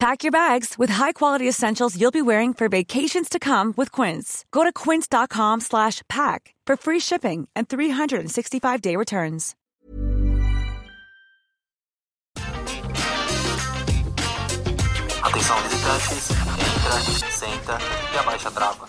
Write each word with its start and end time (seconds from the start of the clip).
Pack 0.00 0.24
your 0.24 0.32
bags 0.32 0.78
with 0.78 0.88
high-quality 0.88 1.46
essentials 1.46 2.00
you'll 2.00 2.10
be 2.10 2.22
wearing 2.22 2.54
for 2.54 2.70
vacations 2.70 3.28
to 3.28 3.38
come 3.38 3.74
with 3.76 3.92
Quince. 3.92 4.46
Go 4.50 4.64
to 4.64 4.72
quince.com 4.72 5.60
slash 5.60 6.00
pack 6.08 6.54
for 6.66 6.74
free 6.78 6.98
shipping 7.00 7.46
and 7.54 7.68
365-day 7.68 8.96
returns. 8.96 9.54
Atenção 15.22 15.58
visitantes, 15.64 16.30
entra, 16.30 17.30
senta 17.30 17.78
e 18.14 18.18
abaixa 18.18 18.48
a 18.48 18.52
trava. 18.52 18.86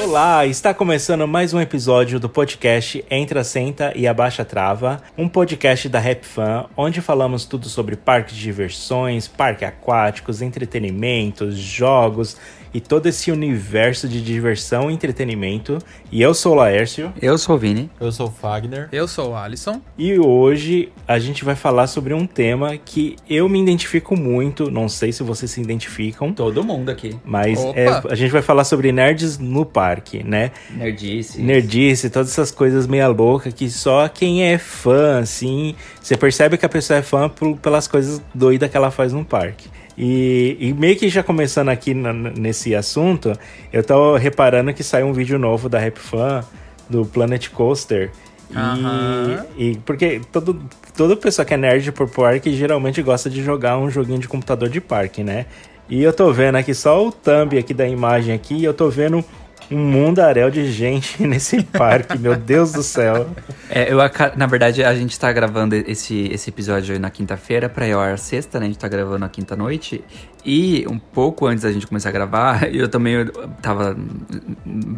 Olá, 0.00 0.46
está 0.46 0.72
começando 0.72 1.26
mais 1.26 1.52
um 1.52 1.60
episódio 1.60 2.20
do 2.20 2.28
podcast 2.28 3.04
Entra, 3.10 3.42
Senta 3.42 3.92
e 3.96 4.06
Abaixa 4.06 4.44
Trava, 4.44 5.02
um 5.18 5.28
podcast 5.28 5.88
da 5.88 5.98
Rap 5.98 6.24
Fan, 6.24 6.66
onde 6.76 7.00
falamos 7.00 7.44
tudo 7.44 7.68
sobre 7.68 7.96
parques 7.96 8.36
de 8.36 8.42
diversões, 8.42 9.26
parques 9.26 9.66
aquáticos, 9.66 10.40
entretenimentos, 10.40 11.56
jogos 11.56 12.36
e 12.72 12.80
todo 12.80 13.06
esse 13.06 13.30
universo 13.30 14.08
de 14.08 14.22
diversão 14.22 14.90
e 14.90 14.94
entretenimento. 14.94 15.78
E 16.10 16.22
eu 16.22 16.34
sou 16.34 16.52
o 16.52 16.56
Laércio. 16.56 17.12
Eu 17.20 17.36
sou 17.38 17.56
o 17.56 17.58
Vini. 17.58 17.90
Eu 18.00 18.12
sou 18.12 18.28
o 18.28 18.30
Fagner. 18.30 18.88
Eu 18.92 19.08
sou 19.08 19.30
o 19.30 19.36
Alisson. 19.36 19.80
E 19.96 20.18
hoje 20.18 20.90
a 21.06 21.18
gente 21.18 21.44
vai 21.44 21.54
falar 21.54 21.86
sobre 21.86 22.14
um 22.14 22.26
tema 22.26 22.76
que 22.76 23.16
eu 23.28 23.48
me 23.48 23.60
identifico 23.60 24.16
muito, 24.16 24.70
não 24.70 24.88
sei 24.88 25.12
se 25.12 25.22
vocês 25.22 25.50
se 25.50 25.60
identificam. 25.60 26.32
Todo 26.32 26.62
mundo 26.62 26.90
aqui. 26.90 27.16
Mas 27.24 27.58
é, 27.74 27.88
a 28.08 28.14
gente 28.14 28.30
vai 28.30 28.42
falar 28.42 28.64
sobre 28.64 28.92
nerds 28.92 29.38
no 29.38 29.64
parque, 29.64 30.22
né? 30.22 30.52
Nerdice. 30.70 31.40
Nerdice, 31.40 32.10
todas 32.10 32.30
essas 32.30 32.50
coisas 32.50 32.86
meia 32.86 33.08
louca 33.08 33.50
que 33.50 33.68
só 33.70 34.08
quem 34.08 34.44
é 34.44 34.58
fã, 34.58 35.18
assim, 35.18 35.74
você 36.00 36.16
percebe 36.16 36.56
que 36.56 36.66
a 36.66 36.68
pessoa 36.68 36.98
é 36.98 37.02
fã 37.02 37.28
por, 37.28 37.56
pelas 37.56 37.86
coisas 37.86 38.22
doidas 38.34 38.70
que 38.70 38.76
ela 38.76 38.90
faz 38.90 39.12
no 39.12 39.24
parque. 39.24 39.68
E, 39.98 40.56
e, 40.60 40.72
meio 40.72 40.96
que 40.96 41.08
já 41.08 41.24
começando 41.24 41.70
aqui 41.70 41.92
nesse 41.92 42.72
assunto, 42.72 43.32
eu 43.72 43.82
tô 43.82 44.16
reparando 44.16 44.72
que 44.72 44.84
saiu 44.84 45.08
um 45.08 45.12
vídeo 45.12 45.40
novo 45.40 45.68
da 45.68 45.80
Rap 45.80 45.98
Fan, 45.98 46.44
do 46.88 47.04
Planet 47.04 47.48
Coaster. 47.48 48.12
Aham. 48.54 49.44
E, 49.56 49.70
e 49.70 49.78
porque 49.78 50.20
todo, 50.30 50.62
toda 50.96 51.16
pessoa 51.16 51.44
que 51.44 51.52
é 51.52 51.56
nerd 51.56 51.90
por 51.90 52.08
parque 52.08 52.54
geralmente 52.54 53.02
gosta 53.02 53.28
de 53.28 53.42
jogar 53.42 53.76
um 53.76 53.90
joguinho 53.90 54.20
de 54.20 54.28
computador 54.28 54.68
de 54.68 54.80
parque, 54.80 55.24
né? 55.24 55.46
E 55.90 56.00
eu 56.00 56.12
tô 56.12 56.32
vendo 56.32 56.54
aqui 56.54 56.74
só 56.74 57.04
o 57.04 57.10
thumb 57.10 57.58
aqui 57.58 57.74
da 57.74 57.88
imagem 57.88 58.32
aqui, 58.32 58.62
eu 58.62 58.72
tô 58.72 58.88
vendo 58.88 59.24
um 59.70 59.78
mundaréu 59.78 60.50
de 60.50 60.70
gente 60.70 61.22
nesse 61.26 61.62
parque, 61.62 62.18
meu 62.18 62.36
Deus 62.36 62.72
do 62.72 62.82
céu. 62.82 63.28
É, 63.68 63.92
eu, 63.92 63.98
na 64.36 64.46
verdade, 64.46 64.82
a 64.82 64.94
gente 64.94 65.18
tá 65.18 65.32
gravando 65.32 65.74
esse, 65.74 66.28
esse 66.32 66.50
episódio 66.50 66.94
aí 66.94 66.98
na 66.98 67.10
quinta-feira 67.10 67.68
pra 67.68 67.86
ir 67.86 67.92
ao 67.92 68.00
ar 68.00 68.18
sexta, 68.18 68.58
né? 68.58 68.66
A 68.66 68.68
gente 68.68 68.78
tá 68.78 68.88
gravando 68.88 69.18
na 69.18 69.28
quinta-noite. 69.28 70.02
E 70.44 70.86
um 70.88 70.98
pouco 70.98 71.46
antes 71.46 71.64
da 71.64 71.72
gente 71.72 71.86
começar 71.86 72.08
a 72.08 72.12
gravar, 72.12 72.68
eu 72.74 72.88
também 72.88 73.14
eu 73.14 73.26
tava 73.60 73.96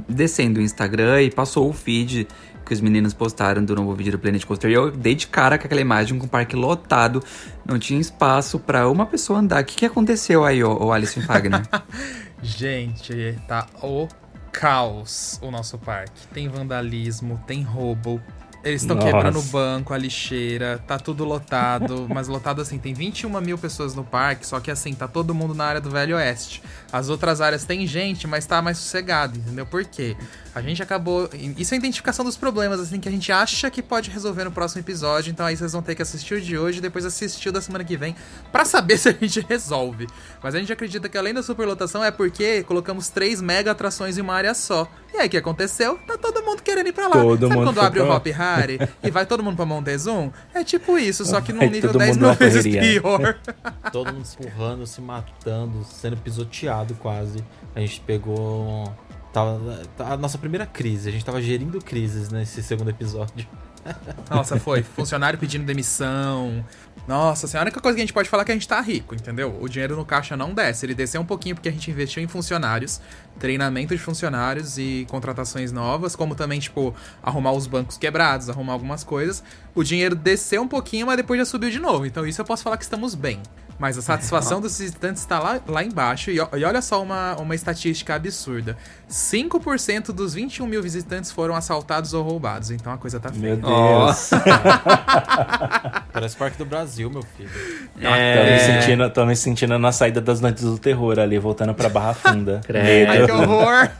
descendo 0.09 0.61
o 0.61 0.63
Instagram 0.63 1.23
e 1.23 1.31
passou 1.31 1.69
o 1.69 1.73
feed 1.73 2.29
que 2.65 2.75
os 2.75 2.81
meninos 2.81 3.13
postaram 3.13 3.65
do 3.65 3.75
novo 3.75 3.93
vídeo 3.95 4.13
do 4.13 4.19
Planet 4.21 4.45
Coaster. 4.45 4.71
E 4.71 4.75
eu 4.75 4.93
dei 4.93 5.17
de 5.17 5.27
cara 5.27 5.59
com 5.59 5.67
aquela 5.67 5.81
imagem 5.81 6.17
com 6.17 6.27
o 6.27 6.29
parque 6.29 6.55
lotado, 6.55 7.21
não 7.67 7.81
tinha 7.81 8.01
espaço 8.01 8.61
pra 8.61 8.89
uma 8.89 9.07
pessoa 9.07 9.41
andar. 9.41 9.63
O 9.63 9.65
que, 9.65 9.75
que 9.75 9.87
aconteceu 9.87 10.45
aí, 10.45 10.63
ô, 10.63 10.85
ô 10.85 10.93
Alisson 10.93 11.21
Fagner? 11.23 11.63
Gente, 12.41 13.37
tá 13.49 13.67
o 13.83 14.07
caos 14.53 15.39
o 15.43 15.51
nosso 15.51 15.79
parque. 15.79 16.27
Tem 16.33 16.49
vandalismo, 16.49 17.43
tem 17.47 17.63
roubo. 17.63 18.21
Eles 18.63 18.83
estão 18.83 18.99
quebrando 18.99 19.39
o 19.39 19.43
banco, 19.43 19.95
a 19.95 19.99
lixeira, 19.99 20.83
tá 20.87 20.99
tudo 20.99 21.25
lotado. 21.25 22.07
mas 22.13 22.29
lotado 22.29 22.61
assim, 22.61 22.79
tem 22.79 22.93
21 22.93 23.41
mil 23.41 23.57
pessoas 23.57 23.95
no 23.95 24.05
parque, 24.05 24.47
só 24.47 24.61
que 24.61 24.71
assim, 24.71 24.93
tá 24.95 25.09
todo 25.09 25.35
mundo 25.35 25.55
na 25.55 25.65
área 25.65 25.81
do 25.81 25.91
Velho 25.91 26.17
Oeste. 26.17 26.63
As 26.93 27.09
outras 27.09 27.41
áreas 27.41 27.65
tem 27.65 27.87
gente, 27.87 28.27
mas 28.27 28.45
tá 28.45 28.61
mais 28.61 28.77
sossegado, 28.77 29.39
entendeu? 29.39 29.65
Por 29.65 29.85
quê? 29.85 30.15
A 30.55 30.61
gente 30.61 30.83
acabou. 30.83 31.29
Isso 31.57 31.75
é 31.75 31.77
a 31.77 31.79
identificação 31.79 32.25
dos 32.25 32.37
problemas, 32.37 32.81
assim, 32.81 32.99
que 32.99 33.09
a 33.09 33.13
gente 33.13 33.31
acha 33.31 33.71
que 33.71 33.83
pode 33.83 34.11
resolver 34.11 34.45
no 34.45 34.51
próximo 34.51 34.81
episódio. 34.81 35.31
Então 35.31 35.47
aí 35.47 35.57
vocês 35.57 35.73
vão 35.73 35.83
ter 35.83 35.95
que 35.95 36.03
assistir 36.03 36.35
o 36.35 36.41
de 36.41 36.59
hoje 36.59 36.79
e 36.79 36.81
depois 36.81 37.05
assistir 37.05 37.49
o 37.49 37.53
da 37.53 37.61
semana 37.61 37.85
que 37.85 37.97
vem 37.97 38.17
pra 38.51 38.65
saber 38.65 38.97
se 38.99 39.09
a 39.09 39.13
gente 39.13 39.41
resolve. 39.49 40.07
Mas 40.43 40.55
a 40.55 40.59
gente 40.59 40.73
acredita 40.73 41.09
que 41.09 41.17
além 41.17 41.33
da 41.33 41.43
superlotação 41.43 42.03
é 42.03 42.11
porque 42.11 42.63
colocamos 42.65 43.09
três 43.09 43.41
mega 43.41 43.71
atrações 43.71 44.19
em 44.19 44.21
uma 44.21 44.35
área 44.35 44.55
só. 44.55 44.89
E 45.13 45.19
aí 45.19 45.27
o 45.27 45.31
que 45.31 45.37
aconteceu? 45.37 45.99
Tá 46.07 46.17
todo 46.17 46.43
mundo 46.43 46.63
querendo 46.63 46.89
ir 46.89 46.93
pra 46.93 47.09
lá. 47.09 47.15
Todo 47.15 47.49
Sabe 47.49 47.55
mundo 47.55 47.65
quando 47.67 47.81
abre 47.81 48.01
o. 48.01 48.11
Hop 48.11 48.27
Harry 48.27 48.79
e 49.03 49.11
vai 49.11 49.27
todo 49.27 49.43
mundo 49.43 49.57
pra 49.57 49.65
Montezum? 49.65 50.31
É 50.53 50.65
tipo 50.65 50.99
isso, 50.99 51.25
só 51.25 51.41
que 51.41 51.53
num 51.53 51.69
nível 51.69 51.93
todo 51.93 51.99
10 51.99 52.17
mundo 52.17 52.27
mil 52.27 52.35
vezes 52.37 52.63
pior. 52.63 53.39
Todo 53.93 54.13
mundo 54.13 54.25
se 54.25 54.37
empurrando, 54.39 54.87
se 54.87 55.01
matando, 55.01 55.85
sendo 55.85 56.17
pisoteado 56.17 56.95
quase. 56.95 57.45
A 57.75 57.81
gente 57.81 58.01
pegou. 58.01 58.93
Tava, 59.33 59.61
a 59.99 60.17
nossa 60.17 60.37
primeira 60.39 60.67
crise, 60.67 61.09
a 61.09 61.13
gente 61.13 61.25
tava 61.25 61.41
gerindo 61.41 61.79
crises 61.79 62.31
nesse 62.31 62.63
segundo 62.63 62.91
episódio. 62.91 63.47
Nossa, 64.29 64.59
foi. 64.59 64.83
Funcionário 64.83 65.39
pedindo 65.39 65.65
demissão. 65.65 66.65
Nossa, 67.09 67.47
assim, 67.47 67.57
a 67.57 67.63
única 67.63 67.81
coisa 67.81 67.97
que 67.97 68.01
a 68.01 68.05
gente 68.05 68.13
pode 68.13 68.29
falar 68.29 68.43
é 68.43 68.47
que 68.47 68.53
a 68.53 68.55
gente 68.55 68.69
tá 68.69 68.81
rico, 68.81 69.15
entendeu? 69.15 69.57
O 69.61 69.69
dinheiro 69.69 69.97
no 69.97 70.05
caixa 70.05 70.37
não 70.37 70.53
desce. 70.53 70.85
Ele 70.87 70.95
desceu 70.95 71.21
um 71.21 71.25
pouquinho 71.25 71.55
porque 71.55 71.69
a 71.69 71.73
gente 71.73 71.91
investiu 71.91 72.23
em 72.23 72.29
funcionários, 72.29 73.01
treinamento 73.39 73.95
de 73.95 74.01
funcionários 74.01 74.79
e 74.79 75.07
contratações 75.11 75.73
novas, 75.73 76.15
como 76.15 76.35
também, 76.35 76.61
tipo, 76.61 76.95
arrumar 77.23 77.53
os 77.53 77.67
bancos 77.67 77.97
quebrados, 77.97 78.51
arrumar 78.51 78.75
algumas 78.75 79.03
coisas. 79.03 79.43
O 79.75 79.83
dinheiro 79.83 80.15
desceu 80.15 80.63
um 80.63 80.69
pouquinho, 80.69 81.07
mas 81.07 81.17
depois 81.17 81.39
já 81.39 81.45
subiu 81.45 81.71
de 81.71 81.79
novo. 81.79 82.05
Então 82.07 82.27
isso 82.27 82.41
eu 82.41 82.45
posso 82.45 82.63
falar 82.63 82.77
que 82.77 82.85
estamos 82.85 83.15
bem. 83.15 83.41
Mas 83.81 83.97
a 83.97 84.03
satisfação 84.03 84.61
dos 84.61 84.79
visitantes 84.79 85.23
está 85.23 85.39
lá, 85.39 85.59
lá 85.67 85.83
embaixo. 85.83 86.31
E, 86.31 86.37
e 86.37 86.65
olha 86.65 86.83
só 86.83 87.03
uma, 87.03 87.35
uma 87.37 87.55
estatística 87.55 88.15
absurda: 88.15 88.77
5% 89.11 90.13
dos 90.13 90.35
21 90.35 90.67
mil 90.67 90.83
visitantes 90.83 91.33
foram 91.33 91.57
assaltados 91.57 92.13
ou 92.13 92.23
roubados. 92.23 92.71
Então 92.71 92.93
a 92.93 92.99
coisa 92.99 93.19
tá 93.19 93.31
feia. 93.31 93.43
Meu 93.43 93.57
Deus. 93.57 94.31
Parece 96.13 96.37
Parque 96.37 96.59
do 96.59 96.67
Brasil, 96.67 97.09
meu 97.09 97.23
filho. 97.23 97.49
Tô, 97.95 98.11
me 98.11 98.59
sentindo, 98.61 99.11
tô 99.11 99.25
me 99.25 99.35
sentindo 99.35 99.79
na 99.79 99.93
saída 99.93 100.21
das 100.21 100.43
noites 100.43 100.63
do 100.63 100.77
terror 100.79 101.19
ali, 101.19 101.39
voltando 101.39 101.73
pra 101.73 101.89
Barra 101.89 102.13
Funda. 102.13 102.61
Credo. 102.67 103.11
Ai, 103.11 103.25
que 103.25 103.33
horror! 103.33 103.91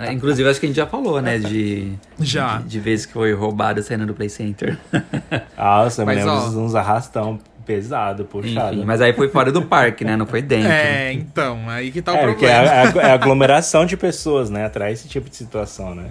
É, 0.00 0.12
Inclusive, 0.12 0.48
acho 0.48 0.60
que 0.60 0.66
a 0.66 0.68
gente 0.68 0.76
já 0.76 0.86
falou, 0.86 1.20
né? 1.20 1.38
De, 1.38 1.94
Já. 2.20 2.58
de, 2.58 2.68
de 2.68 2.78
vezes 2.78 3.06
que 3.06 3.12
foi 3.12 3.32
roubado 3.34 3.82
saindo 3.82 4.06
do 4.06 4.14
Play 4.14 4.28
Center. 4.28 4.78
Nossa, 5.56 6.02
eu 6.02 6.06
me 6.06 6.14
Mas, 6.14 6.24
lembro 6.24 6.40
ó, 6.40 6.48
de 6.48 6.56
uns 6.56 6.76
arrastão 6.76 7.40
Pesado, 7.68 8.24
puxado. 8.24 8.76
Enfim, 8.76 8.84
mas 8.86 9.02
aí 9.02 9.12
foi 9.12 9.28
fora 9.28 9.52
do 9.52 9.60
parque, 9.60 10.04
né? 10.06 10.16
Não 10.16 10.24
foi 10.24 10.40
dentro. 10.40 10.68
É, 10.72 11.12
então, 11.12 11.68
aí 11.68 11.90
que 11.92 12.00
tá 12.00 12.14
o 12.14 12.16
É, 12.16 12.26
porque 12.26 12.46
é 12.46 12.54
problema. 12.82 13.02
a, 13.02 13.06
é 13.08 13.10
a 13.10 13.14
aglomeração 13.14 13.84
de 13.84 13.94
pessoas, 13.94 14.48
né? 14.48 14.64
Atrai 14.64 14.92
esse 14.92 15.06
tipo 15.06 15.28
de 15.28 15.36
situação, 15.36 15.94
né? 15.94 16.06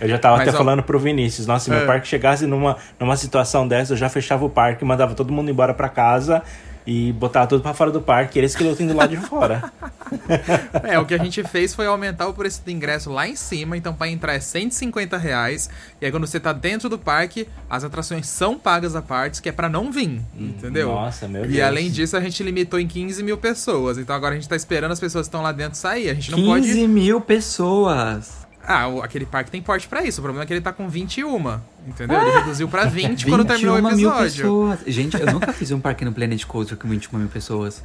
Eu 0.00 0.08
já 0.08 0.18
tava 0.18 0.36
Mas, 0.36 0.46
até 0.46 0.56
ó, 0.56 0.58
falando 0.58 0.84
pro 0.84 1.00
Vinícius, 1.00 1.48
nossa, 1.48 1.64
se 1.64 1.70
meu 1.70 1.80
É. 1.80 1.84
parque 1.86 2.06
chegasse 2.06 2.46
numa, 2.46 2.76
numa 3.00 3.16
situação 3.16 3.66
dessa, 3.66 3.94
eu 3.94 3.96
já 3.96 4.08
fechava 4.08 4.44
o 4.44 4.48
parque, 4.48 4.84
mandava 4.84 5.12
todo 5.14 5.32
mundo 5.32 5.50
embora 5.50 5.74
pra 5.74 5.88
casa 5.88 6.42
e 6.92 7.12
botava 7.12 7.46
tudo 7.46 7.62
pra 7.62 7.72
fora 7.72 7.92
do 7.92 8.00
parque, 8.00 8.36
eles 8.36 8.56
que 8.56 8.64
lutem 8.64 8.84
do 8.88 8.94
lado 8.96 9.10
de 9.10 9.16
fora. 9.28 9.72
É, 10.82 10.98
o 10.98 11.04
que 11.06 11.14
a 11.14 11.18
gente 11.18 11.40
fez 11.44 11.72
foi 11.72 11.86
aumentar 11.86 12.26
o 12.26 12.34
preço 12.34 12.64
do 12.64 12.70
ingresso 12.72 13.12
lá 13.12 13.28
em 13.28 13.36
cima, 13.36 13.76
então 13.76 13.94
pra 13.94 14.08
entrar 14.08 14.34
é 14.34 14.40
150 14.40 15.16
reais. 15.16 15.70
E 16.00 16.04
aí 16.04 16.10
quando 16.10 16.26
você 16.26 16.40
tá 16.40 16.52
dentro 16.52 16.88
do 16.88 16.98
parque, 16.98 17.46
as 17.68 17.84
atrações 17.84 18.26
são 18.26 18.58
pagas 18.58 18.96
à 18.96 19.02
parte, 19.02 19.40
que 19.40 19.48
é 19.48 19.52
pra 19.52 19.68
não 19.68 19.92
vir, 19.92 20.20
entendeu? 20.36 20.88
Nossa, 20.88 21.28
meu 21.28 21.44
E 21.44 21.48
Deus. 21.48 21.60
além 21.64 21.88
disso, 21.92 22.16
a 22.16 22.20
gente 22.20 22.42
limitou 22.42 22.80
em 22.80 22.88
15 22.88 23.22
mil 23.22 23.38
pessoas. 23.38 23.98
Então 23.98 24.16
agora 24.16 24.32
a 24.34 24.36
gente 24.36 24.48
tá 24.48 24.56
esperando 24.56 24.90
as 24.90 24.98
pessoas 24.98 25.26
que 25.26 25.28
estão 25.28 25.42
lá 25.42 25.52
dentro 25.52 25.78
sair. 25.78 26.10
A 26.10 26.14
gente 26.14 26.32
não 26.32 26.38
15 26.38 26.48
pode. 26.72 26.88
mil 26.88 27.20
pessoas. 27.20 28.40
Ah, 28.62 28.86
aquele 29.02 29.26
parque 29.26 29.50
tem 29.50 29.62
porte 29.62 29.86
pra 29.88 30.02
isso. 30.04 30.20
O 30.20 30.22
problema 30.24 30.42
é 30.42 30.46
que 30.46 30.52
ele 30.52 30.60
tá 30.60 30.72
com 30.72 30.88
21. 30.88 31.60
Entendeu? 31.90 32.20
Ele 32.20 32.30
reduziu 32.30 32.68
pra 32.68 32.84
20 32.84 33.26
quando 33.26 33.44
terminou 33.44 33.74
o 33.74 33.82
21 33.82 33.96
mil 33.96 34.08
episódio. 34.10 34.42
pessoas. 34.42 34.78
Gente, 34.86 35.20
eu 35.20 35.26
nunca 35.32 35.52
fiz 35.52 35.70
um 35.72 35.80
parque 35.80 36.04
no 36.04 36.12
Planet 36.12 36.44
Coaster 36.44 36.76
com 36.78 36.88
21 36.88 37.18
mil 37.18 37.28
pessoas. 37.28 37.82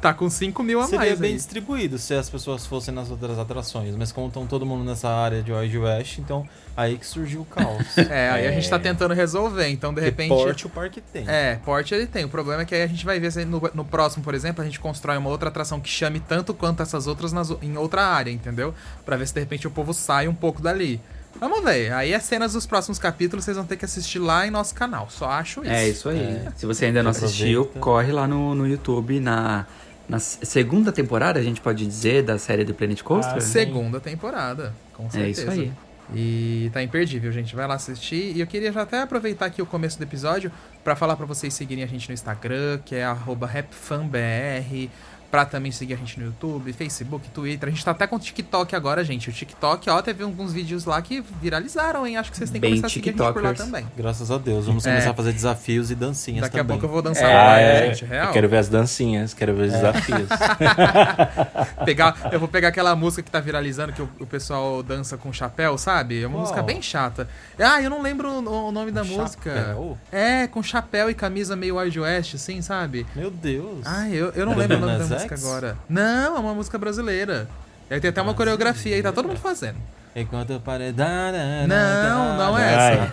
Tá 0.00 0.14
com 0.14 0.30
5 0.30 0.62
mil 0.62 0.80
a 0.80 0.84
Seria 0.84 1.06
mais. 1.06 1.18
bem 1.18 1.30
aí. 1.30 1.36
distribuído 1.36 1.98
se 1.98 2.14
as 2.14 2.30
pessoas 2.30 2.64
fossem 2.64 2.94
nas 2.94 3.10
outras 3.10 3.36
atrações, 3.36 3.96
mas 3.96 4.12
como 4.12 4.28
estão 4.28 4.46
todo 4.46 4.64
mundo 4.64 4.84
nessa 4.84 5.08
área 5.08 5.42
de 5.42 5.52
Wild 5.52 5.76
West, 5.78 6.18
então 6.18 6.48
aí 6.76 6.96
que 6.96 7.04
surgiu 7.04 7.40
o 7.40 7.44
caos. 7.44 7.84
É, 8.08 8.30
aí 8.30 8.46
a 8.46 8.52
gente 8.52 8.70
tá 8.70 8.78
tentando 8.78 9.12
resolver. 9.12 9.68
Então, 9.68 9.90
de 9.90 9.96
Porque 9.96 10.04
repente. 10.10 10.28
porte 10.28 10.66
o 10.66 10.70
parque 10.70 11.00
tem. 11.00 11.24
É, 11.26 11.56
porte 11.64 11.92
ele 11.94 12.06
tem. 12.06 12.24
O 12.24 12.28
problema 12.28 12.62
é 12.62 12.64
que 12.64 12.74
aí 12.76 12.82
a 12.82 12.86
gente 12.86 13.04
vai 13.04 13.18
ver 13.18 13.32
se 13.32 13.44
no, 13.44 13.60
no 13.74 13.84
próximo, 13.84 14.22
por 14.22 14.34
exemplo, 14.34 14.62
a 14.62 14.64
gente 14.64 14.78
constrói 14.78 15.16
uma 15.16 15.28
outra 15.30 15.48
atração 15.48 15.80
que 15.80 15.88
chame 15.90 16.20
tanto 16.20 16.54
quanto 16.54 16.80
essas 16.80 17.08
outras 17.08 17.32
nas 17.32 17.50
em 17.60 17.76
outra 17.76 18.04
área, 18.06 18.30
entendeu? 18.30 18.72
Pra 19.04 19.16
ver 19.16 19.26
se 19.26 19.34
de 19.34 19.40
repente 19.40 19.66
o 19.66 19.70
povo 19.70 19.92
sai 19.92 20.28
um 20.28 20.34
pouco 20.34 20.62
dali. 20.62 21.00
Vamos 21.40 21.62
ver. 21.64 21.92
Aí 21.92 22.14
as 22.14 22.24
cenas 22.24 22.52
dos 22.52 22.66
próximos 22.66 22.98
capítulos 22.98 23.44
vocês 23.44 23.56
vão 23.56 23.66
ter 23.66 23.76
que 23.76 23.84
assistir 23.84 24.18
lá 24.18 24.46
em 24.46 24.50
nosso 24.50 24.74
canal. 24.74 25.08
Só 25.10 25.28
acho 25.30 25.60
isso. 25.62 25.70
É 25.70 25.88
isso 25.88 26.08
aí. 26.08 26.40
Se 26.56 26.66
você 26.66 26.86
ainda 26.86 27.02
não 27.02 27.10
assistiu, 27.10 27.62
aproveita. 27.62 27.80
corre 27.80 28.12
lá 28.12 28.26
no, 28.26 28.54
no 28.54 28.66
YouTube 28.66 29.20
na, 29.20 29.66
na 30.08 30.18
segunda 30.18 30.90
temporada, 30.92 31.38
a 31.38 31.42
gente 31.42 31.60
pode 31.60 31.86
dizer, 31.86 32.22
da 32.22 32.38
série 32.38 32.64
do 32.64 32.74
Planet 32.74 33.02
Coaster. 33.02 33.36
Ah, 33.36 33.40
Segunda 33.40 34.00
temporada, 34.00 34.74
com 34.94 35.06
é 35.06 35.10
certeza. 35.10 35.42
isso 35.42 35.50
aí. 35.50 35.72
E 36.14 36.70
tá 36.72 36.82
imperdível, 36.82 37.30
gente. 37.30 37.54
Vai 37.54 37.66
lá 37.66 37.74
assistir. 37.74 38.34
E 38.34 38.40
eu 38.40 38.46
queria 38.46 38.72
já 38.72 38.80
até 38.80 39.02
aproveitar 39.02 39.44
aqui 39.44 39.60
o 39.60 39.66
começo 39.66 39.98
do 39.98 40.04
episódio 40.04 40.50
pra 40.82 40.96
falar 40.96 41.16
pra 41.16 41.26
vocês 41.26 41.52
seguirem 41.52 41.84
a 41.84 41.86
gente 41.86 42.08
no 42.08 42.14
Instagram, 42.14 42.78
que 42.84 42.94
é 42.94 43.04
arroba 43.04 43.46
rapfanbr. 43.46 44.88
Pra 45.30 45.44
também 45.44 45.70
seguir 45.70 45.92
a 45.92 45.96
gente 45.98 46.18
no 46.18 46.24
YouTube, 46.26 46.72
Facebook, 46.72 47.28
Twitter. 47.28 47.68
A 47.68 47.72
gente 47.72 47.84
tá 47.84 47.90
até 47.90 48.06
com 48.06 48.16
o 48.16 48.18
TikTok 48.18 48.74
agora, 48.74 49.04
gente. 49.04 49.28
O 49.28 49.32
TikTok, 49.32 49.90
ó, 49.90 50.00
teve 50.00 50.24
alguns 50.24 50.54
vídeos 50.54 50.86
lá 50.86 51.02
que 51.02 51.22
viralizaram, 51.42 52.06
hein? 52.06 52.16
Acho 52.16 52.30
que 52.30 52.38
vocês 52.38 52.48
têm 52.48 52.58
que 52.58 52.66
Bem 52.66 52.70
começar 52.80 52.86
a 52.86 52.90
seguir 52.90 53.10
a 53.10 53.12
gente 53.24 53.32
por 53.34 53.42
lá 53.42 53.52
também. 53.52 53.86
Graças 53.94 54.30
a 54.30 54.38
Deus. 54.38 54.64
Vamos 54.64 54.86
É. 54.86 54.90
começar 54.90 55.10
a 55.10 55.14
fazer 55.14 55.32
desafios 55.34 55.90
e 55.90 55.94
dancinhas 55.94 56.42
Daqui 56.42 56.56
a 56.56 56.60
também. 56.60 56.78
pouco 56.78 56.86
eu 56.86 56.90
vou 56.90 57.02
dançar 57.02 57.30
Ah, 57.30 57.34
lá, 57.34 57.58
é, 57.60 57.88
gente. 57.88 58.06
Real. 58.06 58.28
eu 58.28 58.32
quero 58.32 58.48
ver 58.48 58.56
as 58.56 58.68
dancinhas, 58.70 59.34
quero 59.34 59.54
ver 59.54 59.64
os 59.66 59.72
desafios. 59.72 60.28
pegar, 61.84 62.16
eu 62.32 62.38
vou 62.40 62.48
pegar 62.48 62.68
aquela 62.68 62.94
música 62.96 63.22
que 63.22 63.30
tá 63.30 63.40
viralizando, 63.40 63.92
que 63.92 64.02
o, 64.02 64.08
o 64.20 64.26
pessoal 64.26 64.82
dança 64.82 65.16
com 65.18 65.32
chapéu, 65.32 65.76
sabe? 65.76 66.22
É 66.22 66.26
uma 66.26 66.36
Qual? 66.36 66.40
música 66.42 66.62
bem 66.62 66.80
chata. 66.80 67.28
Ah, 67.58 67.82
eu 67.82 67.90
não 67.90 68.00
lembro 68.02 68.30
o, 68.30 68.68
o 68.68 68.72
nome 68.72 68.90
da 68.90 69.04
música. 69.04 69.54
Chapéu? 69.54 69.98
É, 70.10 70.46
com 70.46 70.62
chapéu 70.62 71.10
e 71.10 71.14
camisa 71.14 71.54
meio 71.54 71.76
Wild 71.78 72.00
West, 72.00 72.34
assim, 72.34 72.62
sabe? 72.62 73.06
Meu 73.14 73.30
Deus. 73.30 73.84
Ai, 73.86 74.12
eu, 74.14 74.30
eu 74.30 74.46
não 74.46 74.54
lembro 74.56 74.76
o 74.78 74.80
nome 74.80 74.92
da 74.98 75.06
Nas 75.06 75.17
música 75.26 75.34
agora. 75.34 75.76
Não, 75.88 76.36
é 76.36 76.40
uma 76.40 76.54
música 76.54 76.78
brasileira. 76.78 77.48
E 77.90 77.94
aí 77.94 78.00
tem 78.00 78.10
até 78.10 78.20
uma 78.22 78.34
coreografia 78.34 78.94
aí, 78.96 79.02
tá 79.02 79.12
todo 79.12 79.28
mundo 79.28 79.40
fazendo. 79.40 79.76
Enquanto 80.16 80.50
eu 80.50 80.58
parei... 80.60 80.92
Não, 80.92 81.66
Não, 81.68 82.36
não 82.36 82.58
é 82.58 82.74
essa. 82.74 83.08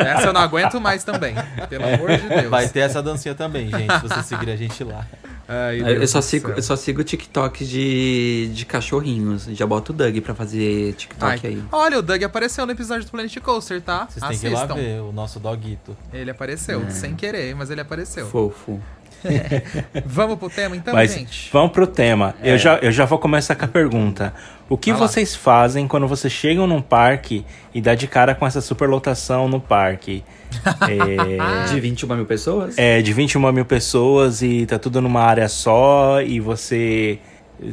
Essa 0.16 0.26
eu 0.28 0.32
não 0.32 0.40
aguento 0.40 0.80
mais 0.80 1.04
também. 1.04 1.34
Pelo 1.68 1.84
amor 1.84 2.16
de 2.16 2.28
Deus. 2.28 2.48
Vai 2.50 2.68
ter 2.68 2.80
essa 2.80 3.02
dancinha 3.02 3.34
também, 3.34 3.68
gente, 3.70 3.92
se 4.00 4.08
você 4.08 4.22
seguir 4.22 4.50
a 4.50 4.56
gente 4.56 4.82
lá. 4.84 5.04
Ai, 5.46 5.80
Eu, 5.80 6.08
só 6.08 6.22
sigo, 6.22 6.46
céu. 6.48 6.56
eu 6.56 6.62
só 6.62 6.76
sigo 6.76 7.04
TikTok 7.04 7.64
de, 7.66 8.50
de 8.54 8.64
cachorrinhos. 8.64 9.44
Já 9.52 9.66
boto 9.66 9.92
o 9.92 9.94
Doug 9.94 10.16
pra 10.20 10.34
fazer 10.34 10.94
TikTok 10.94 11.46
Ai, 11.46 11.52
aí. 11.52 11.62
Olha, 11.70 11.98
o 11.98 12.02
Doug 12.02 12.22
apareceu 12.22 12.64
no 12.64 12.72
episódio 12.72 13.04
do 13.04 13.10
Planet 13.10 13.36
Coaster, 13.40 13.82
tá? 13.82 14.06
Vocês 14.08 14.26
têm 14.26 14.38
que 14.38 14.46
ir 14.46 14.50
lá 14.50 14.64
ver 14.66 15.00
o 15.02 15.12
nosso 15.12 15.38
doguito. 15.38 15.94
Ele 16.12 16.30
apareceu, 16.30 16.82
É. 16.86 16.90
sem 16.90 17.14
querer, 17.14 17.54
mas 17.54 17.68
ele 17.70 17.82
apareceu. 17.82 18.26
Fofo. 18.28 18.80
Vamos 20.04 20.38
pro 20.38 20.48
tema 20.50 20.76
então, 20.76 20.94
Mas 20.94 21.12
gente? 21.14 21.50
vamos 21.52 21.72
pro 21.72 21.86
tema. 21.86 22.34
Eu, 22.42 22.58
já, 22.58 22.76
eu 22.78 22.92
já 22.92 23.04
vou 23.04 23.18
começar 23.18 23.54
com 23.54 23.64
a 23.64 23.68
pergunta. 23.68 24.32
O 24.68 24.76
que 24.78 24.92
Vai 24.92 25.00
lá. 25.00 25.08
vocês 25.08 25.34
fazem 25.34 25.86
quando 25.86 26.06
vocês 26.08 26.32
chegam 26.32 26.66
num 26.66 26.80
parque 26.80 27.44
e 27.74 27.80
dá 27.80 27.94
de 27.94 28.06
cara 28.06 28.34
com 28.34 28.46
essa 28.46 28.60
superlotação 28.60 29.48
no 29.48 29.60
parque? 29.60 30.24
É, 30.88 31.72
De 31.72 31.80
21 31.80 32.14
mil 32.14 32.26
pessoas? 32.26 32.78
é, 32.78 33.02
de 33.02 33.12
21 33.12 33.50
mil 33.52 33.64
pessoas 33.64 34.40
e 34.40 34.64
tá 34.66 34.78
tudo 34.78 35.00
numa 35.00 35.20
área 35.20 35.48
só 35.48 36.22
e 36.22 36.38
você 36.40 37.18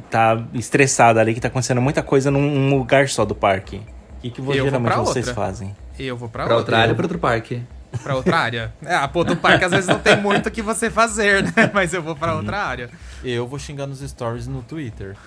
tá 0.09 0.41
estressado 0.53 1.19
ali 1.19 1.33
que 1.33 1.39
tá 1.39 1.47
acontecendo 1.47 1.79
muita 1.81 2.01
coisa 2.01 2.31
num, 2.31 2.75
lugar 2.75 3.07
só 3.07 3.23
do 3.23 3.35
parque. 3.35 3.77
O 3.77 4.21
que, 4.21 4.29
que 4.31 4.41
geralmente 4.53 4.95
vocês 4.95 5.27
outra. 5.27 5.33
fazem? 5.45 5.75
Eu 5.99 6.17
vou 6.17 6.27
pra, 6.27 6.45
Pra 6.45 6.55
outra. 6.55 6.73
outra 6.75 6.77
área 6.79 6.95
pra 6.95 7.05
outro 7.05 7.19
parque? 7.19 7.61
Pra 8.03 8.15
outra 8.15 8.37
área. 8.37 8.73
É, 8.83 8.95
a 8.95 9.07
pô, 9.07 9.23
do 9.23 9.35
parque 9.35 9.65
às 9.65 9.71
vezes 9.71 9.87
não 9.87 9.99
tem 9.99 10.15
muito 10.15 10.47
o 10.47 10.51
que 10.51 10.61
você 10.61 10.89
fazer, 10.89 11.43
né? 11.43 11.69
Mas 11.73 11.93
eu 11.93 12.01
vou 12.01 12.15
pra 12.15 12.33
outra 12.35 12.57
área. 12.63 12.89
Eu 13.23 13.47
vou 13.47 13.59
xingar 13.59 13.85
nos 13.87 13.99
stories 13.99 14.47
no 14.47 14.61
Twitter. 14.63 15.15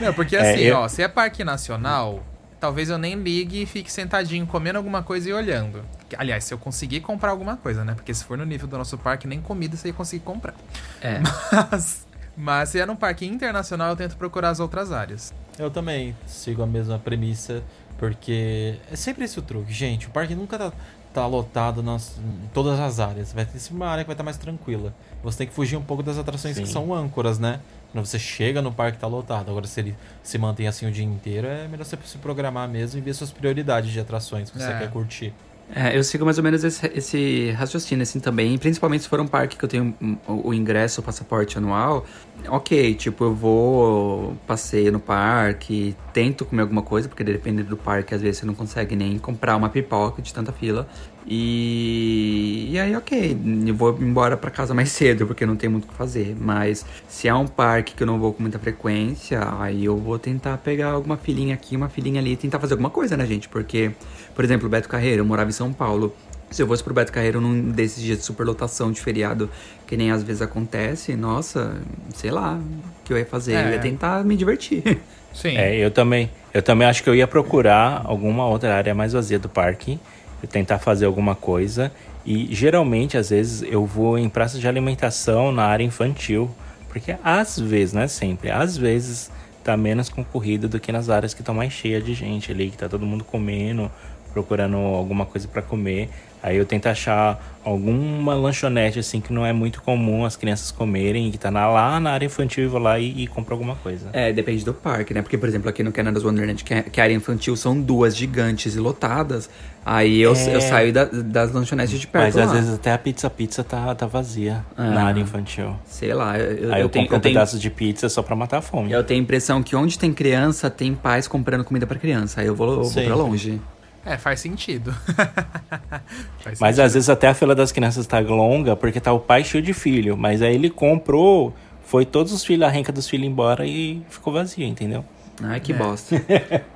Não, 0.00 0.12
porque 0.14 0.36
É, 0.36 0.52
assim, 0.52 0.60
eu- 0.62 0.76
ó, 0.76 0.88
se 0.88 1.02
é 1.02 1.08
parque 1.08 1.44
nacional, 1.44 2.24
talvez 2.58 2.88
eu 2.90 2.98
nem 2.98 3.14
ligue 3.14 3.62
e 3.62 3.66
fique 3.66 3.90
sentadinho 3.90 4.46
comendo 4.46 4.78
alguma 4.78 5.02
coisa 5.02 5.28
e 5.28 5.32
olhando. 5.32 5.82
Aliás, 6.16 6.44
se 6.44 6.52
eu 6.52 6.58
conseguir 6.58 7.00
comprar 7.00 7.30
alguma 7.30 7.56
coisa, 7.56 7.84
né? 7.84 7.94
Porque 7.94 8.12
se 8.12 8.24
for 8.24 8.36
no 8.36 8.44
nível 8.44 8.66
do 8.68 8.76
nosso 8.76 8.98
parque, 8.98 9.26
nem 9.26 9.40
comida 9.40 9.76
você 9.76 9.88
ia 9.88 9.94
conseguir 9.94 10.24
comprar. 10.24 10.54
É. 11.00 11.20
Mas, 11.70 12.06
mas 12.36 12.68
se 12.70 12.80
é 12.80 12.86
num 12.86 12.96
parque 12.96 13.26
internacional, 13.26 13.90
eu 13.90 13.96
tento 13.96 14.16
procurar 14.16 14.48
as 14.50 14.60
outras 14.60 14.90
áreas. 14.92 15.34
Eu 15.58 15.70
também 15.70 16.16
sigo 16.26 16.62
a 16.62 16.66
mesma 16.66 16.98
premissa, 16.98 17.62
porque 18.00 18.76
é 18.90 18.96
sempre 18.96 19.26
esse 19.26 19.38
o 19.38 19.42
truque. 19.42 19.70
Gente, 19.70 20.06
o 20.06 20.10
parque 20.10 20.34
nunca 20.34 20.58
tá, 20.58 20.72
tá 21.12 21.26
lotado 21.26 21.82
nas, 21.82 22.16
em 22.18 22.48
todas 22.54 22.80
as 22.80 22.98
áreas. 22.98 23.30
Vai 23.30 23.44
ter 23.44 23.60
uma 23.70 23.86
área 23.86 24.02
que 24.02 24.08
vai 24.08 24.14
estar 24.14 24.24
mais 24.24 24.38
tranquila. 24.38 24.94
Você 25.22 25.36
tem 25.36 25.46
que 25.46 25.52
fugir 25.52 25.76
um 25.76 25.82
pouco 25.82 26.02
das 26.02 26.16
atrações 26.16 26.58
que 26.58 26.64
Sim. 26.64 26.72
são 26.72 26.94
âncoras, 26.94 27.38
né? 27.38 27.60
Quando 27.92 28.06
você 28.06 28.18
chega 28.18 28.62
no 28.62 28.72
parque 28.72 28.96
tá 28.98 29.06
lotado. 29.06 29.50
Agora, 29.50 29.66
se 29.66 29.78
ele 29.80 29.94
se 30.22 30.38
mantém 30.38 30.66
assim 30.66 30.86
o 30.86 30.90
dia 30.90 31.04
inteiro, 31.04 31.46
é 31.46 31.68
melhor 31.68 31.84
você 31.84 31.98
se 32.06 32.16
programar 32.16 32.66
mesmo 32.66 32.98
e 32.98 33.02
ver 33.02 33.12
suas 33.12 33.30
prioridades 33.32 33.92
de 33.92 34.00
atrações 34.00 34.48
que 34.48 34.58
você 34.58 34.70
É. 34.70 34.78
quer 34.78 34.90
curtir. 34.90 35.34
É, 35.74 35.96
eu 35.96 36.02
sigo 36.02 36.24
mais 36.24 36.36
ou 36.36 36.42
menos 36.44 36.64
esse, 36.64 36.86
esse 36.94 37.50
raciocínio 37.52 38.02
assim 38.02 38.18
também, 38.18 38.58
principalmente 38.58 39.04
se 39.04 39.08
for 39.08 39.20
um 39.20 39.26
parque 39.26 39.56
que 39.56 39.64
eu 39.64 39.68
tenho 39.68 39.94
o, 40.26 40.52
ingresso, 40.52 41.00
o 41.00 41.04
passaporte 41.04 41.58
anual. 41.58 42.04
Ok, 42.48 42.94
tipo, 42.94 43.24
eu 43.24 43.34
vou, 43.34 44.36
passeio 44.46 44.90
no 44.90 44.98
parque, 44.98 45.94
tento 46.12 46.44
comer 46.44 46.62
alguma 46.62 46.82
coisa, 46.82 47.08
porque 47.08 47.22
dependendo 47.22 47.68
do 47.68 47.76
parque, 47.76 48.14
às 48.14 48.20
vezes 48.20 48.38
você 48.38 48.46
não 48.46 48.54
consegue 48.54 48.96
nem 48.96 49.18
comprar 49.18 49.56
uma 49.56 49.68
pipoca 49.68 50.20
de 50.22 50.32
tanta 50.32 50.50
fila. 50.50 50.88
E, 51.26 52.68
e 52.70 52.78
aí, 52.78 52.96
ok, 52.96 53.38
eu 53.66 53.74
vou 53.74 53.96
embora 54.00 54.36
pra 54.36 54.50
casa 54.50 54.72
mais 54.74 54.88
cedo, 54.92 55.26
porque 55.26 55.44
não 55.44 55.54
tem 55.54 55.68
muito 55.68 55.84
o 55.84 55.88
que 55.88 55.94
fazer. 55.94 56.34
Mas 56.38 56.84
se 57.06 57.28
é 57.28 57.34
um 57.34 57.46
parque 57.46 57.94
que 57.94 58.02
eu 58.02 58.06
não 58.06 58.18
vou 58.18 58.32
com 58.32 58.42
muita 58.42 58.58
frequência, 58.58 59.40
aí 59.60 59.84
eu 59.84 59.96
vou 59.96 60.18
tentar 60.18 60.56
pegar 60.58 60.92
alguma 60.92 61.16
filinha 61.16 61.54
aqui, 61.54 61.76
uma 61.76 61.88
filinha 61.88 62.20
ali 62.20 62.36
tentar 62.36 62.58
fazer 62.58 62.74
alguma 62.74 62.90
coisa, 62.90 63.16
né, 63.16 63.26
gente? 63.26 63.48
Porque, 63.48 63.92
por 64.34 64.44
exemplo, 64.44 64.66
o 64.66 64.70
Beto 64.70 64.88
Carreiro, 64.88 65.20
eu 65.22 65.24
morava 65.24 65.50
em 65.50 65.52
São 65.52 65.72
Paulo. 65.72 66.14
Se 66.50 66.62
eu 66.62 66.66
fosse 66.66 66.82
pro 66.82 66.92
Beto 66.92 67.12
Carreiro 67.12 67.40
num 67.40 67.70
desses 67.70 68.02
dias 68.02 68.18
de 68.18 68.24
superlotação 68.24 68.90
de 68.90 69.00
feriado, 69.00 69.48
que 69.86 69.96
nem 69.96 70.10
às 70.10 70.22
vezes 70.22 70.42
acontece, 70.42 71.14
nossa, 71.14 71.76
sei 72.14 72.30
lá, 72.32 72.54
o 72.54 73.04
que 73.04 73.12
eu 73.12 73.18
ia 73.18 73.26
fazer? 73.26 73.52
Eu 73.54 73.58
É. 73.58 73.72
ia 73.72 73.78
tentar 73.78 74.24
me 74.24 74.36
divertir. 74.36 74.98
Sim. 75.32 75.56
É, 75.56 75.76
eu 75.76 75.90
também. 75.92 76.28
Eu 76.52 76.60
também 76.62 76.88
acho 76.88 77.04
que 77.04 77.08
eu 77.08 77.14
ia 77.14 77.28
procurar 77.28 78.02
alguma 78.04 78.46
outra 78.48 78.74
área 78.74 78.92
mais 78.92 79.12
vazia 79.12 79.38
do 79.38 79.48
parque, 79.48 80.00
e 80.42 80.46
tentar 80.46 80.78
fazer 80.80 81.04
alguma 81.04 81.34
coisa. 81.36 81.92
E 82.26 82.48
geralmente, 82.52 83.16
às 83.16 83.30
vezes, 83.30 83.62
eu 83.62 83.86
vou 83.86 84.18
em 84.18 84.28
praças 84.28 84.60
de 84.60 84.66
alimentação 84.66 85.52
na 85.52 85.64
área 85.66 85.84
infantil, 85.84 86.50
porque 86.88 87.14
às 87.22 87.58
vezes, 87.60 87.92
não 87.94 88.02
é 88.02 88.08
sempre, 88.08 88.50
às 88.50 88.76
vezes 88.76 89.30
tá 89.62 89.76
menos 89.76 90.08
concorrido 90.08 90.66
do 90.68 90.80
que 90.80 90.90
nas 90.90 91.08
áreas 91.10 91.34
que 91.34 91.42
estão 91.42 91.54
mais 91.54 91.72
cheias 91.72 92.02
de 92.04 92.14
gente 92.14 92.50
ali, 92.50 92.70
que 92.70 92.76
tá 92.78 92.88
todo 92.88 93.04
mundo 93.06 93.22
comendo, 93.22 93.90
procurando 94.32 94.76
alguma 94.76 95.26
coisa 95.26 95.46
para 95.48 95.62
comer. 95.62 96.08
Aí 96.42 96.56
eu 96.56 96.64
tento 96.64 96.86
achar 96.86 97.38
alguma 97.62 98.32
lanchonete 98.34 98.98
assim 98.98 99.20
que 99.20 99.30
não 99.30 99.44
é 99.44 99.52
muito 99.52 99.82
comum 99.82 100.24
as 100.24 100.36
crianças 100.36 100.70
comerem 100.70 101.28
e 101.28 101.30
que 101.30 101.36
tá 101.36 101.50
na, 101.50 101.66
lá 101.66 102.00
na 102.00 102.12
área 102.12 102.24
infantil 102.24 102.64
e 102.64 102.66
vou 102.66 102.80
lá 102.80 102.98
e, 102.98 103.24
e 103.24 103.26
compro 103.26 103.52
alguma 103.54 103.76
coisa. 103.76 104.08
É, 104.14 104.32
depende 104.32 104.64
do 104.64 104.72
parque, 104.72 105.12
né? 105.12 105.20
Porque, 105.20 105.36
por 105.36 105.46
exemplo, 105.46 105.68
aqui 105.68 105.82
no 105.82 105.92
Canada's 105.92 106.24
Wonderland, 106.24 106.64
que, 106.64 106.72
é, 106.72 106.82
que 106.82 106.98
a 106.98 107.04
área 107.04 107.12
infantil 107.12 107.54
são 107.56 107.78
duas 107.78 108.16
gigantes 108.16 108.74
e 108.74 108.78
lotadas, 108.80 109.50
aí 109.84 110.18
eu, 110.18 110.32
É. 110.34 110.56
eu 110.56 110.60
saio 110.62 110.94
da- 110.94 111.04
das 111.04 111.52
lanchonetes 111.52 112.00
de 112.00 112.06
perto 112.06 112.24
Mas 112.24 112.34
lá. 112.36 112.44
às 112.44 112.52
vezes 112.52 112.74
até 112.74 112.90
a 112.94 112.98
pizza 112.98 113.28
pizza 113.28 113.62
tá, 113.62 113.94
tá 113.94 114.06
vazia 114.06 114.64
Ah. 114.78 114.84
na 114.90 115.04
área 115.04 115.20
infantil. 115.20 115.76
Sei 115.84 116.14
lá, 116.14 116.38
eu, 116.38 116.72
Aí 116.72 116.80
eu, 116.80 116.84
eu 116.86 116.88
tenho, 116.88 117.04
compro 117.04 117.16
um 117.16 117.18
eu 117.18 117.20
tenho, 117.20 117.34
pedaço 117.34 117.58
de 117.58 117.68
pizza 117.68 118.08
só 118.08 118.22
pra 118.22 118.34
matar 118.34 118.56
a 118.58 118.62
fome. 118.62 118.90
eu 118.92 119.04
tenho 119.04 119.20
a 119.20 119.22
impressão 119.22 119.62
que 119.62 119.76
onde 119.76 119.98
tem 119.98 120.10
criança, 120.10 120.70
tem 120.70 120.94
pais 120.94 121.28
comprando 121.28 121.64
comida 121.64 121.86
pra 121.86 121.98
criança. 121.98 122.40
Aí 122.40 122.46
eu 122.46 122.54
vou, 122.54 122.66
eu 122.72 122.84
vou 122.84 123.04
pra 123.04 123.14
longe. 123.14 123.60
É, 124.04 124.16
faz 124.16 124.40
sentido. 124.40 124.92
Faz 126.42 126.58
Mas 126.58 126.76
sentido. 126.76 126.86
às 126.86 126.94
vezes 126.94 127.10
até 127.10 127.28
a 127.28 127.34
fila 127.34 127.54
das 127.54 127.70
crianças 127.70 128.06
tá 128.06 128.18
longa 128.18 128.74
porque 128.74 128.98
tá 128.98 129.12
o 129.12 129.20
pai 129.20 129.44
cheio 129.44 129.62
de 129.62 129.74
filho. 129.74 130.16
Mas 130.16 130.40
aí 130.40 130.54
ele 130.54 130.70
comprou, 130.70 131.54
foi 131.84 132.06
todos 132.06 132.32
os 132.32 132.44
filhos, 132.44 132.66
a 132.66 132.70
renca 132.70 132.90
dos 132.90 133.08
filhos 133.08 133.26
embora 133.26 133.66
e 133.66 134.02
ficou 134.08 134.32
vazio, 134.32 134.66
entendeu? 134.66 135.04
Ai, 135.42 135.60
que 135.60 135.72
É. 135.72 135.76
bosta. 135.76 136.16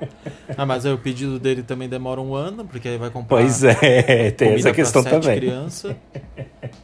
Ah, 0.57 0.65
mas 0.65 0.85
aí 0.85 0.93
o 0.93 0.97
pedido 0.97 1.37
dele 1.39 1.63
também 1.63 1.89
demora 1.89 2.21
um 2.21 2.33
ano, 2.33 2.65
porque 2.65 2.87
aí 2.87 2.97
vai 2.97 3.09
comprar 3.09 3.37
Pois 3.37 3.63
é, 3.63 4.31
tem 4.37 4.53
essa 4.53 4.71
questão 4.71 5.01
pra 5.03 5.11
sete 5.13 5.23
também. 5.23 5.39
criança. 5.39 5.97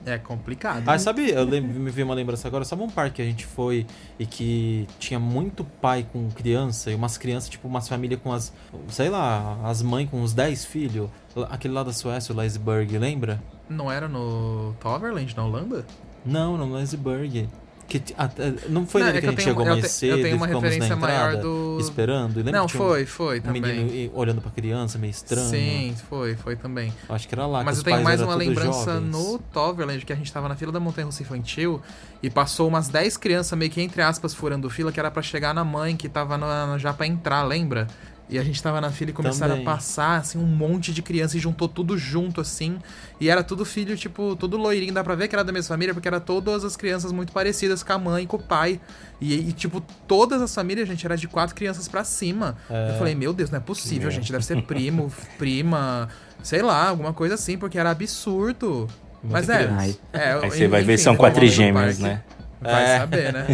É 0.05 0.17
complicado. 0.17 0.83
Ah, 0.87 0.97
sabe, 0.99 1.29
eu 1.31 1.45
me 1.47 1.89
vi 1.91 2.03
uma 2.03 2.13
lembrança 2.13 2.47
agora, 2.47 2.65
sabe 2.65 2.81
um 2.81 2.89
parque 2.89 3.17
que 3.17 3.21
a 3.21 3.25
gente 3.25 3.45
foi 3.45 3.85
e 4.19 4.25
que 4.25 4.87
tinha 4.99 5.19
muito 5.19 5.63
pai 5.63 6.05
com 6.11 6.29
criança 6.31 6.91
e 6.91 6.95
umas 6.95 7.17
crianças, 7.17 7.49
tipo, 7.49 7.67
umas 7.67 7.87
famílias 7.87 8.19
com 8.21 8.33
as, 8.33 8.51
sei 8.89 9.09
lá, 9.09 9.57
as 9.63 9.81
mães 9.81 10.09
com 10.09 10.21
uns 10.21 10.33
10 10.33 10.65
filhos? 10.65 11.09
Aquele 11.49 11.73
lá 11.73 11.83
da 11.83 11.93
Suécia, 11.93 12.33
o 12.33 12.37
Leisberg, 12.37 12.97
lembra? 12.97 13.41
Não 13.69 13.89
era 13.91 14.07
no 14.09 14.73
Toverland, 14.81 15.33
na 15.35 15.45
Holanda? 15.45 15.85
Não, 16.25 16.57
no 16.57 16.73
Leisberg. 16.75 17.47
Que, 17.91 17.99
t- 17.99 18.15
até- 18.17 18.53
não 18.69 18.87
foi 18.87 19.01
Não, 19.01 19.09
é 19.09 19.11
que 19.11 19.19
que 19.19 19.25
a 19.25 19.29
gente 19.31 19.37
tenho- 19.39 19.49
chegou 19.49 19.65
mais 19.65 19.81
te- 19.81 19.89
cedo 19.89 20.11
eu 20.17 20.23
tenho 20.23 20.27
e 20.29 20.33
uma 20.37 20.47
ficamos 20.47 20.63
na 20.63 20.69
referência 20.69 20.95
maior 20.95 21.27
entrada 21.31 21.41
do- 21.41 21.77
esperando? 21.81 22.39
E 22.39 22.43
Não, 22.49 22.69
foi, 22.69 23.05
foi 23.05 23.39
um 23.39 23.41
também. 23.41 23.61
menino 23.61 24.11
olhando 24.13 24.39
pra 24.41 24.49
criança, 24.49 24.97
meio 24.97 25.11
estranho. 25.11 25.49
Sim, 25.49 25.93
foi, 26.09 26.35
foi 26.37 26.55
também. 26.55 26.93
Acho 27.09 27.27
que 27.27 27.35
era 27.35 27.45
lá. 27.45 27.65
Mas 27.65 27.75
que 27.75 27.89
eu 27.89 27.93
tenho 27.93 28.01
mais 28.01 28.21
uma 28.21 28.33
lembrança 28.33 28.93
jovens. 28.93 29.11
no 29.11 29.39
Toverland, 29.39 30.05
que 30.05 30.13
a 30.13 30.15
gente 30.15 30.31
tava 30.31 30.47
na 30.47 30.55
fila 30.55 30.71
da 30.71 30.79
Montanha 30.79 31.05
Russa 31.05 31.21
Infantil 31.21 31.81
e 32.23 32.29
passou 32.29 32.65
umas 32.69 32.87
10 32.87 33.17
crianças 33.17 33.59
meio 33.59 33.69
que 33.69 33.81
entre 33.81 34.01
aspas 34.01 34.33
furando 34.33 34.69
fila, 34.69 34.89
que 34.89 34.97
era 34.99 35.11
pra 35.11 35.21
chegar 35.21 35.53
na 35.53 35.65
mãe 35.65 35.97
que 35.97 36.07
tava 36.07 36.37
na- 36.37 36.77
já 36.77 36.93
pra 36.93 37.05
entrar, 37.05 37.43
lembra? 37.43 37.87
E 38.31 38.39
a 38.39 38.43
gente 38.43 38.63
tava 38.63 38.79
na 38.79 38.89
fila 38.89 39.11
e 39.11 39.13
começaram 39.13 39.55
Também. 39.57 39.67
a 39.67 39.71
passar, 39.71 40.15
assim, 40.21 40.37
um 40.39 40.45
monte 40.45 40.93
de 40.93 41.01
criança 41.01 41.35
e 41.35 41.39
juntou 41.39 41.67
tudo 41.67 41.97
junto, 41.97 42.39
assim. 42.39 42.79
E 43.19 43.29
era 43.29 43.43
tudo 43.43 43.65
filho, 43.65 43.97
tipo, 43.97 44.37
tudo 44.37 44.55
loirinho. 44.55 44.93
Dá 44.93 45.03
pra 45.03 45.15
ver 45.15 45.27
que 45.27 45.35
era 45.35 45.43
da 45.43 45.51
mesma 45.51 45.67
família, 45.75 45.93
porque 45.93 46.07
era 46.07 46.19
todas 46.21 46.63
as 46.63 46.77
crianças 46.77 47.11
muito 47.11 47.33
parecidas 47.33 47.83
com 47.83 47.91
a 47.91 47.97
mãe 47.97 48.23
e 48.23 48.27
com 48.27 48.37
o 48.37 48.41
pai. 48.41 48.79
E, 49.19 49.49
e, 49.49 49.51
tipo, 49.51 49.81
todas 50.07 50.41
as 50.41 50.55
famílias, 50.55 50.87
gente, 50.87 51.05
era 51.05 51.17
de 51.17 51.27
quatro 51.27 51.53
crianças 51.53 51.89
pra 51.89 52.05
cima. 52.05 52.55
Eu 52.69 52.97
falei, 52.97 53.13
meu 53.15 53.33
Deus, 53.33 53.49
não 53.51 53.57
é 53.57 53.61
possível, 53.61 54.03
Meu. 54.03 54.11
gente. 54.11 54.31
Deve 54.31 54.45
ser 54.45 54.61
primo, 54.63 55.11
prima, 55.37 56.07
sei 56.41 56.61
lá, 56.61 56.87
alguma 56.87 57.11
coisa 57.13 57.35
assim, 57.35 57.57
porque 57.57 57.77
era 57.77 57.91
absurdo. 57.91 58.87
Mas 59.21 59.49
é, 59.49 59.65
criança. 59.65 59.97
é. 60.13 60.33
Aí 60.41 60.49
você 60.49 60.67
vai 60.69 60.83
ver, 60.83 60.97
são 60.97 61.17
quatrigêmeos, 61.17 61.97
parque. 61.99 62.01
né? 62.01 62.21
Vai 62.61 62.83
É. 62.85 62.97
saber, 62.99 63.33
né? 63.33 63.47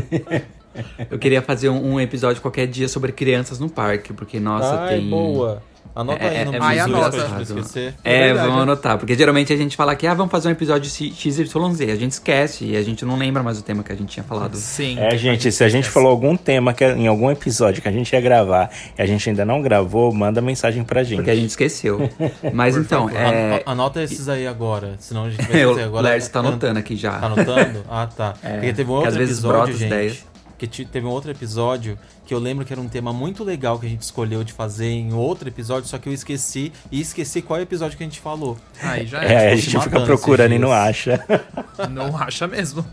Eu 1.09 1.17
queria 1.19 1.41
fazer 1.41 1.69
um, 1.69 1.93
um 1.93 1.99
episódio 1.99 2.41
qualquer 2.41 2.67
dia 2.67 2.87
sobre 2.87 3.11
crianças 3.11 3.59
no 3.59 3.69
parque, 3.69 4.13
porque, 4.13 4.39
nossa, 4.39 4.81
Ai, 4.81 4.97
tem. 4.99 5.09
boa. 5.09 5.61
Anota 5.95 6.23
É- 6.23 6.41
aí 6.41 6.45
no 6.45 6.53
é- 6.53 6.57
é 6.57 6.59
Ai, 6.61 6.79
anota. 6.79 7.23
pra 7.23 7.41
esquecer. 7.41 7.95
É, 8.03 8.25
verdade, 8.27 8.45
vamos 8.47 8.59
é. 8.59 8.63
anotar, 8.63 8.97
porque 8.99 9.15
geralmente 9.15 9.51
a 9.51 9.57
gente 9.57 9.75
fala 9.75 9.95
que 9.95 10.05
ah, 10.05 10.13
vamos 10.13 10.29
fazer 10.29 10.47
um 10.47 10.51
episódio 10.51 10.87
XYZ, 10.91 11.89
a 11.89 11.95
gente 11.95 12.11
esquece 12.11 12.65
e 12.65 12.77
a 12.77 12.83
gente 12.83 13.03
não 13.03 13.17
lembra 13.17 13.41
mais 13.41 13.57
o 13.57 13.63
tema 13.63 13.81
que 13.81 13.91
a 13.91 13.95
gente 13.95 14.09
tinha 14.09 14.23
falado. 14.23 14.55
Sim. 14.57 14.99
É, 14.99 15.17
gente, 15.17 15.51
se 15.51 15.63
a 15.63 15.69
gente 15.69 15.89
falou 15.89 16.11
algum 16.11 16.37
tema 16.37 16.71
que, 16.71 16.85
em 16.85 17.07
algum 17.07 17.31
episódio 17.31 17.81
que 17.81 17.87
a 17.87 17.91
gente 17.91 18.13
ia 18.13 18.21
gravar 18.21 18.69
e 18.95 19.01
a 19.01 19.07
gente 19.07 19.27
ainda 19.27 19.43
não 19.43 19.59
gravou, 19.59 20.13
manda 20.13 20.39
mensagem 20.39 20.83
pra 20.83 21.03
gente. 21.03 21.15
Porque 21.17 21.31
a 21.31 21.35
gente 21.35 21.49
esqueceu. 21.49 22.07
Mas 22.53 22.77
então, 22.77 23.09
é. 23.09 23.55
An- 23.55 23.61
Anota 23.65 24.03
esses 24.03 24.29
aí 24.29 24.45
agora, 24.45 24.93
senão 24.99 25.23
a 25.23 25.29
gente 25.31 25.47
vai 25.51 25.65
o 25.65 25.69
fazer 25.69 25.83
agora. 25.83 26.09
Lércio 26.09 26.31
tá 26.31 26.39
anotando 26.41 26.77
aqui 26.77 26.95
já. 26.95 27.13
Tá 27.17 27.25
anotando? 27.25 27.83
Ah, 27.89 28.05
tá. 28.05 28.33
Porque 28.39 28.71
teve 28.73 28.83
um 28.83 28.85
que 28.85 28.91
outro 28.91 29.09
às 29.09 29.15
vezes 29.15 29.37
episódio, 29.39 29.73
gente. 29.75 29.87
ideias. 29.87 30.25
Que 30.57 30.65
ti- 30.65 30.85
teve 30.85 31.05
um 31.05 31.09
outro 31.09 31.29
episódio 31.29 31.99
que 32.25 32.33
eu 32.33 32.39
lembro 32.39 32.65
que 32.65 32.73
era 32.73 32.81
um 32.81 32.87
tema 32.89 33.13
muito 33.13 33.43
legal 33.43 33.77
que 33.79 33.85
a 33.85 33.89
gente 33.89 34.01
escolheu 34.01 34.43
de 34.43 34.51
fazer 34.53 34.87
em 34.89 35.13
outro 35.13 35.47
episódio, 35.47 35.87
só 35.87 35.97
que 35.99 36.09
eu 36.09 36.13
esqueci 36.13 36.71
e 36.91 36.99
esqueci 36.99 37.41
qual 37.43 37.61
episódio 37.61 37.95
que 37.97 38.03
a 38.03 38.07
gente 38.07 38.19
falou. 38.19 38.57
Aí 38.81 39.05
já 39.05 39.23
É, 39.23 39.33
é. 39.49 39.51
a 39.51 39.55
gente 39.55 39.79
fica 39.79 39.99
procurando 40.01 40.53
e 40.53 40.59
não 40.59 40.71
acha. 40.71 41.23
Não 41.91 42.17
acha 42.17 42.47
mesmo. 42.47 42.83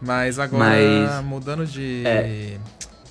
Mas 0.00 0.38
agora, 0.38 0.64
Mas- 0.64 1.24
mudando 1.24 1.66
de. 1.66 2.02
É. 2.06 2.56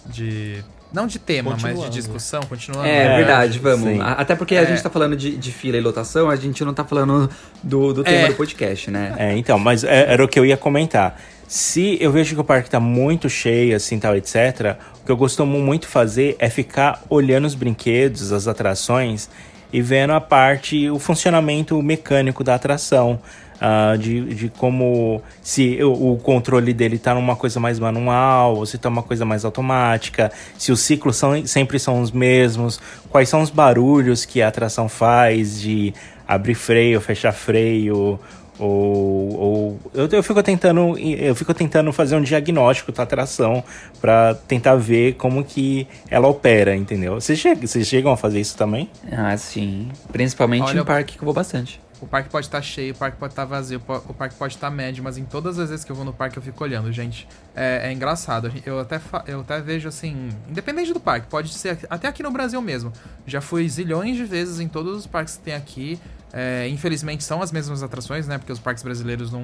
De. 0.05 0.63
Não 0.91 1.05
de 1.05 1.19
tema, 1.19 1.55
mas 1.61 1.81
de 1.81 1.89
discussão, 1.89 2.41
continuando. 2.43 2.87
É, 2.87 3.05
É, 3.07 3.17
verdade, 3.17 3.59
vamos. 3.59 3.89
sim. 3.89 3.99
A- 3.99 4.13
Até 4.13 4.35
porque 4.35 4.55
a 4.55 4.61
É. 4.61 4.65
gente 4.65 4.81
tá 4.81 4.89
falando 4.89 5.17
de, 5.17 5.35
de 5.35 5.51
fila 5.51 5.75
e 5.75 5.81
lotação, 5.81 6.29
a 6.29 6.35
gente 6.37 6.63
não 6.63 6.73
tá 6.73 6.85
falando 6.85 7.29
do, 7.61 7.93
do 7.93 8.03
tema 8.05 8.17
É. 8.19 8.27
do 8.29 8.35
podcast, 8.35 8.89
né? 8.89 9.13
É, 9.17 9.37
então, 9.37 9.59
mas 9.59 9.83
é- 9.83 10.13
era 10.13 10.23
o 10.23 10.27
que 10.29 10.39
eu 10.39 10.45
ia 10.45 10.55
comentar. 10.55 11.19
Se 11.47 11.97
eu 12.01 12.11
vejo 12.11 12.35
que 12.35 12.41
o 12.41 12.43
parque 12.43 12.69
tá 12.69 12.79
muito 12.79 13.29
cheio, 13.29 13.73
assim, 13.73 13.97
tal, 13.97 14.15
etc., 14.17 14.75
o 15.01 15.05
que 15.05 15.11
eu 15.11 15.17
costumo 15.17 15.59
muito 15.59 15.87
fazer 15.87 16.35
é 16.39 16.49
ficar 16.49 17.01
olhando 17.09 17.45
os 17.45 17.55
brinquedos, 17.55 18.33
as 18.33 18.49
atrações, 18.49 19.29
e 19.71 19.81
vendo 19.81 20.11
a 20.11 20.19
parte, 20.19 20.89
o 20.89 20.99
funcionamento 20.99 21.81
mecânico 21.81 22.43
da 22.43 22.55
atração. 22.55 23.19
ah, 23.59 23.95
de, 23.97 24.35
de 24.35 24.49
como 24.49 25.21
se 25.41 25.81
o, 25.83 26.13
o 26.13 26.17
controle 26.17 26.73
dele 26.73 26.97
tá 26.97 27.15
numa 27.15 27.35
coisa 27.35 27.59
mais 27.59 27.79
manual, 27.79 28.57
ou 28.57 28.65
se 28.65 28.77
tá 28.77 28.89
uma 28.89 29.01
coisa 29.01 29.25
mais 29.25 29.45
automática, 29.45 30.31
se 30.57 30.71
os 30.71 30.81
ciclos 30.81 31.15
são, 31.15 31.45
sempre 31.45 31.79
são 31.79 32.01
os 32.01 32.11
mesmos, 32.11 32.79
quais 33.09 33.29
são 33.29 33.41
os 33.41 33.49
barulhos 33.49 34.25
que 34.25 34.41
a 34.41 34.47
atração 34.49 34.87
faz 34.87 35.59
de 35.59 35.93
abrir 36.27 36.55
freio, 36.55 37.01
fechar 37.01 37.31
freio, 37.31 38.19
ou, 38.59 39.35
ou 39.39 39.79
eu, 39.93 40.07
eu 40.07 40.23
fico 40.23 40.41
tentando 40.41 40.97
eu 40.97 41.35
fico 41.35 41.53
tentando 41.53 41.91
fazer 41.93 42.15
um 42.15 42.21
diagnóstico 42.21 42.91
da 42.91 43.03
atração 43.03 43.63
para 44.01 44.33
tentar 44.35 44.75
ver 44.75 45.13
como 45.15 45.43
que 45.43 45.87
ela 46.09 46.27
opera, 46.27 46.75
entendeu? 46.75 47.15
Vocês 47.15 47.37
chegam, 47.39 47.67
vocês 47.67 47.87
chegam 47.87 48.11
a 48.11 48.17
fazer 48.17 48.39
isso 48.39 48.57
também? 48.57 48.89
Ah, 49.11 49.35
sim. 49.37 49.89
Principalmente 50.11 50.63
Olha, 50.63 50.81
em 50.81 50.85
parque 50.85 51.17
que 51.17 51.21
eu 51.21 51.25
vou 51.25 51.33
bastante. 51.33 51.79
O 51.99 52.05
parque 52.05 52.29
pode 52.29 52.45
estar 52.45 52.61
cheio, 52.61 52.93
o 52.93 52.95
parque 52.95 53.17
pode 53.17 53.33
estar 53.33 53.43
vazio, 53.45 53.79
po- 53.79 54.03
o 54.07 54.13
parque 54.13 54.35
pode 54.35 54.53
estar 54.53 54.69
médio, 54.69 55.03
mas 55.03 55.17
em 55.17 55.25
todas 55.25 55.57
as 55.57 55.71
vezes 55.71 55.83
que 55.83 55.91
eu 55.91 55.95
vou 55.95 56.05
no 56.05 56.13
parque 56.13 56.37
eu 56.37 56.43
fico 56.43 56.63
olhando, 56.63 56.91
gente. 56.91 57.27
É, 57.55 57.89
é 57.89 57.91
engraçado. 57.91 58.53
Eu 58.63 58.79
até, 58.79 59.01
eu 59.25 59.39
até 59.39 59.59
vejo 59.59 59.87
assim, 59.87 60.29
independente 60.47 60.93
do 60.93 60.99
parque, 60.99 61.25
pode 61.25 61.51
ser 61.51 61.79
até 61.89 62.07
aqui 62.07 62.21
no 62.21 62.29
Brasil 62.29 62.61
mesmo. 62.61 62.93
Já 63.25 63.41
fui 63.41 63.67
zilhões 63.67 64.15
de 64.15 64.25
vezes 64.25 64.59
em 64.59 64.67
todos 64.67 64.95
os 64.95 65.07
parques 65.07 65.37
que 65.37 65.43
tem 65.45 65.55
aqui. 65.55 65.99
É, 66.33 66.67
infelizmente 66.67 67.23
são 67.23 67.41
as 67.41 67.51
mesmas 67.53 67.81
atrações, 67.81 68.27
né? 68.27 68.37
Porque 68.37 68.51
os 68.51 68.59
parques 68.59 68.83
brasileiros 68.83 69.31
não, 69.31 69.41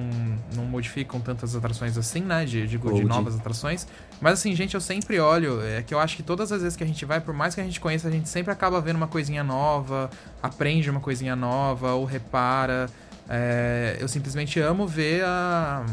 não 0.54 0.64
modificam 0.66 1.18
tantas 1.18 1.56
atrações 1.56 1.96
assim, 1.96 2.20
né? 2.20 2.44
De, 2.44 2.66
de, 2.66 2.76
de 2.78 3.04
novas 3.08 3.34
atrações. 3.36 3.86
Mas 4.20 4.34
assim, 4.34 4.54
gente, 4.54 4.74
eu 4.74 4.80
sempre 4.80 5.18
olho. 5.18 5.62
É 5.62 5.82
que 5.82 5.94
eu 5.94 5.98
acho 5.98 6.14
que 6.16 6.22
todas 6.22 6.52
as 6.52 6.60
vezes 6.62 6.76
que 6.76 6.84
a 6.84 6.86
gente 6.86 7.04
vai, 7.06 7.20
por 7.20 7.32
mais 7.32 7.54
que 7.54 7.60
a 7.60 7.64
gente 7.64 7.80
conheça, 7.80 8.08
a 8.08 8.10
gente 8.10 8.28
sempre 8.28 8.52
acaba 8.52 8.80
vendo 8.82 8.96
uma 8.96 9.08
coisinha 9.08 9.42
nova, 9.42 10.10
aprende 10.42 10.90
uma 10.90 11.00
coisinha 11.00 11.34
nova, 11.34 11.94
ou 11.94 12.04
repara. 12.04 12.90
É, 13.28 13.96
eu 13.98 14.06
simplesmente 14.06 14.60
amo 14.60 14.86
ver 14.86 15.24
a- 15.24 15.86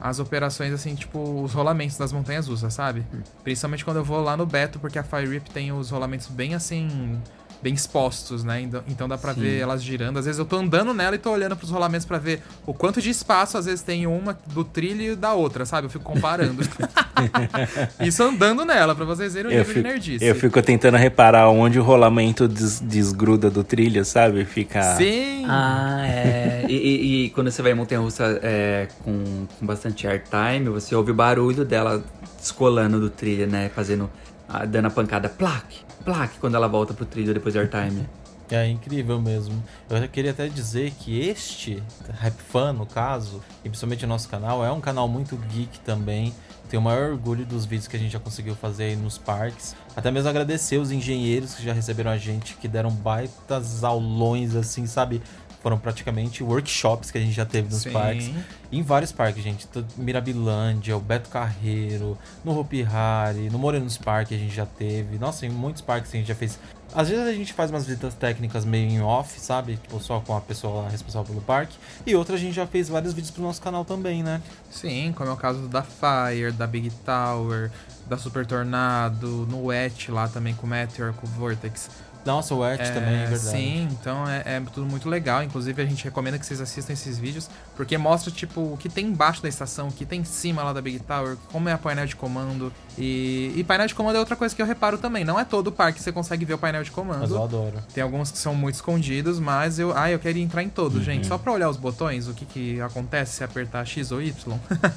as 0.00 0.18
operações, 0.18 0.72
assim, 0.72 0.94
tipo, 0.94 1.42
os 1.42 1.52
rolamentos 1.52 1.96
das 1.96 2.12
montanhas 2.12 2.48
russas, 2.48 2.72
sabe? 2.74 3.04
Principalmente 3.44 3.84
quando 3.84 3.98
eu 3.98 4.04
vou 4.04 4.20
lá 4.20 4.36
no 4.36 4.44
Beto, 4.46 4.78
porque 4.80 4.98
a 4.98 5.02
Fire 5.04 5.28
Rip 5.28 5.50
tem 5.50 5.72
os 5.72 5.90
rolamentos 5.90 6.26
bem 6.28 6.54
assim. 6.54 7.20
Bem 7.62 7.74
expostos, 7.74 8.42
né? 8.42 8.60
Então- 8.60 8.82
Então 8.88 9.08
dá 9.08 9.16
pra 9.16 9.32
Sim. 9.34 9.40
ver 9.42 9.58
elas 9.60 9.82
girando. 9.82 10.18
Às 10.18 10.24
vezes 10.24 10.38
eu 10.38 10.44
tô 10.44 10.56
andando 10.56 10.92
nela 10.92 11.14
e 11.14 11.18
tô 11.18 11.30
olhando 11.30 11.54
pros 11.56 11.70
rolamentos 11.70 12.04
pra 12.04 12.18
ver 12.18 12.42
o 12.66 12.74
quanto 12.74 13.00
de 13.00 13.08
espaço 13.08 13.56
às 13.56 13.66
vezes 13.66 13.82
tem 13.82 14.04
uma 14.06 14.36
do 14.52 14.64
trilho 14.64 15.12
e 15.12 15.14
da 15.16 15.32
outra, 15.32 15.64
sabe? 15.64 15.86
Eu 15.86 15.90
fico 15.90 16.04
comparando. 16.04 16.62
Isso 18.00 18.22
andando 18.22 18.64
nela, 18.64 18.94
pra 18.94 19.04
vocês 19.04 19.34
verem 19.34 19.50
o 19.50 19.54
Eu 19.54 19.58
nível 19.58 19.74
fico, 19.74 19.86
de 19.86 19.92
nerdice. 19.92 20.24
eu 20.24 20.34
fico 20.34 20.60
tentando 20.62 20.96
reparar 20.96 21.48
onde 21.50 21.78
o 21.78 21.82
rolamento 21.82 22.48
des- 22.48 22.80
desgruda 22.80 23.48
do 23.50 23.62
trilho, 23.62 24.04
sabe? 24.04 24.44
Fica. 24.44 24.96
Sim! 24.96 25.44
Ah, 25.48 26.04
é. 26.06 26.64
E, 26.68 26.74
e- 26.74 27.24
e 27.26 27.30
quando 27.30 27.50
você 27.50 27.62
vai 27.62 27.72
em 27.72 27.74
montanha 27.74 28.00
russa 28.00 28.40
é, 28.42 28.88
com, 29.04 29.46
com 29.58 29.66
bastante 29.66 30.06
airtime, 30.06 30.68
você 30.68 30.94
ouve 30.94 31.10
o 31.10 31.14
barulho 31.14 31.64
dela 31.64 32.02
descolando 32.38 32.98
do 32.98 33.08
trilho, 33.10 33.46
né? 33.46 33.70
Fazendo. 33.74 34.10
ah, 34.48 34.64
dando 34.66 34.86
a 34.86 34.90
pancada, 34.90 35.28
plaque, 35.28 35.78
plaque, 36.02 36.38
quando 36.38 36.54
ela 36.54 36.68
volta 36.68 36.92
pro 36.92 37.06
trilho 37.06 37.32
depois 37.32 37.54
do 37.54 37.60
airtime. 37.60 38.06
É 38.50 38.68
incrível 38.68 39.18
mesmo. 39.18 39.62
Eu 39.88 40.06
queria 40.08 40.30
até 40.30 40.46
dizer 40.46 40.90
que 40.90 41.18
este 41.20 41.82
Rap 42.20 42.36
Fan, 42.50 42.74
no 42.74 42.84
caso, 42.84 43.40
e 43.64 43.68
principalmente 43.68 44.04
o 44.04 44.08
nosso 44.08 44.28
canal, 44.28 44.62
é 44.62 44.70
um 44.70 44.80
canal 44.80 45.08
muito 45.08 45.36
geek 45.36 45.80
também. 45.80 46.34
Tenho 46.68 46.80
o 46.80 46.84
maior 46.84 47.12
orgulho 47.12 47.46
dos 47.46 47.64
vídeos 47.64 47.88
que 47.88 47.96
a 47.96 47.98
gente 47.98 48.12
já 48.12 48.18
conseguiu 48.18 48.54
fazer 48.54 48.84
aí 48.84 48.96
nos 48.96 49.16
parques. 49.16 49.74
Até 49.96 50.10
mesmo 50.10 50.28
agradecer 50.28 50.76
os 50.76 50.90
engenheiros 50.90 51.54
que 51.54 51.62
já 51.62 51.72
receberam 51.72 52.10
a 52.10 52.18
gente, 52.18 52.56
que 52.56 52.68
deram 52.68 52.90
baitas 52.90 53.84
aulões, 53.84 54.54
assim, 54.54 54.86
sabe? 54.86 55.22
Foram 55.62 55.78
praticamente 55.78 56.42
workshops 56.42 57.12
que 57.12 57.18
a 57.18 57.20
gente 57.20 57.32
já 57.34 57.46
teve 57.46 57.68
nos 57.68 57.82
Sim. 57.82 57.92
parques. 57.92 58.30
Em 58.72 58.82
vários 58.82 59.12
parques, 59.12 59.44
gente. 59.44 59.68
Mirabilândia, 59.96 60.96
o 60.96 61.00
Beto 61.00 61.30
Carreiro, 61.30 62.18
no 62.44 62.58
Hopi 62.58 62.82
Hari, 62.82 63.48
no 63.48 63.58
Morenos 63.58 63.96
Park 63.96 64.32
a 64.32 64.36
gente 64.36 64.52
já 64.52 64.66
teve. 64.66 65.18
Nossa, 65.18 65.46
em 65.46 65.50
muitos 65.50 65.80
parques 65.80 66.10
que 66.10 66.16
a 66.16 66.20
gente 66.20 66.28
já 66.28 66.34
fez. 66.34 66.58
Às 66.92 67.08
vezes 67.08 67.26
a 67.26 67.32
gente 67.32 67.52
faz 67.52 67.70
umas 67.70 67.86
visitas 67.86 68.12
técnicas 68.14 68.64
meio 68.64 68.90
em 68.90 69.00
off, 69.00 69.38
sabe? 69.40 69.76
Tipo, 69.76 70.00
só 70.00 70.20
com 70.20 70.36
a 70.36 70.40
pessoa 70.40 70.88
responsável 70.88 71.28
pelo 71.28 71.40
parque. 71.40 71.78
E 72.04 72.14
outras 72.16 72.40
a 72.40 72.42
gente 72.42 72.54
já 72.54 72.66
fez 72.66 72.88
vários 72.88 73.14
vídeos 73.14 73.30
pro 73.30 73.42
nosso 73.42 73.62
canal 73.62 73.84
também, 73.84 74.22
né? 74.22 74.42
Sim, 74.68 75.12
como 75.16 75.30
é 75.30 75.32
o 75.32 75.36
caso 75.36 75.68
da 75.68 75.82
Fire, 75.82 76.50
da 76.52 76.66
Big 76.66 76.90
Tower, 77.04 77.70
da 78.06 78.18
Super 78.18 78.44
Tornado, 78.44 79.46
no 79.48 79.66
Wet 79.66 80.10
lá 80.10 80.28
também 80.28 80.54
com 80.54 80.66
o 80.66 80.68
Meteor, 80.68 81.14
com 81.14 81.26
o 81.26 81.30
Vortex. 81.30 81.88
Nossa, 82.24 82.54
o 82.54 82.58
Wet 82.58 82.78
também, 82.92 83.14
é 83.14 83.26
verdade. 83.26 83.38
Sim, 83.56 83.88
então 83.90 84.28
é, 84.28 84.42
é 84.44 84.62
tudo 84.72 84.86
muito 84.86 85.08
legal. 85.08 85.42
Inclusive, 85.42 85.82
a 85.82 85.84
gente 85.84 86.04
recomenda 86.04 86.38
que 86.38 86.46
vocês 86.46 86.60
assistam 86.60 86.92
esses 86.92 87.18
vídeos, 87.18 87.48
porque 87.76 87.98
mostra, 87.98 88.30
tipo, 88.30 88.60
o 88.60 88.76
que 88.76 88.88
tem 88.88 89.06
embaixo 89.06 89.42
da 89.42 89.48
estação, 89.48 89.88
o 89.88 89.92
que 89.92 90.04
tem 90.06 90.20
em 90.20 90.24
cima 90.24 90.62
lá 90.62 90.72
da 90.72 90.80
Big 90.80 91.00
Tower, 91.00 91.36
como 91.50 91.68
é 91.68 91.72
a 91.72 91.78
painel 91.78 92.06
de 92.06 92.14
comando. 92.14 92.72
E, 92.96 93.52
e 93.56 93.64
painel 93.64 93.86
de 93.86 93.94
comando 93.94 94.16
é 94.16 94.18
outra 94.20 94.36
coisa 94.36 94.54
que 94.54 94.62
eu 94.62 94.66
reparo 94.66 94.98
também. 94.98 95.24
Não 95.24 95.38
é 95.38 95.44
todo 95.44 95.72
parque 95.72 95.98
que 95.98 96.04
você 96.04 96.12
consegue 96.12 96.44
ver 96.44 96.54
o 96.54 96.58
painel 96.58 96.84
de 96.84 96.90
comando. 96.90 97.20
Mas 97.20 97.30
eu 97.30 97.42
adoro. 97.42 97.82
Tem 97.92 98.02
alguns 98.02 98.30
que 98.30 98.38
são 98.38 98.54
muito 98.54 98.76
escondidos, 98.76 99.40
mas 99.40 99.78
eu, 99.78 99.92
ah, 99.96 100.10
eu 100.10 100.18
quero 100.18 100.38
entrar 100.38 100.62
em 100.62 100.68
todos, 100.68 100.98
Uhum. 100.98 101.04
gente. 101.04 101.26
Só 101.26 101.36
pra 101.38 101.52
olhar 101.52 101.68
os 101.68 101.76
botões, 101.76 102.28
o 102.28 102.34
que, 102.34 102.44
que 102.46 102.80
acontece 102.80 103.36
se 103.36 103.44
apertar 103.44 103.84
X 103.84 104.12
ou 104.12 104.22
Y. 104.22 104.32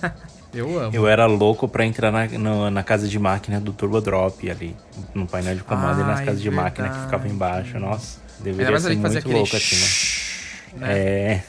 eu 0.55 0.79
amo. 0.79 0.95
Eu 0.95 1.07
era 1.07 1.25
louco 1.25 1.67
pra 1.67 1.85
entrar 1.85 2.11
na, 2.11 2.25
no- 2.27 2.69
na 2.71 2.83
casa 2.83 3.07
de 3.07 3.19
máquina 3.19 3.59
do 3.59 3.71
Turbo 3.73 3.99
Drop 4.01 4.49
ali, 4.49 4.75
no 5.13 5.27
painel 5.27 5.55
de 5.55 5.63
comando 5.63 6.01
e 6.01 6.03
nas 6.03 6.21
casas 6.21 6.41
de 6.41 6.49
máquina 6.51 6.89
que 6.89 6.99
ficavam 7.01 7.27
embaixo. 7.27 7.79
Nossa, 7.79 8.19
deveria 8.39 8.71
mais 8.71 8.83
ser 8.83 8.95
muito 8.95 9.17
aquele 9.17 9.33
louco 9.33 9.55
assim, 9.55 9.75
né? 10.77 10.87
né? 10.87 10.93
É, 10.97 11.41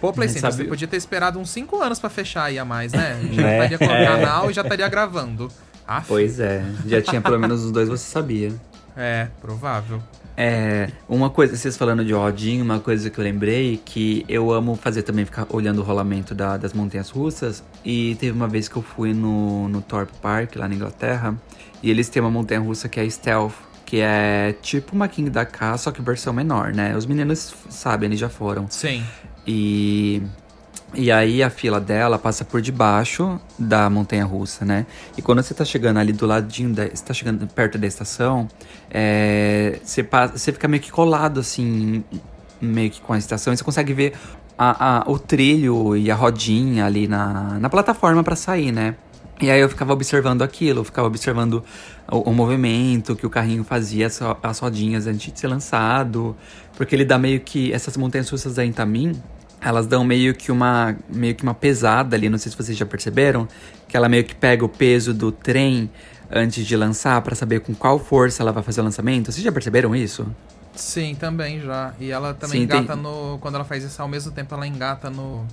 Pô, 0.00 0.12
Play 0.12 0.28
Center, 0.30 0.50
Sabe- 0.50 0.62
você 0.64 0.68
podia 0.68 0.88
ter 0.88 0.96
esperado 0.96 1.38
uns 1.38 1.50
5 1.50 1.80
anos 1.82 1.98
pra 1.98 2.10
fechar 2.10 2.44
aí 2.44 2.58
a 2.58 2.64
mais, 2.64 2.92
né? 2.92 3.18
Já 3.32 3.42
Né? 3.42 3.54
estaria 3.64 3.78
com 3.78 3.86
o 3.86 3.90
É. 3.96 4.06
canal 4.06 4.50
e 4.50 4.54
já 4.54 4.62
estaria 4.62 4.88
gravando. 4.88 5.50
Aff, 5.88 6.06
Pois 6.08 6.40
é, 6.40 6.64
já 6.86 7.00
tinha 7.00 7.20
pelo 7.20 7.38
menos 7.38 7.64
os 7.64 7.70
dois, 7.70 7.88
você 7.88 8.04
sabia. 8.10 8.52
É, 8.96 9.28
provável. 9.40 10.02
É, 10.36 10.90
uma 11.08 11.30
coisa, 11.30 11.56
vocês 11.56 11.76
falando 11.78 12.04
de 12.04 12.12
rodinho, 12.12 12.62
uma 12.62 12.78
coisa 12.78 13.08
que 13.08 13.18
eu 13.18 13.24
lembrei 13.24 13.80
que 13.82 14.24
eu 14.28 14.52
amo 14.52 14.76
fazer 14.76 15.02
também, 15.02 15.24
ficar 15.24 15.46
olhando 15.48 15.78
o 15.80 15.82
rolamento 15.82 16.34
da- 16.34 16.56
das 16.58 16.72
montanhas 16.74 17.08
russas. 17.08 17.64
E 17.84 18.16
teve 18.20 18.32
uma 18.32 18.46
vez 18.46 18.68
que 18.68 18.76
eu 18.76 18.82
fui 18.82 19.14
no, 19.14 19.66
no 19.68 19.80
Thorpe 19.80 20.12
Park, 20.20 20.56
lá 20.56 20.68
na 20.68 20.74
Inglaterra, 20.74 21.34
e 21.82 21.90
eles 21.90 22.08
têm 22.10 22.20
uma 22.20 22.30
montanha 22.30 22.60
russa 22.60 22.86
que 22.88 23.00
é 23.00 23.08
Stealth, 23.08 23.54
que 23.86 24.00
é 24.00 24.54
tipo 24.60 24.94
uma 24.94 25.08
King 25.08 25.30
da 25.30 25.46
K, 25.46 25.78
só 25.78 25.90
que 25.90 26.02
versão 26.02 26.32
menor, 26.32 26.72
né? 26.74 26.94
Os 26.96 27.06
meninos 27.06 27.54
sabem, 27.70 28.08
eles 28.08 28.18
já 28.20 28.28
foram. 28.28 28.66
Sim. 28.68 29.02
E, 29.46 30.20
e 30.96 31.12
aí 31.12 31.42
a 31.42 31.50
fila 31.50 31.80
dela 31.80 32.18
passa 32.18 32.44
por 32.44 32.60
debaixo 32.60 33.38
da 33.58 33.88
montanha 33.90 34.24
russa, 34.24 34.64
né? 34.64 34.86
E 35.16 35.22
quando 35.22 35.42
você 35.42 35.52
tá 35.54 35.64
chegando 35.64 35.98
ali 35.98 36.12
do 36.12 36.26
ladinho, 36.26 36.72
da, 36.74 36.84
você 36.86 37.04
tá 37.04 37.12
chegando 37.14 37.46
perto 37.46 37.76
da 37.78 37.86
estação, 37.86 38.48
é, 38.90 39.78
você, 39.84 40.02
passa, 40.02 40.38
você 40.38 40.52
fica 40.52 40.66
meio 40.66 40.82
que 40.82 40.90
colado 40.90 41.40
assim, 41.40 42.02
meio 42.60 42.90
que 42.90 43.00
com 43.00 43.12
a 43.12 43.18
estação, 43.18 43.52
e 43.52 43.56
você 43.56 43.64
consegue 43.64 43.92
ver 43.92 44.14
a, 44.58 45.00
a- 45.00 45.10
o 45.10 45.18
trilho 45.18 45.96
e 45.96 46.10
a 46.10 46.14
rodinha 46.14 46.86
ali 46.86 47.06
na, 47.06 47.58
na 47.58 47.68
plataforma 47.68 48.24
pra 48.24 48.34
sair, 48.36 48.72
né? 48.72 48.94
E 49.40 49.50
aí 49.50 49.60
eu 49.60 49.68
ficava 49.68 49.92
observando 49.92 50.40
aquilo, 50.40 50.80
eu 50.80 50.84
ficava 50.84 51.06
observando 51.08 51.62
o, 52.10 52.30
o 52.30 52.32
movimento 52.32 53.14
que 53.14 53.26
o 53.26 53.30
carrinho 53.30 53.62
fazia, 53.64 54.08
as 54.42 54.58
rodinhas 54.58 55.06
antes 55.06 55.30
de 55.30 55.38
ser 55.38 55.48
lançado. 55.48 56.34
Porque 56.74 56.94
ele 56.94 57.04
dá 57.04 57.18
meio 57.18 57.40
que. 57.40 57.70
Essas 57.70 57.98
montanhas 57.98 58.30
russas 58.30 58.54
da 58.54 58.64
Intamin, 58.64 59.12
elas 59.68 59.86
dão 59.86 60.04
meio 60.04 60.34
que 60.34 60.52
uma. 60.52 60.96
meio 61.08 61.34
que 61.34 61.42
uma 61.42 61.54
pesada 61.54 62.14
ali, 62.16 62.28
não 62.28 62.38
sei 62.38 62.50
se 62.52 62.56
vocês 62.56 62.76
já 62.78 62.86
perceberam. 62.86 63.48
Que 63.88 63.96
ela 63.96 64.08
meio 64.08 64.24
que 64.24 64.34
pega 64.34 64.64
o 64.64 64.68
peso 64.68 65.12
do 65.12 65.30
trem 65.32 65.90
antes 66.30 66.66
de 66.66 66.76
lançar 66.76 67.20
pra 67.22 67.34
saber 67.34 67.60
com 67.60 67.74
qual 67.74 67.98
força 67.98 68.42
ela 68.42 68.52
vai 68.52 68.62
fazer 68.62 68.80
o 68.80 68.84
lançamento. 68.84 69.30
Vocês 69.32 69.42
já 69.44 69.52
perceberam 69.52 69.94
isso? 69.94 70.26
Sim, 70.74 71.14
também 71.14 71.60
já. 71.60 71.94
E 71.98 72.10
ela 72.10 72.34
também 72.34 72.58
Sim, 72.60 72.64
engata 72.64 72.94
tem- 72.94 73.02
no. 73.02 73.38
Quando 73.40 73.54
ela 73.56 73.64
faz 73.64 73.82
isso 73.82 74.00
ao 74.00 74.08
mesmo 74.08 74.30
tempo, 74.32 74.54
ela 74.54 74.66
engata 74.66 75.10
no. 75.10 75.44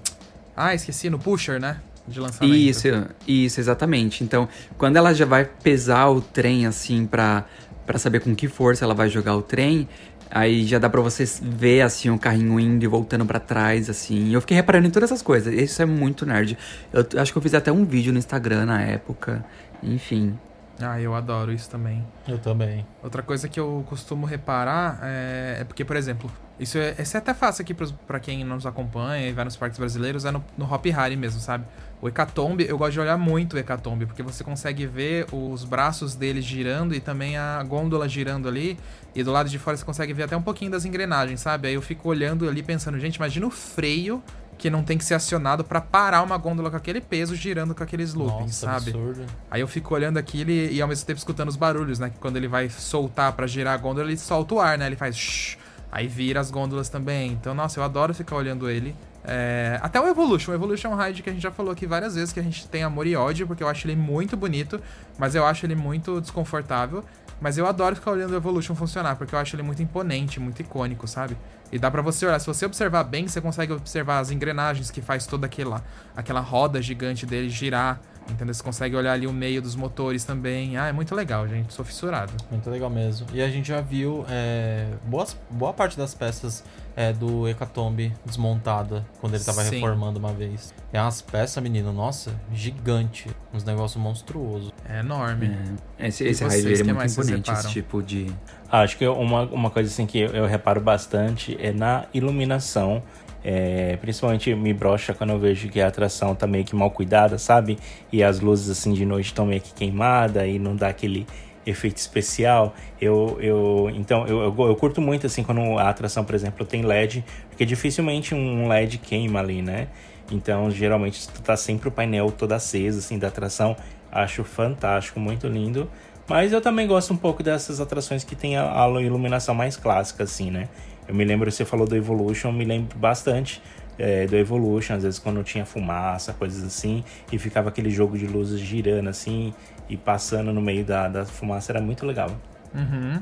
Ah, 0.55 0.75
esqueci, 0.75 1.09
no 1.09 1.17
pusher, 1.17 1.59
né? 1.59 1.77
De 2.07 2.19
lançamento. 2.19 2.53
Isso, 2.55 2.87
isso, 3.27 3.59
exatamente. 3.61 4.23
Então, 4.23 4.47
quando 4.77 4.97
ela 4.97 5.13
já 5.13 5.25
vai 5.25 5.45
pesar 5.45 6.09
o 6.09 6.19
trem, 6.19 6.65
assim, 6.67 7.05
pra, 7.07 7.45
pra 7.85 7.97
saber 7.97 8.19
com 8.19 8.35
que 8.35 8.47
força 8.49 8.83
ela 8.83 8.93
vai 8.93 9.09
jogar 9.09 9.35
o 9.37 9.41
trem, 9.41 9.87
aí 10.33 10.65
já 10.65 10.79
dá 10.79 10.89
pra 10.89 10.99
você 10.99 11.23
ver, 11.41 11.81
assim, 11.81 12.09
o 12.09 12.17
carrinho 12.17 12.59
indo 12.59 12.83
e 12.83 12.87
voltando 12.87 13.23
pra 13.23 13.39
trás, 13.39 13.87
assim. 13.89 14.29
E 14.29 14.33
eu 14.33 14.41
fiquei 14.41 14.57
reparando 14.57 14.87
em 14.87 14.91
todas 14.91 15.11
essas 15.11 15.21
coisas. 15.21 15.53
Isso 15.53 15.79
é 15.81 15.85
muito 15.85 16.25
nerd. 16.25 16.57
Eu 16.91 17.21
acho 17.21 17.31
que 17.31 17.37
eu 17.37 17.41
fiz 17.41 17.53
até 17.53 17.71
um 17.71 17.85
vídeo 17.85 18.11
no 18.11 18.17
Instagram 18.17 18.65
na 18.65 18.81
época. 18.81 19.45
Enfim. 19.83 20.37
Ah, 20.81 20.99
eu 20.99 21.13
adoro 21.13 21.51
isso 21.51 21.69
também. 21.69 22.03
Eu 22.27 22.39
também. 22.39 22.85
Outra 23.03 23.21
coisa 23.21 23.47
que 23.47 23.59
eu 23.59 23.85
costumo 23.87 24.25
reparar 24.25 24.99
é, 25.03 25.57
é 25.61 25.63
porque, 25.63 25.85
por 25.85 25.95
exemplo, 25.95 26.31
isso 26.59 26.79
é, 26.79 26.95
isso 26.97 27.15
é 27.15 27.19
até 27.19 27.33
fácil 27.33 27.61
aqui 27.61 27.75
pra 28.07 28.19
quem 28.19 28.43
nos 28.43 28.65
acompanha 28.65 29.27
e 29.27 29.33
vai 29.33 29.45
nos 29.45 29.55
parques 29.55 29.77
brasileiros, 29.77 30.25
é 30.25 30.31
no, 30.31 30.43
no 30.57 30.71
Hop 30.71 30.85
Harry 30.87 31.15
mesmo, 31.15 31.39
sabe? 31.39 31.65
O 32.01 32.07
Hecatombe, 32.07 32.65
eu 32.67 32.77
gosto 32.77 32.93
de 32.93 32.99
olhar 32.99 33.17
muito 33.17 33.55
o 33.55 33.59
Hecatombe, 33.59 34.05
porque 34.05 34.21
você 34.21 34.43
consegue 34.43 34.85
ver 34.85 35.25
os 35.31 35.63
braços 35.63 36.15
dele 36.15 36.41
girando 36.41 36.93
e 36.93 36.99
também 36.99 37.37
a 37.37 37.61
gôndola 37.63 38.09
girando 38.09 38.47
ali, 38.47 38.77
e 39.15 39.23
do 39.23 39.31
lado 39.31 39.49
de 39.49 39.59
fora 39.59 39.77
você 39.77 39.85
consegue 39.85 40.13
ver 40.13 40.23
até 40.23 40.35
um 40.35 40.41
pouquinho 40.41 40.71
das 40.71 40.85
engrenagens, 40.85 41.39
sabe? 41.39 41.67
Aí 41.67 41.73
eu 41.73 41.81
fico 41.81 42.09
olhando 42.09 42.47
ali 42.47 42.63
pensando, 42.63 42.99
gente, 42.99 43.15
imagina 43.17 43.45
o 43.45 43.51
freio 43.51 44.23
que 44.57 44.69
não 44.69 44.83
tem 44.83 44.97
que 44.97 45.03
ser 45.03 45.15
acionado 45.15 45.63
pra 45.63 45.81
parar 45.81 46.21
uma 46.21 46.37
gôndola 46.37 46.69
com 46.69 46.77
aquele 46.77 47.01
peso 47.01 47.35
girando 47.35 47.75
com 47.75 47.83
aqueles 47.83 48.13
loopings, 48.13 48.61
Nossa, 48.61 48.79
sabe? 48.79 48.91
absurdo. 48.91 49.25
Aí 49.51 49.61
eu 49.61 49.67
fico 49.67 49.93
olhando 49.93 50.17
aquilo 50.17 50.51
e, 50.51 50.75
e 50.75 50.81
ao 50.81 50.87
mesmo 50.87 51.05
tempo 51.05 51.17
escutando 51.17 51.49
os 51.49 51.55
barulhos, 51.55 51.99
né? 51.99 52.09
Que 52.09 52.17
quando 52.17 52.37
ele 52.37 52.47
vai 52.47 52.69
soltar 52.69 53.33
pra 53.33 53.45
girar 53.45 53.73
a 53.73 53.77
gôndola, 53.77 54.07
ele 54.07 54.17
solta 54.17 54.55
o 54.55 54.59
ar, 54.59 54.77
né? 54.77 54.85
Ele 54.85 54.95
faz 54.95 55.17
shhh, 55.17 55.57
aí 55.91 56.07
vira 56.07 56.39
as 56.39 56.49
gôndolas 56.49 56.87
também. 56.87 57.31
Então, 57.31 57.53
nossa, 57.53 57.79
eu 57.79 57.83
adoro 57.83 58.13
ficar 58.13 58.35
olhando 58.35 58.69
ele. 58.69 58.95
É, 59.25 59.79
até 59.81 59.99
o 59.99 60.07
Evolution. 60.07 60.51
O 60.51 60.55
Evolution 60.55 60.95
ride 60.95 61.23
que 61.23 61.29
a 61.29 61.33
gente 61.33 61.41
já 61.41 61.51
falou 61.51 61.71
aqui 61.71 61.85
várias 61.85 62.15
vezes 62.15 62.33
que 62.33 62.39
a 62.39 62.43
gente 62.43 62.67
tem 62.67 62.83
amor 62.83 63.07
e 63.07 63.15
ódio, 63.15 63.47
porque 63.47 63.63
eu 63.63 63.67
acho 63.67 63.87
ele 63.87 63.95
muito 63.95 64.35
bonito, 64.35 64.81
mas 65.17 65.33
eu 65.33 65.45
acho 65.45 65.65
ele 65.65 65.75
muito 65.75 66.19
desconfortável. 66.21 67.03
Mas 67.43 67.57
eu 67.57 67.67
adoro 67.67 67.93
ficar 67.93 68.11
olhando 68.11 68.31
o 68.31 68.37
Evolution 68.37 68.73
funcionar, 68.73 69.17
porque 69.17 69.35
eu 69.35 69.39
acho 69.39 69.53
ele 69.53 69.63
muito 69.63 69.83
imponente, 69.83 70.39
muito 70.39 70.61
icônico, 70.61 71.05
sabe? 71.09 71.35
E 71.73 71.77
dá 71.77 71.91
pra 71.91 72.01
você 72.01 72.25
olhar, 72.25 72.39
se 72.39 72.47
você 72.47 72.65
observar 72.65 73.03
bem, 73.03 73.27
você 73.27 73.41
consegue 73.41 73.73
observar 73.73 74.19
as 74.19 74.31
engrenagens 74.31 74.89
que 74.89 75.01
faz 75.01 75.25
toda 75.25 75.45
aquela, 75.45 75.83
aquela 76.15 76.39
roda 76.39 76.81
gigante 76.81 77.25
dele 77.25 77.49
girar. 77.49 77.99
Entendeu? 78.29 78.53
Você 78.53 78.63
consegue 78.63 78.95
olhar 78.95 79.13
ali 79.13 79.27
o 79.27 79.33
meio 79.33 79.61
dos 79.61 79.75
motores 79.75 80.23
também. 80.23 80.77
Ah, 80.77 80.87
é 80.87 80.91
muito 80.91 81.13
legal, 81.13 81.47
gente. 81.47 81.73
Sou 81.73 81.83
fissurado. 81.83 82.33
Muito 82.49 82.69
legal 82.69 82.89
mesmo. 82.89 83.27
E 83.33 83.41
a 83.41 83.49
gente 83.49 83.67
já 83.67 83.81
viu 83.81 84.25
é, 84.29 84.87
boas, 85.05 85.37
boa 85.49 85.73
parte 85.73 85.97
das 85.97 86.13
peças 86.13 86.63
é, 86.95 87.11
do 87.11 87.47
Hecatombe 87.47 88.13
desmontada 88.25 89.05
quando 89.19 89.35
ele 89.35 89.43
tava 89.43 89.63
Sim. 89.63 89.75
reformando 89.75 90.19
uma 90.19 90.31
vez. 90.31 90.73
É 90.91 91.01
umas 91.01 91.21
peças, 91.21 91.61
menino, 91.61 91.91
nossa, 91.91 92.33
gigante. 92.53 93.29
Uns 93.53 93.63
negócios 93.63 94.01
monstruosos. 94.01 94.71
É 94.87 94.99
enorme. 94.99 95.57
É. 95.97 96.07
Esse, 96.07 96.23
esse 96.25 96.43
vocês, 96.43 96.81
que 96.81 96.89
é 96.89 96.93
mais 96.93 97.15
muito 97.15 97.29
imponente, 97.29 97.51
esse 97.51 97.69
tipo 97.69 98.01
de. 98.01 98.33
Acho 98.71 98.97
que 98.97 99.07
uma, 99.07 99.43
uma 99.43 99.69
coisa 99.69 99.89
assim 99.89 100.05
que 100.05 100.19
eu, 100.19 100.29
eu 100.29 100.45
reparo 100.45 100.81
bastante 100.81 101.57
é 101.59 101.71
na 101.71 102.05
iluminação. 102.13 103.03
É, 103.43 103.97
principalmente 103.97 104.55
me 104.55 104.73
brocha 104.73 105.13
quando 105.13 105.31
eu 105.31 105.39
vejo 105.39 105.67
que 105.67 105.81
a 105.81 105.87
atração 105.87 106.33
tá 106.33 106.47
meio 106.47 106.63
que 106.63 106.75
mal 106.75 106.89
cuidada, 106.89 107.37
sabe? 107.37 107.77
E 108.11 108.23
as 108.23 108.39
luzes 108.39 108.69
assim 108.69 108.93
de 108.93 109.05
noite 109.05 109.27
estão 109.27 109.45
meio 109.45 109.59
que 109.59 109.73
queimadas 109.73 110.47
e 110.47 110.57
não 110.57 110.75
dá 110.75 110.87
aquele 110.87 111.27
efeito 111.65 111.97
especial. 111.97 112.73
Eu, 113.01 113.37
eu 113.41 113.91
então 113.93 114.25
eu, 114.27 114.43
eu, 114.43 114.67
eu 114.67 114.75
curto 114.75 115.01
muito 115.01 115.27
assim 115.27 115.43
quando 115.43 115.77
a 115.77 115.89
atração, 115.89 116.23
por 116.23 116.35
exemplo, 116.35 116.65
tem 116.65 116.83
LED, 116.83 117.23
porque 117.49 117.65
dificilmente 117.65 118.33
um 118.33 118.67
LED 118.67 118.97
queima 118.97 119.39
ali, 119.39 119.61
né? 119.61 119.87
Então 120.31 120.71
geralmente 120.71 121.27
tá 121.43 121.57
sempre 121.57 121.89
o 121.89 121.91
painel 121.91 122.31
todo 122.31 122.53
aceso 122.53 122.99
assim 122.99 123.19
da 123.19 123.27
atração. 123.27 123.75
Acho 124.11 124.43
fantástico, 124.43 125.19
muito 125.19 125.47
lindo. 125.47 125.89
Mas 126.27 126.53
eu 126.53 126.61
também 126.61 126.87
gosto 126.87 127.13
um 127.13 127.17
pouco 127.17 127.43
dessas 127.43 127.81
atrações 127.81 128.23
que 128.23 128.35
tem 128.35 128.55
a, 128.55 128.85
a 128.85 129.01
iluminação 129.01 129.53
mais 129.53 129.75
clássica, 129.75 130.23
assim, 130.23 130.49
né? 130.49 130.69
Eu 131.07 131.13
me 131.15 131.23
lembro, 131.25 131.51
você 131.51 131.65
falou 131.65 131.87
do 131.87 131.95
Evolution, 131.95 132.49
eu 132.49 132.53
me 132.53 132.65
lembro 132.65 132.97
bastante 132.97 133.61
é, 133.97 134.25
do 134.25 134.35
Evolution, 134.35 134.95
às 134.95 135.03
vezes 135.03 135.19
quando 135.19 135.43
tinha 135.43 135.65
fumaça, 135.65 136.33
coisas 136.33 136.63
assim, 136.63 137.03
e 137.31 137.37
ficava 137.37 137.69
aquele 137.69 137.89
jogo 137.89 138.17
de 138.17 138.25
luzes 138.25 138.59
girando 138.59 139.09
assim 139.09 139.53
e 139.89 139.97
passando 139.97 140.51
no 140.53 140.61
meio 140.61 140.83
da, 140.85 141.07
da 141.07 141.25
fumaça, 141.25 141.71
era 141.71 141.81
muito 141.81 142.05
legal. 142.05 142.31
Uhum. 142.73 143.21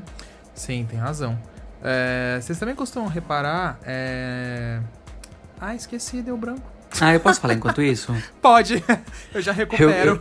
Sim, 0.54 0.86
tem 0.88 0.98
razão. 0.98 1.38
É, 1.82 2.38
vocês 2.40 2.58
também 2.58 2.74
costumam 2.74 3.08
reparar. 3.08 3.78
é, 3.84 4.80
Ah, 5.60 5.74
esqueci, 5.74 6.22
deu 6.22 6.36
branco. 6.36 6.70
Ah, 7.00 7.14
eu 7.14 7.20
posso 7.20 7.40
falar 7.40 7.54
enquanto 7.54 7.82
isso? 7.82 8.14
Pode, 8.40 8.82
eu 9.34 9.40
já 9.40 9.50
recupero. 9.52 10.20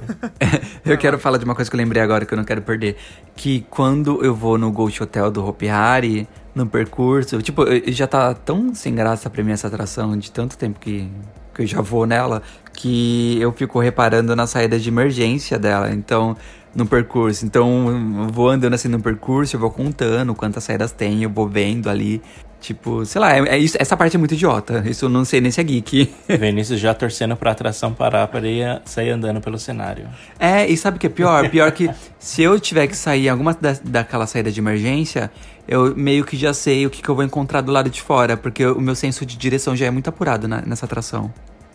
Eu, 0.85 0.91
eu 0.93 0.97
quero 0.97 1.19
falar 1.19 1.37
de 1.37 1.45
uma 1.45 1.53
coisa 1.53 1.69
que 1.69 1.75
eu 1.75 1.77
lembrei 1.77 2.01
agora 2.01 2.25
que 2.25 2.33
eu 2.33 2.37
não 2.37 2.45
quero 2.45 2.61
perder. 2.61 2.97
Que 3.35 3.65
quando 3.69 4.23
eu 4.23 4.33
vou 4.33 4.57
no 4.57 4.71
Ghost 4.71 5.03
Hotel 5.03 5.29
do 5.29 5.45
Hopi 5.45 5.67
Hari, 5.69 6.27
no 6.53 6.67
percurso, 6.67 7.41
tipo, 7.41 7.63
já 7.87 8.07
tá 8.07 8.33
tão 8.33 8.75
sem 8.75 8.93
graça 8.93 9.29
pra 9.29 9.43
mim 9.43 9.51
essa 9.51 9.67
atração 9.67 10.17
de 10.17 10.31
tanto 10.31 10.57
tempo 10.57 10.79
que, 10.79 11.09
que 11.53 11.61
eu 11.61 11.67
já 11.67 11.81
vou 11.81 12.05
nela, 12.05 12.41
que 12.73 13.39
eu 13.39 13.51
fico 13.53 13.79
reparando 13.79 14.35
na 14.35 14.45
saída 14.45 14.77
de 14.77 14.89
emergência 14.89 15.57
dela. 15.57 15.91
Então, 15.91 16.35
no 16.75 16.85
percurso. 16.85 17.45
Então, 17.45 18.23
eu 18.23 18.27
vou 18.29 18.49
andando 18.49 18.73
assim 18.73 18.87
no 18.87 18.99
percurso, 18.99 19.55
eu 19.55 19.59
vou 19.59 19.71
contando 19.71 20.33
quantas 20.33 20.63
saídas 20.63 20.91
tem, 20.91 21.23
eu 21.23 21.29
vou 21.29 21.47
vendo 21.47 21.89
ali. 21.89 22.21
Tipo, 22.61 23.03
sei 23.07 23.19
lá, 23.19 23.35
é, 23.35 23.39
é 23.39 23.57
isso, 23.57 23.75
essa 23.79 23.97
parte 23.97 24.15
é 24.15 24.19
muito 24.19 24.35
idiota. 24.35 24.83
Isso 24.85 25.05
eu 25.05 25.09
não 25.09 25.25
sei 25.25 25.41
nem 25.41 25.49
se 25.51 25.59
é 25.59 25.63
geek. 25.63 26.13
Vinícius 26.39 26.79
já 26.79 26.93
torcendo 26.93 27.35
pra 27.35 27.51
atração 27.51 27.91
parar 27.91 28.27
pra 28.27 28.39
ele 28.39 28.61
sair 28.85 29.09
andando 29.09 29.41
pelo 29.41 29.57
cenário. 29.57 30.07
É, 30.39 30.67
e 30.67 30.77
sabe 30.77 30.97
o 30.97 30.99
que 30.99 31.07
é 31.07 31.09
pior? 31.09 31.49
Pior 31.49 31.71
que 31.71 31.89
se 32.19 32.43
eu 32.43 32.59
tiver 32.59 32.85
que 32.85 32.95
sair 32.95 33.25
em 33.25 33.29
alguma 33.29 33.53
da, 33.59 33.75
daquela 33.83 34.27
saída 34.27 34.51
de 34.51 34.59
emergência, 34.59 35.31
eu 35.67 35.95
meio 35.95 36.23
que 36.23 36.37
já 36.37 36.53
sei 36.53 36.85
o 36.85 36.89
que, 36.91 37.01
que 37.01 37.09
eu 37.09 37.15
vou 37.15 37.23
encontrar 37.23 37.61
do 37.61 37.71
lado 37.71 37.89
de 37.89 37.99
fora, 37.99 38.37
porque 38.37 38.63
o 38.63 38.79
meu 38.79 38.93
senso 38.93 39.25
de 39.25 39.35
direção 39.37 39.75
já 39.75 39.87
é 39.87 39.91
muito 39.91 40.07
apurado 40.09 40.47
na- 40.47 40.61
nessa 40.61 40.85
atração. 40.85 41.33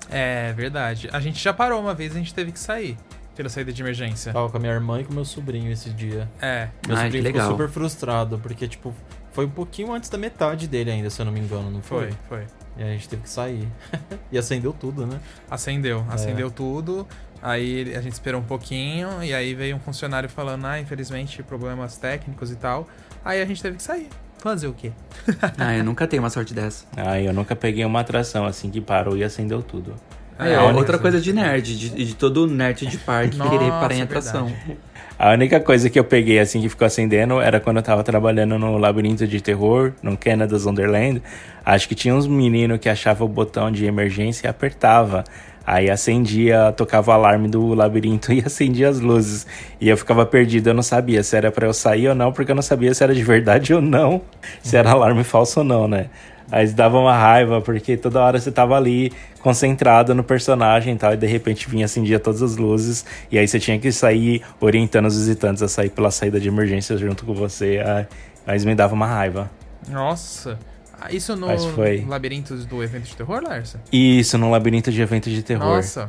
É 0.09 0.53
verdade. 0.53 1.09
A 1.13 1.19
gente 1.19 1.43
já 1.43 1.53
parou 1.53 1.81
uma 1.81 1.95
vez, 1.95 2.13
a 2.15 2.19
gente 2.19 2.33
teve 2.33 2.53
que 2.53 2.61
sair 2.61 2.97
pela 3.35 3.49
saída 3.49 3.73
de 3.73 3.83
emergência. 3.83 4.33
Tava 4.33 4.49
com 4.49 4.57
a 4.57 4.61
minha 4.61 4.73
irmã 4.73 5.01
e 5.01 5.05
com 5.05 5.13
meu 5.13 5.25
sobrinho 5.25 5.71
esse 5.73 5.91
dia. 5.91 6.29
É. 6.41 6.69
Meu 6.87 6.97
Ai, 6.97 7.03
que 7.03 7.09
sobrinho 7.09 7.25
legal. 7.25 7.43
ficou 7.51 7.57
super 7.67 7.73
frustrado, 7.75 8.39
porque, 8.39 8.69
tipo, 8.69 8.95
foi 9.37 9.45
um 9.45 9.51
pouquinho 9.51 9.93
antes 9.93 10.09
da 10.09 10.17
metade 10.17 10.67
dele 10.67 10.91
ainda, 10.91 11.11
se 11.11 11.21
eu 11.21 11.27
não 11.27 11.33
me 11.33 11.39
engano, 11.39 11.71
não 11.71 11.83
foi? 11.83 12.11
Foi, 12.27 12.39
foi. 12.41 12.47
E 12.79 12.83
a 12.83 12.87
gente 12.87 13.07
teve 13.07 13.23
que 13.23 13.29
sair. 13.29 13.69
e 14.33 14.39
acendeu 14.39 14.73
tudo, 14.73 15.07
né? 15.07 15.21
Acendeu, 15.51 16.07
acendeu 16.09 16.51
tudo. 16.51 17.07
Aí 17.43 17.95
a 17.95 18.01
gente 18.01 18.15
esperou 18.15 18.41
um 18.41 18.45
pouquinho 18.45 19.23
e 19.23 19.35
aí 19.35 19.55
veio 19.55 19.77
um 19.77 19.79
funcionário 19.79 20.27
falando, 20.27 20.65
ah, 20.65 20.81
infelizmente 20.81 21.43
problemas 21.43 21.99
técnicos 21.99 22.51
e 22.51 22.57
tal. 22.57 22.89
Aí 23.23 23.43
a 23.43 23.45
gente 23.45 23.63
teve 23.63 23.77
que 23.77 23.83
sair. 23.83 24.09
Fazer 24.39 24.69
o 24.69 24.73
quê? 24.73 24.91
Ah, 25.59 25.77
eu 25.77 25.85
nunca 25.85 26.07
tenho 26.07 26.23
uma 26.23 26.31
sorte 26.31 26.55
dessa. 26.55 26.87
Ah, 26.97 27.21
eu 27.21 27.35
nunca 27.35 27.55
peguei 27.55 27.85
uma 27.85 28.01
atração 28.01 28.47
assim 28.47 28.71
que 28.71 28.81
parou 28.81 29.19
e 29.19 29.23
acendeu 29.23 29.63
tudo. 29.63 29.95
É, 30.39 30.59
única- 30.59 30.77
outra 30.79 30.99
coisa 30.99 31.21
de 31.21 31.33
nerd, 31.35 31.79
de, 31.79 31.91
de 31.91 32.15
todo 32.15 32.47
nerd 32.47 32.87
de 32.87 32.97
parque 32.99 33.37
Nossa, 33.39 33.51
querer 33.51 33.71
parar 33.71 33.95
em 33.95 34.01
é 34.01 34.03
atração. 34.03 34.47
verdade. 34.47 34.79
A 35.19 35.33
única 35.33 35.59
coisa 35.59 35.89
que 35.89 35.99
eu 35.99 36.05
peguei 36.05 36.39
assim 36.39 36.61
que 36.61 36.69
ficou 36.69 36.85
acendendo 36.85 37.41
era 37.41 37.59
quando 37.59 37.79
eu 37.79 37.83
tava 37.83 38.05
trabalhando 38.05 38.59
no 38.59 38.77
labirinto 38.77 39.27
de 39.27 39.41
terror, 39.41 39.95
no 40.03 40.15
Canada's 40.15 40.67
Wonderland. 40.67 41.23
Acho 41.65 41.89
que 41.89 41.95
tinha 41.95 42.15
uns 42.15 42.27
meninos 42.27 42.79
que 42.79 42.87
achavam 42.87 43.27
o 43.27 43.31
botão 43.31 43.71
de 43.73 43.87
emergência 43.87 44.47
e 44.47 44.51
apertava. 44.51 45.25
Aí 45.67 45.91
acendia, 45.91 46.71
tocava 46.77 47.11
o 47.11 47.15
alarme 47.15 47.49
do 47.49 47.73
labirinto 47.73 48.31
e 48.35 48.43
acendia 48.45 48.91
as 48.91 49.01
luzes. 49.01 49.47
E 49.81 49.89
eu 49.89 49.97
ficava 49.97 50.27
perdido, 50.27 50.69
eu 50.69 50.75
não 50.75 50.83
sabia 50.83 51.23
se 51.23 51.35
era 51.35 51.51
pra 51.51 51.67
eu 51.67 51.73
sair 51.73 52.09
ou 52.09 52.15
não, 52.15 52.31
porque 52.31 52.51
eu 52.51 52.55
não 52.55 52.63
sabia 52.63 52.93
se 52.93 53.03
era 53.03 53.15
de 53.15 53.25
verdade 53.25 53.73
ou 53.75 53.81
não, 53.81 54.21
se 54.63 54.77
era 54.77 54.91
alarme 54.91 55.25
falso 55.25 55.61
ou 55.61 55.65
não, 55.65 55.89
né? 55.89 56.11
Aí 56.51 56.67
dava 56.69 56.99
uma 56.99 57.17
raiva, 57.17 57.61
porque 57.61 57.97
toda 57.97 58.21
hora 58.23 58.39
você 58.39 58.53
tava 58.53 58.77
ali 58.77 59.13
concentrado 59.41 60.15
no 60.15 60.23
personagem 60.25 60.95
e 60.95 60.99
tal, 60.99 61.13
e 61.15 61.17
de 61.17 61.27
repente 61.27 61.69
vinha 61.69 61.85
acendia 61.87 62.19
todas 62.21 62.43
as 62.43 62.57
luzes, 62.57 63.05
e 63.31 63.39
aí 63.39 63.47
você 63.47 63.59
tinha 63.61 63.79
que 63.79 63.91
sair 63.93 64.43
orientando 64.61 65.07
os 65.07 65.17
visitantes 65.17 65.63
a 65.63 65.69
sair 65.69 65.91
pela 65.91 66.11
saída 66.11 66.39
de 66.41 66.49
emergência 66.49 66.97
junto 66.97 67.25
com 67.25 67.35
você. 67.35 67.81
Isso 68.55 68.67
me 68.67 68.75
dava 68.75 68.95
uma 68.95 69.07
raiva. 69.07 69.51
Nossa. 69.89 70.59
Ah, 71.01 71.13
Isso 71.13 71.37
no 71.37 71.47
Mas 71.49 71.63
labirinto 72.07 72.55
do 72.57 72.83
evento 72.83 73.05
de 73.05 73.17
terror, 73.17 73.43
Larsa? 73.43 73.81
Isso, 73.93 74.39
num 74.39 74.51
labirinto 74.51 74.91
de 74.91 75.01
eventos 75.03 75.33
de 75.33 75.43
terror. 75.43 75.77
Nossa. 75.77 76.09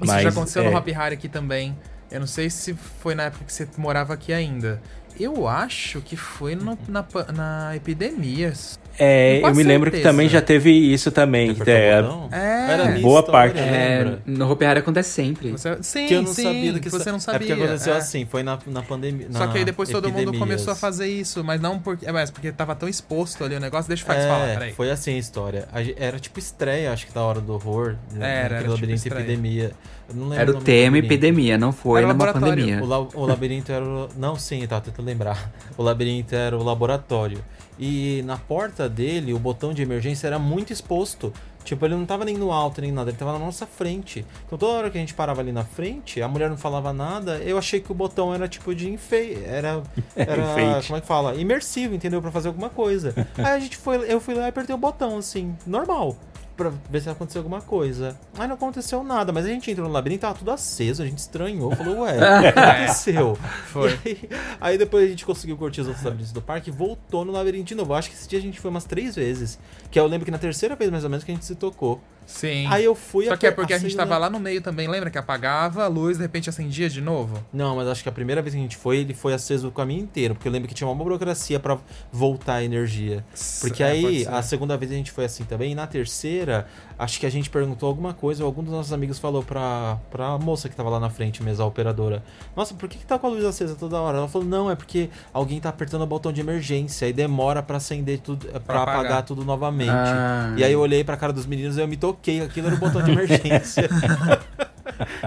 Isso 0.00 0.12
Mas, 0.12 0.22
já 0.22 0.28
aconteceu 0.28 0.62
é. 0.62 0.70
no 0.70 0.76
Hopi 0.76 0.92
Hari 0.94 1.14
aqui 1.14 1.28
também. 1.28 1.76
Eu 2.10 2.20
não 2.20 2.26
sei 2.26 2.50
se 2.50 2.74
foi 2.74 3.14
na 3.14 3.24
época 3.24 3.44
que 3.44 3.52
você 3.52 3.66
morava 3.76 4.12
aqui 4.14 4.32
ainda. 4.32 4.80
Eu 5.18 5.46
acho 5.48 6.00
que 6.00 6.16
foi 6.16 6.54
no- 6.54 6.78
na, 6.88 7.04
na 7.34 7.76
epidemia. 7.76 8.52
É, 9.00 9.40
eu 9.42 9.54
me 9.54 9.62
lembro 9.62 9.90
que 9.90 10.00
também 10.00 10.28
já 10.28 10.40
teve 10.42 10.70
isso 10.70 11.10
também. 11.10 11.56
É? 11.66 11.90
É. 12.32 12.98
Boa 13.00 13.20
história, 13.20 13.22
parte. 13.32 13.58
É, 13.58 13.98
lembra? 13.98 14.22
no 14.26 14.50
Hopi 14.50 14.64
Hari 14.64 14.80
acontece 14.80 15.10
sempre. 15.10 15.50
Você- 15.52 15.78
sim, 15.82 16.06
Que 16.06 16.14
eu 16.14 16.22
não 16.22 16.32
sim, 16.32 16.42
sabia 16.42 16.72
do 16.74 16.80
que 16.80 16.88
você 16.88 17.10
não 17.10 17.18
sabia. 17.18 17.36
É 17.36 17.38
porque 17.48 17.52
aconteceu 17.64 17.94
é. 17.94 17.96
assim, 17.96 18.26
foi 18.26 18.42
na, 18.42 18.58
na 18.66 18.82
pandemia. 18.82 19.26
Só 19.30 19.46
que 19.46 19.58
aí 19.58 19.64
depois 19.64 19.88
todo 19.88 20.04
mundo 20.08 20.18
epidemias. 20.18 20.38
começou 20.38 20.72
a 20.72 20.76
fazer 20.76 21.08
isso, 21.08 21.42
mas 21.42 21.60
não 21.60 21.78
porque. 21.78 22.06
É, 22.06 22.12
mas 22.12 22.30
porque 22.30 22.52
tava 22.52 22.74
tão 22.74 22.88
exposto 22.88 23.42
ali 23.44 23.54
o 23.56 23.60
negócio. 23.60 23.88
Deixa 23.88 24.04
o 24.04 24.06
Fax 24.06 24.20
É, 24.20 24.28
falar, 24.28 24.46
peraí. 24.54 24.72
foi 24.72 24.90
assim 24.90 25.14
a 25.14 25.18
história. 25.18 25.66
Era 25.96 26.18
tipo 26.18 26.38
estreia, 26.38 26.92
acho 26.92 27.06
que 27.06 27.12
da 27.14 27.22
hora 27.22 27.40
do 27.40 27.54
horror. 27.54 27.96
né, 28.12 28.28
Era, 28.44 28.54
era 28.56 28.58
tipo 28.58 28.70
labirinto 28.72 28.96
estreia. 28.96 29.22
epidemia. 29.22 29.72
Eu 30.08 30.14
não 30.16 30.28
lembro 30.28 30.42
Era 30.42 30.50
o 30.50 30.60
tema 30.60 30.98
epidemia, 30.98 31.56
não 31.56 31.72
foi 31.72 32.02
Era 32.02 32.12
numa 32.12 32.24
laboratório. 32.26 32.64
pandemia. 32.64 32.82
O, 32.84 32.86
la- 32.86 33.08
o 33.14 33.26
labirinto 33.26 33.72
era 33.72 33.84
o. 33.84 34.08
Não, 34.16 34.36
sim, 34.36 34.66
tava 34.66 34.82
tentando 34.82 35.06
lembrar. 35.06 35.50
O 35.78 35.82
labirinto 35.82 36.34
era 36.34 36.56
o 36.56 36.62
laboratório. 36.62 37.38
E 37.80 38.22
na 38.26 38.36
porta 38.36 38.90
dele, 38.90 39.32
o 39.32 39.38
botão 39.38 39.72
de 39.72 39.80
emergência 39.80 40.26
era 40.26 40.38
muito 40.38 40.70
exposto. 40.70 41.32
Tipo, 41.64 41.86
ele 41.86 41.94
não 41.94 42.04
tava 42.04 42.24
nem 42.24 42.36
no 42.36 42.52
alto 42.52 42.80
nem 42.80 42.92
nada, 42.92 43.10
ele 43.10 43.16
tava 43.16 43.32
na 43.32 43.38
nossa 43.38 43.66
frente. 43.66 44.24
Então 44.46 44.58
toda 44.58 44.72
hora 44.72 44.90
que 44.90 44.98
a 44.98 45.00
gente 45.00 45.14
parava 45.14 45.40
ali 45.40 45.52
na 45.52 45.64
frente, 45.64 46.20
a 46.20 46.28
mulher 46.28 46.50
não 46.50 46.56
falava 46.56 46.92
nada, 46.92 47.38
eu 47.38 47.56
achei 47.58 47.80
que 47.80 47.90
o 47.90 47.94
botão 47.94 48.34
era 48.34 48.46
tipo 48.48 48.74
de 48.74 48.88
enfeite. 48.90 49.42
Era. 49.44 49.82
Era. 50.14 50.42
Enfeite. 50.42 50.86
como 50.88 50.96
é 50.98 51.00
que 51.00 51.06
fala? 51.06 51.34
Imersivo, 51.34 51.94
entendeu? 51.94 52.20
Pra 52.20 52.30
fazer 52.30 52.48
alguma 52.48 52.68
coisa. 52.68 53.14
Aí 53.36 53.44
a 53.44 53.58
gente 53.58 53.76
foi. 53.76 54.10
Eu 54.10 54.20
fui 54.20 54.34
lá 54.34 54.46
e 54.46 54.48
apertei 54.48 54.74
o 54.74 54.78
botão, 54.78 55.18
assim, 55.18 55.56
normal. 55.66 56.16
Pra 56.56 56.70
ver 56.90 57.00
se 57.00 57.08
aconteceu 57.08 57.40
alguma 57.40 57.60
coisa. 57.62 58.18
Aí 58.38 58.46
não 58.46 58.54
aconteceu 58.54 59.02
nada, 59.02 59.32
mas 59.32 59.46
a 59.46 59.48
gente 59.48 59.70
entrou 59.70 59.86
no 59.86 59.92
labirinto, 59.92 60.22
tava 60.22 60.38
tudo 60.38 60.50
aceso, 60.50 61.02
a 61.02 61.06
gente 61.06 61.18
estranhou, 61.18 61.74
falou, 61.74 62.00
ué, 62.00 62.16
o 62.16 62.42
que 62.42 62.46
aconteceu? 62.58 63.38
Foi. 63.66 63.98
Aí, 64.04 64.28
aí 64.60 64.78
depois 64.78 65.04
a 65.04 65.08
gente 65.08 65.24
conseguiu 65.24 65.56
curtir 65.56 65.80
os 65.80 65.86
outros 65.86 66.04
labirintos 66.04 66.32
do 66.32 66.42
parque 66.42 66.68
e 66.68 66.72
voltou 66.72 67.24
no 67.24 67.32
labirinto 67.32 67.64
de 67.64 67.74
novo. 67.74 67.94
Acho 67.94 68.10
que 68.10 68.16
esse 68.16 68.28
dia 68.28 68.38
a 68.38 68.42
gente 68.42 68.60
foi 68.60 68.70
umas 68.70 68.84
três 68.84 69.14
vezes. 69.14 69.58
Que 69.90 69.98
eu 69.98 70.06
lembro 70.06 70.24
que 70.24 70.30
na 70.30 70.38
terceira 70.38 70.76
vez, 70.76 70.90
mais 70.90 71.04
ou 71.04 71.10
menos, 71.10 71.24
que 71.24 71.30
a 71.30 71.34
gente 71.34 71.46
se 71.46 71.54
tocou. 71.54 72.00
Sim. 72.30 72.66
Aí 72.68 72.84
eu 72.84 72.94
fui 72.94 73.26
Só 73.26 73.36
que 73.36 73.46
é 73.46 73.50
porque 73.50 73.74
a 73.74 73.78
gente 73.78 73.94
tava 73.96 74.16
lá 74.16 74.30
no 74.30 74.38
meio 74.38 74.62
também, 74.62 74.86
lembra? 74.88 75.10
Que 75.10 75.18
apagava 75.18 75.84
a 75.84 75.88
luz 75.88 76.16
de 76.16 76.22
repente 76.22 76.48
acendia 76.48 76.88
de 76.88 77.00
novo? 77.00 77.44
Não, 77.52 77.76
mas 77.76 77.88
acho 77.88 78.02
que 78.02 78.08
a 78.08 78.12
primeira 78.12 78.40
vez 78.40 78.54
que 78.54 78.60
a 78.60 78.62
gente 78.62 78.76
foi, 78.76 78.98
ele 78.98 79.12
foi 79.12 79.34
aceso 79.34 79.68
o 79.68 79.72
caminho 79.72 80.02
inteiro. 80.02 80.34
Porque 80.34 80.46
eu 80.46 80.52
lembro 80.52 80.68
que 80.68 80.74
tinha 80.74 80.86
uma 80.86 80.94
burocracia 80.94 81.58
pra 81.58 81.76
voltar 82.12 82.54
a 82.56 82.64
energia. 82.64 83.24
Porque 83.60 83.82
É, 83.82 83.86
aí, 83.86 84.26
a 84.26 84.40
segunda 84.42 84.76
vez 84.76 84.92
a 84.92 84.94
gente 84.94 85.10
foi 85.10 85.24
assim 85.24 85.44
também. 85.44 85.72
E 85.72 85.74
na 85.74 85.86
terceira, 85.86 86.66
acho 87.00 87.18
que 87.18 87.26
a 87.26 87.30
gente 87.30 87.48
perguntou 87.50 87.88
alguma 87.88 88.12
coisa. 88.14 88.44
Ou 88.44 88.46
algum 88.46 88.62
dos 88.62 88.72
nossos 88.72 88.92
amigos 88.92 89.18
falou 89.18 89.42
pra, 89.42 89.98
pra 90.10 90.38
moça 90.38 90.68
que 90.68 90.76
tava 90.76 90.90
lá 90.90 91.00
na 91.00 91.10
frente 91.10 91.42
mesmo, 91.42 91.64
a 91.64 91.66
operadora. 91.66 92.22
Nossa, 92.54 92.74
por 92.74 92.88
que, 92.88 92.98
que 92.98 93.06
tá 93.06 93.18
com 93.18 93.26
a 93.26 93.30
luz 93.30 93.44
acesa 93.44 93.74
toda 93.74 93.98
hora? 94.00 94.18
Ela 94.18 94.28
falou, 94.28 94.46
não, 94.46 94.70
é 94.70 94.74
porque 94.76 95.08
alguém 95.32 95.58
tá 95.60 95.68
apertando 95.70 96.02
o 96.02 96.06
botão 96.06 96.32
de 96.32 96.40
emergência. 96.40 97.06
E 97.08 97.12
demora 97.12 97.62
pra 97.62 97.78
acender 97.78 98.20
tudo, 98.20 98.46
pra, 98.46 98.60
Pra 98.60 98.82
apagar. 98.82 99.00
apagar. 99.00 99.22
tudo 99.24 99.44
novamente. 99.44 99.90
Ah. 99.90 100.54
E 100.56 100.62
aí 100.64 100.72
eu 100.72 100.80
olhei 100.80 101.02
pra 101.02 101.16
cara 101.16 101.32
dos 101.32 101.46
meninos 101.46 101.76
e 101.76 101.80
eu 101.80 101.88
me 101.88 101.96
toquei. 101.96 102.40
Aquilo 102.42 102.66
era 102.68 102.76
o 102.76 102.78
botão 102.78 103.02
de 103.02 103.10
emergência. 103.12 103.88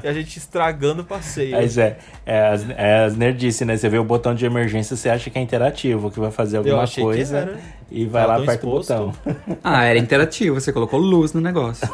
e 0.03 0.07
a 0.07 0.13
gente 0.13 0.37
estragando 0.37 1.01
o 1.01 1.05
passeio. 1.05 1.51
Mas 1.51 1.77
é, 1.77 1.97
é, 2.25 2.47
as, 2.47 2.69
é 2.69 3.03
as 3.05 3.15
nerdices, 3.15 3.65
né? 3.65 3.75
Você 3.77 3.89
vê 3.89 3.97
o 3.97 4.03
botão 4.03 4.33
de 4.33 4.45
emergência, 4.45 4.95
você 4.95 5.09
acha 5.09 5.29
que 5.29 5.37
é 5.37 5.41
interativo, 5.41 6.09
que 6.11 6.19
vai 6.19 6.31
fazer 6.31 6.57
alguma 6.57 6.87
coisa 6.87 7.57
e 7.91 8.05
vai 8.05 8.21
Tava 8.23 8.37
lá 8.37 8.43
aperta 8.43 8.65
o 8.67 8.79
exposto. 8.79 8.93
botão. 8.93 9.13
Ah, 9.63 9.83
era 9.85 9.99
interativo, 9.99 10.59
você 10.59 10.71
colocou 10.73 10.99
luz 10.99 11.33
no 11.33 11.41
negócio. 11.41 11.87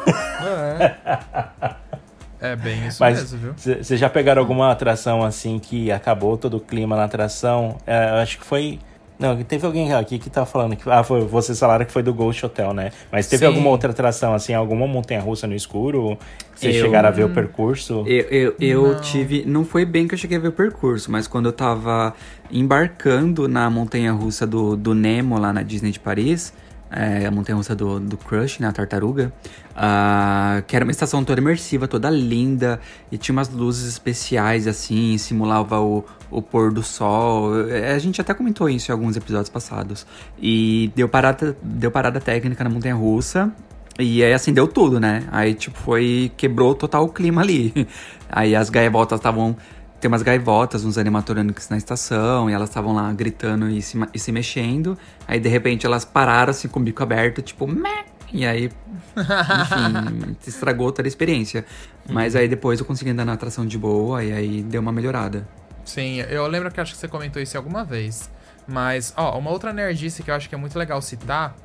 É 2.40 2.56
bem 2.56 2.86
isso 2.86 2.96
Mas 3.00 3.18
mesmo, 3.18 3.38
viu? 3.38 3.54
vocês 3.82 4.00
já 4.00 4.08
pegaram 4.08 4.40
alguma 4.40 4.72
atração 4.72 5.22
assim 5.22 5.58
que 5.58 5.92
acabou 5.92 6.38
todo 6.38 6.56
o 6.56 6.60
clima 6.60 6.96
na 6.96 7.04
atração? 7.04 7.76
É, 7.86 8.10
eu 8.10 8.14
acho 8.14 8.38
que 8.38 8.44
foi. 8.46 8.78
Não, 9.20 9.36
teve 9.44 9.66
alguém 9.66 9.92
aqui 9.92 10.18
que 10.18 10.30
tá 10.30 10.46
falando 10.46 10.74
que. 10.74 10.88
Ah, 10.90 11.04
foi, 11.04 11.20
vocês 11.26 11.58
falaram 11.58 11.84
que 11.84 11.92
foi 11.92 12.02
do 12.02 12.14
Ghost 12.14 12.44
Hotel, 12.46 12.72
né? 12.72 12.90
Mas 13.12 13.26
teve 13.28 13.40
Sim. 13.40 13.48
alguma 13.48 13.68
outra 13.68 13.90
atração, 13.90 14.32
assim, 14.32 14.54
alguma 14.54 14.86
montanha 14.86 15.20
russa 15.20 15.46
no 15.46 15.54
escuro? 15.54 16.16
Vocês 16.56 16.74
Eu- 16.76 16.82
chegaram 16.84 17.08
a 17.08 17.12
ver 17.12 17.24
o 17.24 17.28
percurso? 17.30 18.02
Eu, 18.06 18.24
eu, 18.30 18.54
eu 18.58 18.92
Não. 18.94 19.00
tive. 19.00 19.44
Não 19.46 19.64
foi 19.64 19.84
bem 19.84 20.08
que 20.08 20.14
eu 20.14 20.18
cheguei 20.18 20.38
a 20.38 20.40
ver 20.40 20.48
o 20.48 20.52
percurso, 20.52 21.12
mas 21.12 21.26
quando 21.28 21.46
eu 21.46 21.52
tava 21.52 22.14
embarcando 22.50 23.46
na 23.46 23.68
montanha 23.68 24.12
russa 24.12 24.46
do, 24.46 24.76
do 24.76 24.94
Nemo 24.94 25.38
lá 25.38 25.52
na 25.52 25.62
Disney 25.62 25.90
de 25.90 26.00
Paris, 26.00 26.52
é, 26.90 27.26
a 27.26 27.30
montanha 27.30 27.56
russa 27.56 27.74
do, 27.74 28.00
do 28.00 28.16
Crush, 28.16 28.60
né, 28.60 28.68
a 28.68 28.72
tartaruga, 28.72 29.32
ah, 29.76 30.62
que 30.66 30.74
era 30.74 30.84
uma 30.84 30.90
estação 30.90 31.24
toda 31.24 31.40
imersiva, 31.40 31.86
toda 31.86 32.10
linda, 32.10 32.80
e 33.10 33.16
tinha 33.16 33.32
umas 33.32 33.48
luzes 33.48 33.88
especiais 33.88 34.66
assim, 34.66 35.16
simulava 35.16 35.80
o, 35.80 36.04
o 36.30 36.42
pôr 36.42 36.72
do 36.72 36.82
sol. 36.82 37.68
É, 37.68 37.92
A 37.92 37.98
gente 37.98 38.20
até 38.20 38.34
comentou 38.34 38.68
isso 38.68 38.90
em 38.90 38.92
alguns 38.92 39.16
episódios 39.16 39.48
passados. 39.48 40.06
E 40.40 40.92
deu 40.94 41.08
parada, 41.08 41.56
deu 41.62 41.90
parada 41.90 42.20
técnica 42.20 42.64
na 42.64 42.70
montanha 42.70 42.94
russa. 42.94 43.52
E 43.98 44.24
aí 44.24 44.32
acendeu 44.32 44.66
tudo, 44.66 44.98
né? 44.98 45.24
Aí, 45.30 45.52
tipo, 45.52 45.78
foi. 45.78 46.32
Quebrou 46.36 46.74
total 46.74 47.04
o 47.04 47.08
clima 47.08 47.42
ali. 47.42 47.86
Aí 48.30 48.54
as 48.54 48.70
gaivotas 48.70 49.18
estavam. 49.18 49.56
Tem 50.00 50.08
umas 50.08 50.22
gaivotas, 50.22 50.84
uns 50.84 50.96
animatrônicos 50.96 51.68
na 51.68 51.76
estação, 51.76 52.48
e 52.48 52.52
elas 52.54 52.70
estavam 52.70 52.94
lá 52.94 53.12
gritando 53.12 53.68
e 53.68 53.82
se, 53.82 53.98
e 54.14 54.18
se 54.18 54.32
mexendo. 54.32 54.96
Aí, 55.28 55.38
de 55.38 55.48
repente, 55.48 55.84
elas 55.84 56.04
pararam 56.04 56.50
assim 56.50 56.68
com 56.68 56.80
o 56.80 56.82
bico 56.82 57.02
aberto, 57.02 57.42
tipo. 57.42 57.66
"Mé", 57.66 58.04
E 58.32 58.46
aí, 58.46 58.70
enfim, 59.16 60.36
estragou 60.46 60.90
toda 60.92 61.06
a 61.06 61.10
experiência. 61.10 61.64
Mas 62.08 62.34
aí 62.34 62.48
depois 62.48 62.80
eu 62.80 62.86
consegui 62.86 63.10
andar 63.10 63.24
na 63.24 63.32
atração 63.32 63.66
de 63.66 63.76
boa 63.76 64.24
e 64.24 64.32
aí 64.32 64.62
deu 64.62 64.80
uma 64.80 64.92
melhorada. 64.92 65.46
Sim, 65.84 66.20
eu 66.20 66.46
lembro 66.46 66.70
que 66.70 66.80
acho 66.80 66.92
que 66.92 66.98
você 66.98 67.08
comentou 67.08 67.42
isso 67.42 67.56
alguma 67.56 67.84
vez. 67.84 68.30
Mas, 68.66 69.12
ó, 69.16 69.36
uma 69.38 69.50
outra 69.50 69.72
nerdice 69.72 70.22
que 70.22 70.30
eu 70.30 70.34
acho 70.34 70.48
que 70.48 70.54
é 70.54 70.58
muito 70.58 70.78
legal 70.78 71.02
citar 71.02 71.56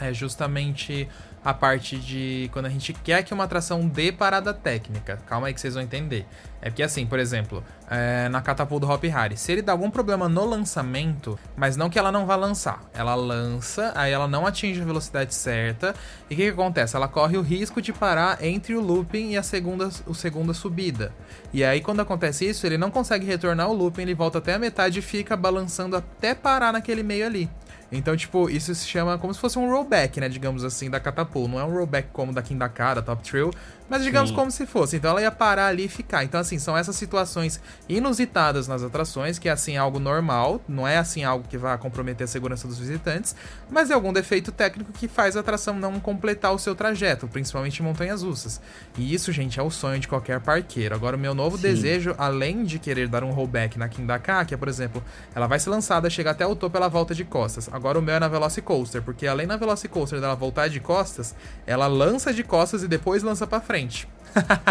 é 0.00 0.12
justamente 0.12 1.08
a 1.44 1.52
parte 1.52 1.98
de 1.98 2.48
quando 2.52 2.66
a 2.66 2.70
gente 2.70 2.92
quer 2.94 3.22
que 3.22 3.34
uma 3.34 3.44
atração 3.44 3.86
dê 3.86 4.10
parada 4.10 4.54
técnica. 4.54 5.18
Calma 5.26 5.48
aí 5.48 5.54
que 5.54 5.60
vocês 5.60 5.74
vão 5.74 5.82
entender. 5.82 6.26
É 6.62 6.70
porque 6.70 6.82
assim, 6.82 7.04
por 7.04 7.18
exemplo, 7.18 7.62
é, 7.90 8.26
na 8.30 8.40
Catapulta 8.40 8.86
do 8.86 8.90
Hop 8.90 9.04
Harry, 9.04 9.36
se 9.36 9.52
ele 9.52 9.60
dá 9.60 9.72
algum 9.72 9.90
problema 9.90 10.30
no 10.30 10.46
lançamento, 10.46 11.38
mas 11.54 11.76
não 11.76 11.90
que 11.90 11.98
ela 11.98 12.10
não 12.10 12.24
vá 12.24 12.36
lançar, 12.36 12.82
ela 12.94 13.14
lança, 13.14 13.92
aí 13.94 14.10
ela 14.10 14.26
não 14.26 14.46
atinge 14.46 14.80
a 14.80 14.84
velocidade 14.84 15.34
certa, 15.34 15.94
e 16.30 16.32
o 16.32 16.36
que, 16.36 16.44
que, 16.44 16.48
acontece? 16.48 16.96
Ela 16.96 17.06
corre 17.06 17.36
o 17.36 17.42
risco 17.42 17.82
de 17.82 17.92
parar 17.92 18.42
entre 18.42 18.74
o 18.74 18.80
looping 18.80 19.32
e 19.32 19.36
a 19.36 19.42
segunda, 19.42 19.90
o 20.06 20.14
segunda 20.14 20.54
subida. 20.54 21.12
E 21.52 21.62
aí 21.62 21.82
quando 21.82 22.00
acontece 22.00 22.48
isso, 22.48 22.66
ele 22.66 22.78
não 22.78 22.90
consegue 22.90 23.26
retornar 23.26 23.68
o 23.68 23.74
looping, 23.74 24.00
ele 24.00 24.14
volta 24.14 24.38
até 24.38 24.54
a 24.54 24.58
metade 24.58 25.00
e 25.00 25.02
fica 25.02 25.36
balançando 25.36 25.94
até 25.94 26.34
parar 26.34 26.72
naquele 26.72 27.02
meio 27.02 27.26
ali. 27.26 27.50
Então, 27.96 28.16
tipo, 28.16 28.48
isso 28.48 28.74
se 28.74 28.86
chama 28.86 29.18
como 29.18 29.32
se 29.32 29.40
fosse 29.40 29.58
um 29.58 29.70
rollback, 29.70 30.20
né? 30.20 30.28
Digamos 30.28 30.64
assim, 30.64 30.90
da 30.90 31.00
Catapult. 31.00 31.50
Não 31.50 31.60
é 31.60 31.64
um 31.64 31.72
rollback 31.72 32.08
como 32.12 32.32
da 32.32 32.42
Kindaka, 32.42 32.94
da 32.94 33.02
Top 33.02 33.22
Trail, 33.28 33.50
mas 33.88 34.02
digamos 34.02 34.30
Sim. 34.30 34.36
como 34.36 34.50
se 34.50 34.66
fosse. 34.66 34.96
Então 34.96 35.10
ela 35.10 35.20
ia 35.20 35.30
parar 35.30 35.68
ali 35.68 35.84
e 35.84 35.88
ficar. 35.88 36.24
Então, 36.24 36.40
assim, 36.40 36.58
são 36.58 36.76
essas 36.76 36.96
situações 36.96 37.60
inusitadas 37.88 38.66
nas 38.66 38.82
atrações, 38.82 39.38
que 39.38 39.48
é 39.48 39.52
assim 39.52 39.76
algo 39.76 39.98
normal, 39.98 40.60
não 40.68 40.86
é 40.86 40.98
assim 40.98 41.24
algo 41.24 41.46
que 41.48 41.58
vai 41.58 41.76
comprometer 41.78 42.24
a 42.24 42.28
segurança 42.28 42.66
dos 42.66 42.78
visitantes, 42.78 43.36
mas 43.70 43.90
é 43.90 43.94
algum 43.94 44.12
defeito 44.12 44.50
técnico 44.50 44.92
que 44.92 45.08
faz 45.08 45.36
a 45.36 45.40
atração 45.40 45.74
não 45.74 46.00
completar 46.00 46.52
o 46.52 46.58
seu 46.58 46.74
trajeto, 46.74 47.28
principalmente 47.28 47.80
em 47.80 47.82
montanhas 47.82 48.22
russas. 48.22 48.60
E 48.96 49.14
isso, 49.14 49.32
gente, 49.32 49.60
é 49.60 49.62
o 49.62 49.70
sonho 49.70 49.98
de 49.98 50.08
qualquer 50.08 50.40
parqueiro. 50.40 50.94
Agora, 50.94 51.16
o 51.16 51.18
meu 51.18 51.34
novo 51.34 51.56
Sim. 51.56 51.62
desejo, 51.62 52.14
além 52.16 52.64
de 52.64 52.78
querer 52.78 53.08
dar 53.08 53.22
um 53.22 53.30
rollback 53.30 53.78
na 53.78 53.88
Kindaka, 53.88 54.44
que 54.44 54.54
é, 54.54 54.56
por 54.56 54.68
exemplo, 54.68 55.02
ela 55.34 55.46
vai 55.46 55.58
ser 55.58 55.70
lançada, 55.70 56.08
chegar 56.08 56.32
até 56.32 56.46
o 56.46 56.56
topo, 56.56 56.76
ela 56.76 56.88
volta 56.88 57.14
de 57.14 57.24
costas. 57.24 57.68
Agora 57.72 57.98
o 57.98 58.02
meu 58.02 58.14
é 58.14 58.20
na 58.20 58.28
Velocicoaster, 58.28 59.02
porque 59.02 59.26
além 59.26 59.46
na 59.46 59.56
Velocicoaster 59.56 60.20
dela 60.20 60.34
voltar 60.34 60.68
de 60.68 60.80
costas, 60.80 61.34
ela 61.66 61.86
lança 61.86 62.32
de 62.32 62.42
costas 62.42 62.82
e 62.82 62.88
depois 62.88 63.22
lança 63.22 63.46
para 63.46 63.60
frente 63.60 63.73
frente. 63.74 64.08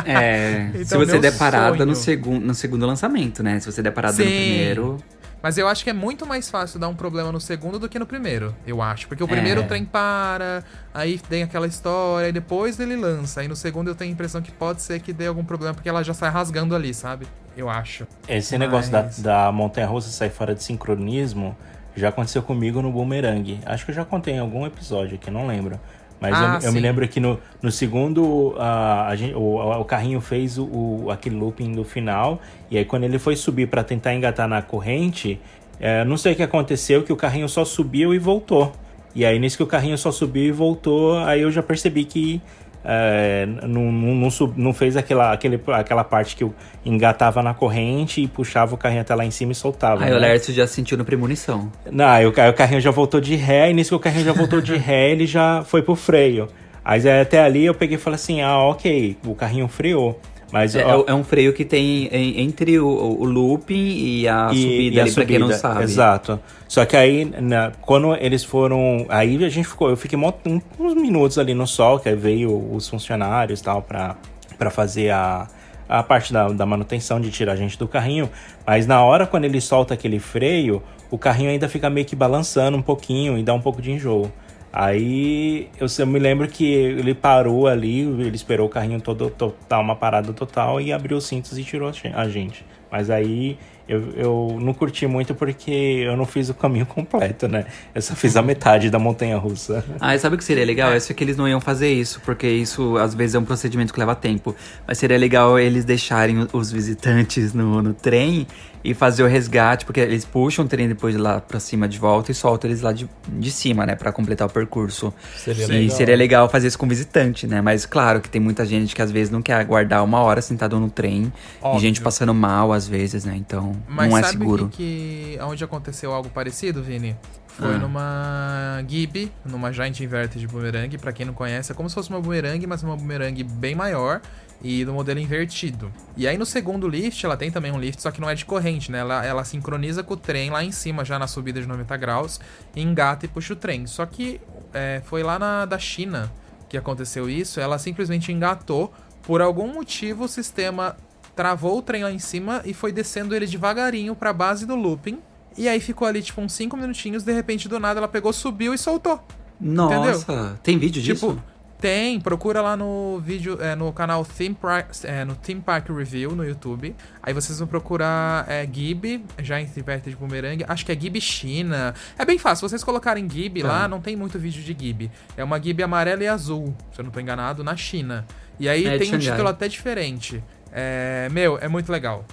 É, 0.06 0.70
então, 0.76 0.86
se 0.86 0.98
você 0.98 1.20
der 1.20 1.38
parada 1.38 1.86
no, 1.86 1.96
segun, 1.96 2.40
no 2.40 2.54
segundo 2.54 2.86
lançamento, 2.86 3.44
né? 3.44 3.60
Se 3.60 3.72
você 3.72 3.82
der 3.82 3.92
parada 3.92 4.16
Sim. 4.16 4.24
no 4.24 4.30
primeiro. 4.30 4.98
Mas 5.42 5.58
eu 5.58 5.68
acho 5.68 5.84
que 5.84 5.90
é 5.90 5.94
muito 5.94 6.26
mais 6.26 6.50
fácil 6.50 6.80
dar 6.80 6.88
um 6.88 6.96
problema 6.96 7.30
no 7.30 7.42
segundo 7.42 7.78
do 7.78 7.90
que 7.90 8.00
no 8.00 8.06
primeiro, 8.06 8.56
eu 8.66 8.82
acho. 8.82 9.10
Porque 9.10 9.22
o 9.22 9.28
primeiro 9.28 9.60
é. 9.60 9.66
o 9.66 9.68
trem 9.68 9.84
para, 9.84 10.64
aí 10.94 11.20
tem 11.20 11.44
aquela 11.44 11.68
história, 11.68 12.30
e 12.30 12.32
depois 12.32 12.80
ele 12.80 12.96
lança. 12.96 13.42
Aí 13.42 13.48
no 13.50 13.56
segundo 13.56 13.90
eu 13.90 13.96
tenho 13.96 14.10
a 14.10 14.14
impressão 14.14 14.42
que 14.42 14.54
pode 14.54 14.82
ser 14.82 15.02
que 15.02 15.12
dê 15.12 15.28
algum 15.28 15.44
problema, 15.44 15.74
porque 15.74 15.90
ela 15.90 16.02
já 16.02 16.14
sai 16.14 16.30
rasgando 16.30 16.74
ali, 16.74 16.94
sabe? 16.94 17.28
Eu 17.58 17.70
acho. 17.70 18.08
Esse 18.26 18.58
Mas... 18.58 18.60
negócio 18.60 18.90
da, 18.90 19.02
da 19.18 19.52
montanha 19.52 19.86
russa 19.86 20.10
sair 20.10 20.30
fora 20.30 20.56
de 20.56 20.64
sincronismo 20.64 21.58
já 21.94 22.08
aconteceu 22.08 22.42
comigo 22.42 22.82
no 22.82 22.90
Boomerang. 22.90 23.60
Acho 23.66 23.84
que 23.84 23.92
eu 23.92 23.96
já 23.96 24.06
contei 24.06 24.36
em 24.36 24.40
algum 24.40 24.66
episódio 24.66 25.16
aqui, 25.16 25.30
não 25.30 25.46
lembro. 25.46 25.78
Mas 26.24 26.34
ah, 26.36 26.60
eu, 26.62 26.70
eu, 26.70 26.72
me 26.74 26.80
lembro 26.80 27.06
que 27.06 27.20
no, 27.20 27.38
no 27.62 27.70
segundo, 27.70 28.54
uh, 28.54 29.08
a 29.10 29.14
gente, 29.14 29.36
o, 29.36 29.60
o, 29.60 29.84
carrinho 29.84 30.22
fez 30.22 30.58
o, 30.58 30.64
o, 30.64 31.12
aquele 31.12 31.36
looping 31.36 31.74
do 31.74 31.84
final. 31.84 32.40
E 32.72 32.78
aí, 32.78 32.86
quando 32.86 33.04
ele 33.04 33.20
foi 33.20 33.36
subir 33.36 33.68
para 33.68 33.84
tentar 33.84 34.14
engatar 34.14 34.48
na 34.48 34.62
corrente, 34.62 35.38
é, 35.82 36.06
não 36.06 36.16
sei 36.16 36.32
o 36.32 36.36
que 36.38 36.42
aconteceu, 36.42 37.04
que 37.04 37.12
o 37.12 37.18
carrinho 37.18 37.50
só 37.50 37.66
subiu 37.66 38.14
e 38.14 38.20
voltou. 38.20 38.72
E 39.14 39.26
aí, 39.26 39.38
nisso 39.38 39.58
que 39.58 39.64
o 39.64 39.68
carrinho 39.68 39.98
só 39.98 40.14
subiu 40.14 40.46
e 40.46 40.52
voltou, 40.54 41.18
aí 41.18 41.42
eu 41.42 41.52
já 41.52 41.62
percebi 41.62 42.06
que 42.06 42.42
é, 42.86 43.46
não, 43.64 43.92
não, 43.92 44.30
não, 44.58 44.74
fez 44.74 44.98
aquela, 44.98 45.32
aquele, 45.32 45.60
aquela 45.68 46.04
parte 46.04 46.36
que 46.36 46.44
eu 46.44 46.54
engatava 46.86 47.42
na 47.42 47.54
corrente 47.54 48.22
e 48.22 48.28
puxava 48.28 48.76
o 48.76 48.78
carrinho 48.78 49.02
até 49.02 49.16
lá 49.16 49.26
em 49.26 49.32
cima 49.32 49.54
e 49.54 49.56
soltava. 49.56 50.04
Aí 50.04 50.10
né? 50.10 50.16
o 50.16 50.20
Lércio 50.20 50.54
já 50.54 50.68
sentiu 50.68 50.98
no 50.98 51.06
premonição. 51.06 51.72
Não, 51.90 52.06
aí 52.06 52.26
o, 52.26 52.34
aí 52.36 52.50
o 52.50 52.54
carrinho 52.54 52.82
já 52.82 52.92
voltou 52.92 53.22
de 53.22 53.36
ré, 53.36 53.72
e 53.72 53.74
nisso 53.74 53.92
que 53.92 53.96
o 53.96 54.00
carrinho 54.00 54.26
já 54.26 54.34
voltou 54.34 54.60
de 54.60 54.76
ré, 54.78 55.12
ele 55.12 55.26
já 55.26 55.64
foi 55.64 55.82
pro 55.82 55.96
freio. 55.96 56.50
Aí 56.84 57.08
até 57.10 57.40
ali 57.42 57.66
eu 57.66 57.74
peguei 57.74 57.96
e 57.96 58.00
falei 58.00 58.16
assim: 58.16 58.42
ah, 58.42 58.58
ok, 58.58 59.18
o 59.26 59.34
carrinho 59.34 59.68
freou. 59.68 60.20
Mas, 60.54 60.76
é, 60.76 60.86
ó, 60.86 61.04
é, 61.08 61.14
um 61.16 61.24
freio 61.24 61.52
que 61.52 61.66
tem 61.66 62.08
entre 62.40 62.78
o, 62.78 62.88
o 62.88 63.26
looping 63.26 63.74
e 63.74 64.28
a 64.28 64.52
e, 64.54 64.62
subida 64.62 64.96
e 64.96 65.00
a 65.00 65.02
ali, 65.02 65.12
subida, 65.12 65.14
pra 65.14 65.26
quem 65.26 65.40
não 65.40 65.52
sabe. 65.52 65.82
Exato. 65.82 66.40
Só 66.68 66.86
que 66.86 66.96
aí, 66.96 67.26
na, 67.26 67.72
quando 67.82 68.16
eles 68.18 68.44
foram. 68.44 69.08
Aí 69.10 69.44
a 69.44 69.50
gente 69.50 69.68
ficou. 69.68 69.90
Eu 69.90 69.98
fiquei 69.98 70.16
uns 70.16 70.94
minutos 70.94 71.40
ali 71.40 71.56
no 71.56 71.66
sol, 71.66 71.98
que 71.98 72.08
aí 72.08 72.16
veio 72.16 72.72
os 72.72 72.88
funcionários 72.88 73.62
e 73.62 73.64
tal 73.64 73.82
pra, 73.82 74.16
pra 74.56 74.70
fazer 74.70 75.10
a, 75.10 75.48
a 75.90 76.04
parte 76.04 76.32
da, 76.32 76.48
da 76.50 76.68
manutenção 76.68 77.20
de 77.20 77.32
tirar 77.32 77.54
a 77.54 77.56
gente 77.56 77.76
do 77.76 77.88
carrinho. 77.88 78.30
Mas 78.64 78.86
na 78.86 79.04
hora 79.04 79.26
quando 79.26 79.46
ele 79.46 79.60
solta 79.60 79.96
aquele 79.96 80.20
freio, 80.20 80.84
o 81.10 81.18
carrinho 81.18 81.50
ainda 81.50 81.68
fica 81.68 81.90
meio 81.90 82.06
que 82.06 82.16
balançando 82.16 82.78
um 82.78 82.82
pouquinho 82.84 83.40
e 83.40 83.44
dá 83.44 83.56
um 83.56 83.60
pouco 83.60 83.82
de 83.82 83.92
enjoo. 83.92 84.32
Aí 84.76 85.70
eu, 85.80 85.86
eu, 86.00 86.08
me 86.08 86.18
lembro 86.18 86.48
que 86.48 86.66
ele 86.66 87.14
parou 87.14 87.68
ali, 87.68 88.00
ele 88.00 88.36
esperou 88.36 88.66
o 88.66 88.70
carrinho 88.70 89.00
todo 89.00 89.30
total, 89.30 89.84
uma 89.84 89.96
parada 89.96 90.34
total 90.34 90.82
e 90.82 90.92
abriu 90.92 91.18
os 91.18 91.28
cintos 91.28 91.56
e 91.60 91.64
tirou 91.64 91.92
a 92.16 92.28
gente. 92.28 92.66
Mas 92.92 93.12
aí 93.12 93.56
eu, 93.88 94.14
eu 94.16 94.58
não 94.60 94.74
curti 94.74 95.06
muito 95.06 95.36
porque 95.36 95.72
eu 95.72 96.18
não 96.18 96.26
fiz 96.26 96.50
o 96.50 96.56
caminho 96.56 96.86
completo, 96.90 97.48
né? 97.48 97.66
Eu 97.94 98.02
só 98.02 98.16
fiz 98.16 98.36
a 98.36 98.42
metade 98.42 98.90
da 98.90 98.98
montanha 98.98 99.38
russa. 99.38 99.86
Ah, 100.00 100.18
sabe 100.18 100.36
o 100.36 100.38
que 100.40 100.44
seria 100.44 100.66
legal? 100.66 100.92
É 100.92 101.00
que 101.00 101.24
eles 101.24 101.38
não 101.38 101.48
iam 101.48 101.62
fazer 101.62 101.94
isso, 101.94 102.20
porque 102.22 102.48
isso 102.48 102.98
às 102.98 103.14
vezes 103.14 103.36
é 103.36 103.40
um 103.40 103.46
procedimento 103.46 103.94
que 103.94 104.00
leva 104.00 104.16
tempo. 104.16 104.56
Mas 104.88 104.98
seria 104.98 105.20
legal 105.20 105.60
eles 105.60 105.86
deixarem 105.86 106.48
os 106.52 106.72
visitantes 106.72 107.54
no, 107.54 107.80
no 107.80 107.94
trem 107.94 108.48
e 108.84 108.94
fazer 108.94 109.24
o 109.24 109.28
resgate, 109.28 109.86
porque 109.86 110.00
eles 110.00 110.26
puxam 110.26 110.66
o 110.66 110.68
trem 110.68 110.88
depois 110.88 111.16
de 111.16 111.22
lá 111.22 111.40
pra 111.40 111.60
cima 111.60 111.88
de 111.88 111.98
volta 111.98 112.32
e 112.32 112.36
soltam 112.36 112.70
eles 112.70 112.82
lá 112.82 112.92
de, 112.92 113.10
de 113.28 113.52
cima, 113.52 113.86
né? 113.86 113.96
Pra 113.96 114.12
completar 114.12 114.48
o 114.48 114.52
percurso. 114.52 115.14
Seria 115.38 115.66
e 115.66 115.68
legal. 115.68 115.98
seria 115.98 116.16
legal 116.16 116.50
fazer 116.50 116.68
isso 116.68 116.78
com 116.78 116.88
visitante, 116.88 117.48
né? 117.48 117.62
Mas 117.62 117.86
claro 117.86 118.20
que 118.20 118.30
tem 118.30 118.42
muita 118.42 118.66
gente 118.66 118.94
que 118.94 119.02
às 119.02 119.12
vezes 119.12 119.32
não 119.32 119.42
quer 119.42 119.56
aguardar 119.56 120.04
uma 120.04 120.20
hora 120.20 120.42
sentado 120.42 120.80
no 120.80 120.90
trem. 120.90 121.32
Óbvio. 121.62 121.78
E 121.78 121.82
gente 121.82 122.02
passando 122.02 122.34
mal 122.34 122.74
às 122.74 122.88
vezes, 122.88 123.24
né? 123.24 123.36
Então 123.38 123.74
Mas 123.88 124.10
não 124.10 124.18
é 124.18 124.24
seguro. 124.24 124.66
Mas 124.66 124.76
que, 124.76 125.38
que 125.38 125.44
onde 125.44 125.64
aconteceu 125.64 126.12
algo 126.12 126.30
parecido, 126.30 126.84
Vini? 126.84 127.16
Foi 127.48 127.76
ah. 127.76 127.78
numa 127.78 128.84
Gibi, 128.88 129.32
numa 129.46 129.72
Giant 129.72 130.00
Inverter 130.00 130.40
de 130.40 130.48
boomerang. 130.48 130.98
Para 130.98 131.14
quem 131.14 131.24
não 131.24 131.34
conhece, 131.34 131.72
é 131.72 131.76
como 131.76 131.88
se 131.88 131.94
fosse 131.94 132.10
uma 132.10 132.20
boomerang, 132.20 132.66
mas 132.66 132.82
uma 132.82 132.98
boomerang 132.98 133.44
bem 133.44 133.76
maior 133.76 134.22
e 134.64 134.86
do 134.86 134.94
modelo 134.94 135.20
invertido. 135.20 135.92
E 136.16 136.26
aí 136.26 136.38
no 136.38 136.46
segundo 136.46 136.88
lift, 136.88 137.24
ela 137.26 137.36
tem 137.36 137.52
também 137.52 137.72
um 137.72 137.80
lift, 137.80 138.02
só 138.02 138.10
que 138.10 138.22
não 138.22 138.30
é 138.30 138.34
de 138.34 138.46
corrente, 138.46 138.90
né? 138.92 139.00
Ela, 139.00 139.26
ela 139.26 139.44
sincroniza 139.44 140.02
com 140.02 140.14
o 140.14 140.18
trem 140.18 140.50
lá 140.50 140.64
em 140.64 140.72
cima, 140.72 141.04
já 141.04 141.20
na 141.20 141.28
subida 141.28 141.60
de 141.60 141.68
90 141.68 141.98
graus, 141.98 142.40
engata 142.76 143.26
e 143.26 143.30
puxa 143.30 143.54
o 143.54 143.56
trem. 143.58 143.86
Só 143.86 144.06
que 144.06 144.40
é, 144.74 145.02
foi 145.06 145.22
lá 145.22 145.38
na 145.38 145.66
da 145.66 145.78
China 145.78 146.32
que 146.70 146.78
aconteceu 146.78 147.30
isso, 147.30 147.60
ela 147.60 147.78
simplesmente 147.78 148.32
engatou. 148.32 148.92
Por 149.22 149.42
algum 149.42 149.72
motivo, 149.74 150.24
o 150.24 150.28
sistema 150.28 150.96
travou 151.36 151.78
o 151.78 151.82
trem 151.82 152.04
lá 152.04 152.12
em 152.12 152.20
cima 152.20 152.62
e 152.66 152.74
foi 152.74 152.92
descendo 152.92 153.36
ele 153.36 153.46
devagarinho 153.46 154.16
para 154.16 154.30
a 154.30 154.34
base 154.34 154.66
do 154.66 154.76
looping. 154.76 155.20
E 155.58 155.68
aí 155.68 155.80
ficou 155.80 156.08
ali, 156.08 156.22
tipo, 156.22 156.42
uns 156.42 156.54
5 156.54 156.76
minutinhos, 156.76 157.24
de 157.24 157.32
repente, 157.32 157.70
do 157.70 157.80
nada, 157.80 158.00
ela 158.00 158.08
pegou, 158.08 158.34
subiu 158.34 158.74
e 158.74 158.78
soltou. 158.78 159.24
Nossa, 159.62 160.24
Entendeu? 160.24 160.58
tem 160.64 160.78
vídeo 160.78 161.02
disso? 161.02 161.30
Tipo, 161.30 161.44
tem, 161.84 162.18
procura 162.18 162.62
lá 162.62 162.78
no 162.78 163.20
vídeo, 163.20 163.62
é, 163.62 163.76
no 163.76 163.92
canal 163.92 164.24
Theme 164.24 164.56
Park, 164.56 165.04
é, 165.04 165.26
no 165.26 165.36
Theme 165.36 165.60
Park 165.60 165.90
Review 165.90 166.34
no 166.34 166.46
YouTube. 166.46 166.96
Aí 167.22 167.34
vocês 167.34 167.60
vão 167.60 167.68
procurar 167.68 168.50
é, 168.50 168.66
Gibi, 168.66 169.26
já 169.40 169.60
em 169.60 169.66
de 169.66 170.16
Boomerang. 170.16 170.64
Acho 170.66 170.86
que 170.86 170.94
é 170.94 170.98
Gibi 170.98 171.20
China. 171.20 171.94
É 172.18 172.24
bem 172.24 172.38
fácil, 172.38 172.70
vocês 172.70 172.86
colocarem 172.86 173.30
Gibi 173.30 173.64
tá. 173.64 173.68
lá, 173.68 173.88
não 173.90 174.00
tem 174.00 174.16
muito 174.16 174.40
vídeo 174.40 174.64
de 174.64 174.82
Gibi. 174.82 175.12
É 175.36 175.44
uma 175.44 175.62
Gibi 175.62 175.84
amarela 175.84 176.24
e 176.24 176.28
azul, 176.28 176.74
se 176.94 177.02
eu 177.02 177.04
não 177.04 177.12
tô 177.12 177.20
enganado, 177.20 177.66
na 177.66 177.76
China. 177.76 178.26
E 178.58 178.70
aí 178.70 178.86
é 178.86 178.98
tem 178.98 179.14
um 179.14 179.20
título 179.20 179.50
até 179.50 179.68
diferente. 179.68 180.42
É, 180.72 181.28
meu, 181.34 181.58
é 181.60 181.68
muito 181.68 181.92
legal. 181.92 182.24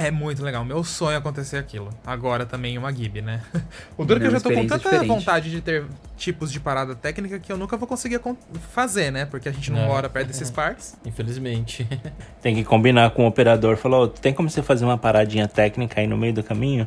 É 0.00 0.12
muito 0.12 0.44
legal. 0.44 0.64
Meu 0.64 0.84
sonho 0.84 1.14
é 1.14 1.16
acontecer 1.16 1.56
aquilo. 1.56 1.90
Agora 2.06 2.46
também 2.46 2.78
uma 2.78 2.92
Gib, 2.92 3.20
né? 3.20 3.42
O 3.98 4.04
duro 4.04 4.20
é 4.20 4.22
que 4.22 4.26
eu 4.28 4.30
já 4.30 4.40
tô 4.40 4.50
com 4.50 4.64
tanta 4.64 4.78
diferente. 4.78 5.08
vontade 5.08 5.50
de 5.50 5.60
ter 5.60 5.84
tipos 6.16 6.52
de 6.52 6.60
parada 6.60 6.94
técnica 6.94 7.40
que 7.40 7.50
eu 7.50 7.56
nunca 7.56 7.76
vou 7.76 7.88
conseguir 7.88 8.20
fazer, 8.72 9.10
né? 9.10 9.24
Porque 9.24 9.48
a 9.48 9.52
gente 9.52 9.72
não, 9.72 9.80
não. 9.80 9.88
mora 9.88 10.08
perto 10.08 10.28
desses 10.28 10.50
parques. 10.52 10.96
Infelizmente. 11.04 11.86
tem 12.40 12.54
que 12.54 12.62
combinar 12.62 13.10
com 13.10 13.24
o 13.24 13.26
operador. 13.26 13.76
Falou, 13.76 14.06
tem 14.06 14.32
como 14.32 14.48
você 14.48 14.62
fazer 14.62 14.84
uma 14.84 14.96
paradinha 14.96 15.48
técnica 15.48 16.00
aí 16.00 16.06
no 16.06 16.16
meio 16.16 16.32
do 16.32 16.44
caminho? 16.44 16.86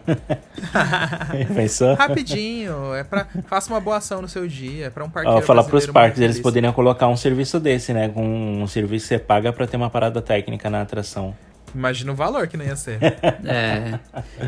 Pensou? 1.54 1.96
Rapidinho. 1.96 2.96
É 2.96 3.04
pra... 3.04 3.28
Faça 3.46 3.74
uma 3.74 3.82
boa 3.82 3.98
ação 3.98 4.22
no 4.22 4.30
seu 4.30 4.48
dia. 4.48 4.86
É 4.86 4.90
pra 4.90 5.04
um 5.04 5.10
parque. 5.10 5.30
Ó, 5.30 5.42
falar 5.42 5.66
pros 5.66 5.86
parques, 5.86 6.22
eles 6.22 6.40
poderiam 6.40 6.72
colocar 6.72 7.10
um 7.10 7.18
serviço 7.18 7.60
desse, 7.60 7.92
né? 7.92 8.08
Com 8.08 8.64
um 8.64 8.68
serviço 8.68 9.10
que 9.10 9.16
você 9.16 9.20
paga 9.20 9.52
pra 9.52 9.68
ter 9.68 9.76
uma 9.76 9.90
parada 9.90 10.22
técnica 10.22 10.70
na 10.70 10.82
atração. 10.82 11.36
Imagina 11.74 12.12
o 12.12 12.16
valor 12.16 12.48
que 12.48 12.58
não 12.58 12.66
ia 12.66 12.76
ser. 12.76 13.00
É. 13.02 14.00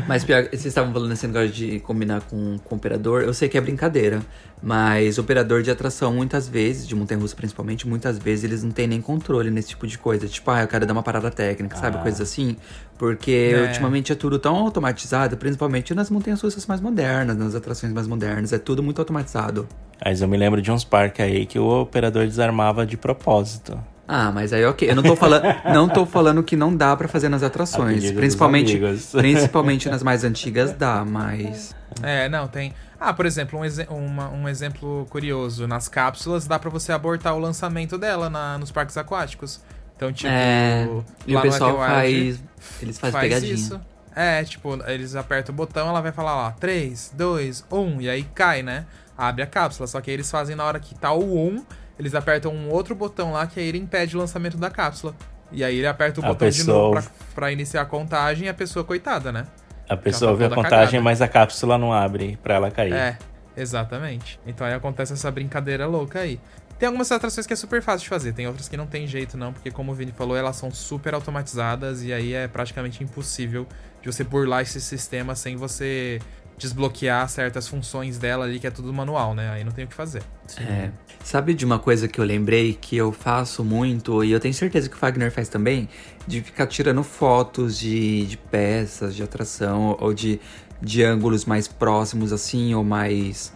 Mas 0.06 0.24
pior, 0.24 0.44
vocês 0.44 0.66
estavam 0.66 0.92
falando 0.92 1.12
esse 1.12 1.26
negócio 1.26 1.48
de 1.50 1.80
combinar 1.80 2.20
com, 2.22 2.58
com 2.58 2.74
o 2.74 2.78
operador. 2.78 3.22
Eu 3.22 3.32
sei 3.34 3.48
que 3.48 3.56
é 3.56 3.60
brincadeira. 3.60 4.20
Mas 4.62 5.18
operador 5.18 5.62
de 5.62 5.70
atração, 5.70 6.12
muitas 6.14 6.48
vezes, 6.48 6.86
de 6.88 6.94
montanha 6.94 7.20
russa 7.20 7.36
principalmente, 7.36 7.86
muitas 7.86 8.16
vezes 8.18 8.44
eles 8.44 8.62
não 8.62 8.70
têm 8.70 8.86
nem 8.86 9.00
controle 9.00 9.50
nesse 9.50 9.68
tipo 9.68 9.86
de 9.86 9.98
coisa. 9.98 10.26
Tipo, 10.26 10.50
ah, 10.50 10.62
eu 10.62 10.68
quero 10.68 10.86
dar 10.86 10.92
uma 10.94 11.02
parada 11.02 11.30
técnica, 11.30 11.76
sabe? 11.76 11.98
Ah. 11.98 12.00
Coisas 12.00 12.20
assim. 12.20 12.56
Porque 12.96 13.52
É. 13.54 13.62
ultimamente 13.62 14.10
é 14.12 14.14
tudo 14.14 14.38
tão 14.38 14.56
automatizado, 14.56 15.36
principalmente 15.36 15.94
nas 15.94 16.08
montanhas 16.08 16.40
russas 16.40 16.66
mais 16.66 16.80
modernas, 16.80 17.36
nas 17.36 17.54
atrações 17.54 17.92
mais 17.92 18.06
modernas. 18.06 18.52
É 18.54 18.58
tudo 18.58 18.82
muito 18.82 19.00
automatizado. 19.00 19.68
Mas 20.02 20.22
eu 20.22 20.28
me 20.28 20.36
lembro 20.36 20.62
de 20.62 20.70
uns 20.70 20.84
parques 20.84 21.24
aí 21.24 21.44
que 21.44 21.58
o 21.58 21.80
operador 21.82 22.24
desarmava 22.26 22.86
de 22.86 22.96
propósito. 22.96 23.78
Ah, 24.06 24.30
mas 24.30 24.52
aí 24.52 24.64
ok. 24.66 24.90
Eu 24.90 24.94
não 24.96 25.02
tô 25.02 25.16
falando, 25.16 25.44
não 25.72 25.88
tô 25.88 26.04
falando 26.04 26.42
que 26.42 26.56
não 26.56 26.76
dá 26.76 26.94
pra 26.96 27.08
fazer 27.08 27.28
nas 27.28 27.42
atrações. 27.42 28.10
Principalmente, 28.12 28.78
principalmente 29.12 29.88
nas 29.88 30.02
mais 30.02 30.24
antigas 30.24 30.72
dá, 30.72 31.04
mas. 31.04 31.74
É, 32.02 32.28
não, 32.28 32.46
tem. 32.48 32.74
Ah, 33.00 33.12
por 33.12 33.24
exemplo, 33.26 33.58
um, 33.58 33.64
exe- 33.64 33.86
uma- 33.90 34.30
um 34.30 34.48
exemplo 34.48 35.06
curioso. 35.10 35.66
Nas 35.66 35.88
cápsulas 35.88 36.46
dá 36.46 36.58
pra 36.58 36.70
você 36.70 36.92
abortar 36.92 37.34
o 37.34 37.38
lançamento 37.38 37.96
dela 37.98 38.28
na- 38.30 38.58
nos 38.58 38.70
parques 38.70 38.96
aquáticos. 38.96 39.60
Então, 39.96 40.12
tipo. 40.12 40.30
é. 40.30 40.86
E 41.26 41.32
lá 41.34 41.40
o 41.40 41.44
no 41.44 41.50
pessoal 41.50 41.76
faz. 41.78 42.42
Eles 42.82 42.98
fazem 42.98 43.12
faz 43.12 43.24
pegadinha. 43.24 43.54
isso. 43.54 43.80
É, 44.16 44.44
tipo, 44.44 44.78
eles 44.86 45.16
apertam 45.16 45.52
o 45.52 45.56
botão, 45.56 45.88
ela 45.88 46.00
vai 46.00 46.12
falar 46.12 46.36
lá, 46.36 46.50
3, 46.52 47.12
2, 47.16 47.64
1, 47.70 48.00
e 48.00 48.08
aí 48.08 48.22
cai, 48.34 48.62
né? 48.62 48.86
Abre 49.18 49.42
a 49.42 49.46
cápsula. 49.46 49.86
Só 49.88 50.00
que 50.00 50.10
aí 50.10 50.14
eles 50.14 50.30
fazem 50.30 50.54
na 50.54 50.64
hora 50.64 50.78
que 50.78 50.94
tá 50.94 51.10
o 51.12 51.36
1, 51.36 51.64
eles 51.98 52.14
apertam 52.14 52.52
um 52.52 52.70
outro 52.70 52.94
botão 52.94 53.32
lá 53.32 53.46
que 53.46 53.60
aí 53.60 53.66
ele 53.66 53.78
impede 53.78 54.16
o 54.16 54.20
lançamento 54.20 54.56
da 54.56 54.70
cápsula. 54.70 55.14
E 55.52 55.62
aí 55.62 55.76
ele 55.78 55.86
aperta 55.86 56.20
o 56.20 56.24
A 56.24 56.28
botão 56.28 56.48
de 56.48 56.56
pessoa- 56.58 56.76
novo 56.76 56.92
pra, 56.94 57.10
pra 57.34 57.52
iniciar 57.52 57.82
a 57.82 57.84
contagem 57.84 58.46
e 58.46 58.48
a 58.48 58.54
pessoa, 58.54 58.84
coitada, 58.84 59.30
né? 59.30 59.46
A 59.88 59.96
pessoa 59.96 60.28
tá 60.28 60.32
ouve 60.32 60.44
a 60.44 60.48
contagem, 60.48 60.86
cagada. 60.86 61.02
mas 61.02 61.20
a 61.22 61.28
cápsula 61.28 61.76
não 61.78 61.92
abre 61.92 62.38
pra 62.42 62.54
ela 62.54 62.70
cair. 62.70 62.92
É, 62.94 63.18
exatamente. 63.56 64.40
Então 64.46 64.66
aí 64.66 64.72
acontece 64.72 65.12
essa 65.12 65.30
brincadeira 65.30 65.86
louca 65.86 66.20
aí. 66.20 66.40
Tem 66.78 66.86
algumas 66.88 67.10
atrações 67.12 67.46
que 67.46 67.52
é 67.52 67.56
super 67.56 67.80
fácil 67.80 68.00
de 68.04 68.08
fazer, 68.08 68.32
tem 68.32 68.48
outras 68.48 68.68
que 68.68 68.76
não 68.76 68.86
tem 68.86 69.06
jeito 69.06 69.36
não, 69.36 69.52
porque 69.52 69.70
como 69.70 69.92
o 69.92 69.94
Vini 69.94 70.10
falou, 70.10 70.36
elas 70.36 70.56
são 70.56 70.72
super 70.72 71.14
automatizadas 71.14 72.02
e 72.02 72.12
aí 72.12 72.34
é 72.34 72.48
praticamente 72.48 73.02
impossível 73.04 73.64
de 74.02 74.10
você 74.12 74.24
burlar 74.24 74.62
esse 74.62 74.80
sistema 74.80 75.36
sem 75.36 75.54
você 75.56 76.20
desbloquear 76.56 77.28
certas 77.28 77.68
funções 77.68 78.18
dela 78.18 78.44
ali, 78.44 78.58
que 78.58 78.66
é 78.66 78.70
tudo 78.70 78.92
manual, 78.92 79.34
né? 79.34 79.50
Aí 79.50 79.64
não 79.64 79.72
tem 79.72 79.84
o 79.84 79.88
que 79.88 79.94
fazer. 79.94 80.22
É. 80.58 80.90
Sabe 81.22 81.54
de 81.54 81.64
uma 81.64 81.78
coisa 81.78 82.06
que 82.06 82.20
eu 82.20 82.24
lembrei 82.24 82.76
que 82.78 82.96
eu 82.96 83.10
faço 83.10 83.64
muito, 83.64 84.22
e 84.22 84.30
eu 84.30 84.38
tenho 84.38 84.54
certeza 84.54 84.88
que 84.88 84.94
o 84.94 84.98
Fagner 84.98 85.32
faz 85.32 85.48
também, 85.48 85.88
de 86.26 86.40
ficar 86.42 86.66
tirando 86.66 87.02
fotos 87.02 87.78
de, 87.78 88.26
de 88.26 88.36
peças 88.36 89.14
de 89.14 89.22
atração 89.22 89.96
ou 90.00 90.12
de, 90.12 90.40
de 90.80 91.02
ângulos 91.02 91.44
mais 91.44 91.66
próximos 91.66 92.32
assim, 92.32 92.74
ou 92.74 92.84
mais. 92.84 93.52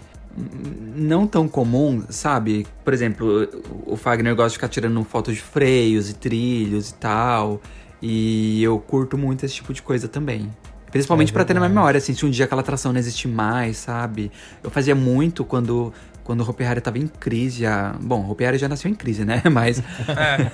Não 0.94 1.26
tão 1.26 1.48
comum, 1.48 2.04
sabe? 2.10 2.66
Por 2.84 2.94
exemplo, 2.94 3.48
o 3.84 3.96
Fagner 3.96 4.34
gosta 4.36 4.50
de 4.50 4.54
ficar 4.54 4.68
tirando 4.68 5.02
fotos 5.04 5.34
de 5.34 5.40
freios 5.40 6.10
e 6.10 6.14
trilhos 6.14 6.90
e 6.90 6.94
tal. 6.94 7.60
E 8.00 8.62
eu 8.62 8.78
curto 8.78 9.18
muito 9.18 9.44
esse 9.44 9.56
tipo 9.56 9.74
de 9.74 9.82
coisa 9.82 10.06
também. 10.06 10.48
Principalmente 10.90 11.30
É 11.30 11.32
pra 11.32 11.44
ter 11.44 11.54
na 11.54 11.60
memória, 11.60 11.98
assim, 11.98 12.14
se 12.14 12.24
um 12.24 12.30
dia 12.30 12.44
aquela 12.44 12.60
atração 12.60 12.92
não 12.92 12.98
existir 12.98 13.28
mais, 13.28 13.76
sabe? 13.76 14.30
Eu 14.62 14.70
fazia 14.70 14.94
muito 14.94 15.44
quando, 15.44 15.92
quando 16.24 16.40
o 16.40 16.48
Hopi 16.48 16.64
Hari 16.64 16.80
tava 16.80 16.98
em 16.98 17.06
crise. 17.06 17.66
A... 17.66 17.94
Bom, 18.00 18.24
o 18.24 18.30
Hopi 18.30 18.44
Hari 18.44 18.58
já 18.58 18.68
nasceu 18.68 18.90
em 18.90 18.94
crise, 18.94 19.24
né? 19.24 19.42
Mas, 19.50 19.82
É, 20.08 20.50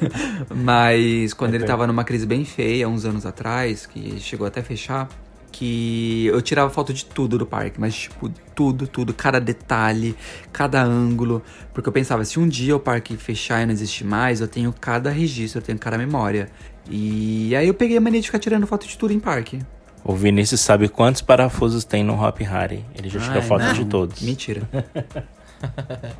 mas 0.55 1.33
quando 1.35 1.55
É 1.55 1.57
ele 1.57 1.65
tava 1.65 1.87
numa 1.87 2.05
crise 2.05 2.27
bem 2.27 2.45
feia, 2.45 2.89
uns 2.89 3.05
anos 3.05 3.27
atrás, 3.27 3.87
que 3.87 4.19
chegou 4.21 4.47
até 4.47 4.61
a 4.61 4.65
fechar, 4.65 5.09
que 5.55 6.27
eu 6.27 6.43
tirava 6.43 6.69
foto 6.69 6.93
de 6.93 7.05
tudo 7.05 7.39
do 7.39 7.47
parque, 7.47 7.81
mas 7.81 7.95
tipo, 7.95 8.29
tudo, 8.57 8.89
tudo, 8.89 9.15
cada 9.15 9.39
detalhe, 9.39 10.17
cada 10.53 10.83
ângulo. 10.83 11.43
Porque 11.73 11.89
eu 11.89 11.93
pensava, 11.93 12.25
se 12.25 12.41
um 12.41 12.49
dia 12.49 12.75
o 12.75 12.81
parque 12.81 13.17
fechar 13.17 13.63
e 13.63 13.67
não 13.67 13.73
existir 13.73 14.05
mais, 14.05 14.41
eu 14.41 14.49
tenho 14.49 14.73
cada 14.73 15.11
registro, 15.11 15.61
eu 15.61 15.65
tenho 15.65 15.79
cada 15.79 15.97
memória. 15.97 16.49
E 16.91 17.55
aí 17.55 17.69
eu 17.69 17.75
peguei 17.75 17.97
a 17.97 18.01
mania 18.01 18.21
de 18.21 18.27
ficar 18.27 18.41
tirando 18.41 18.67
foto 18.67 18.87
de 18.87 18.99
tudo 18.99 19.13
em 19.13 19.21
parque. 19.21 19.61
O 20.05 20.15
Vinícius 20.15 20.61
sabe 20.61 20.89
quantos 20.89 21.23
parafusos 21.23 21.83
tem 21.83 22.05
no 22.05 22.23
Hop 22.23 22.39
Harry. 22.41 22.85
Ele 22.95 23.09
já 23.09 23.21
tirou 23.21 23.43
foto 23.43 23.65
não. 23.65 23.73
de 23.73 23.85
todos. 23.87 24.21
Mentira. 24.21 24.63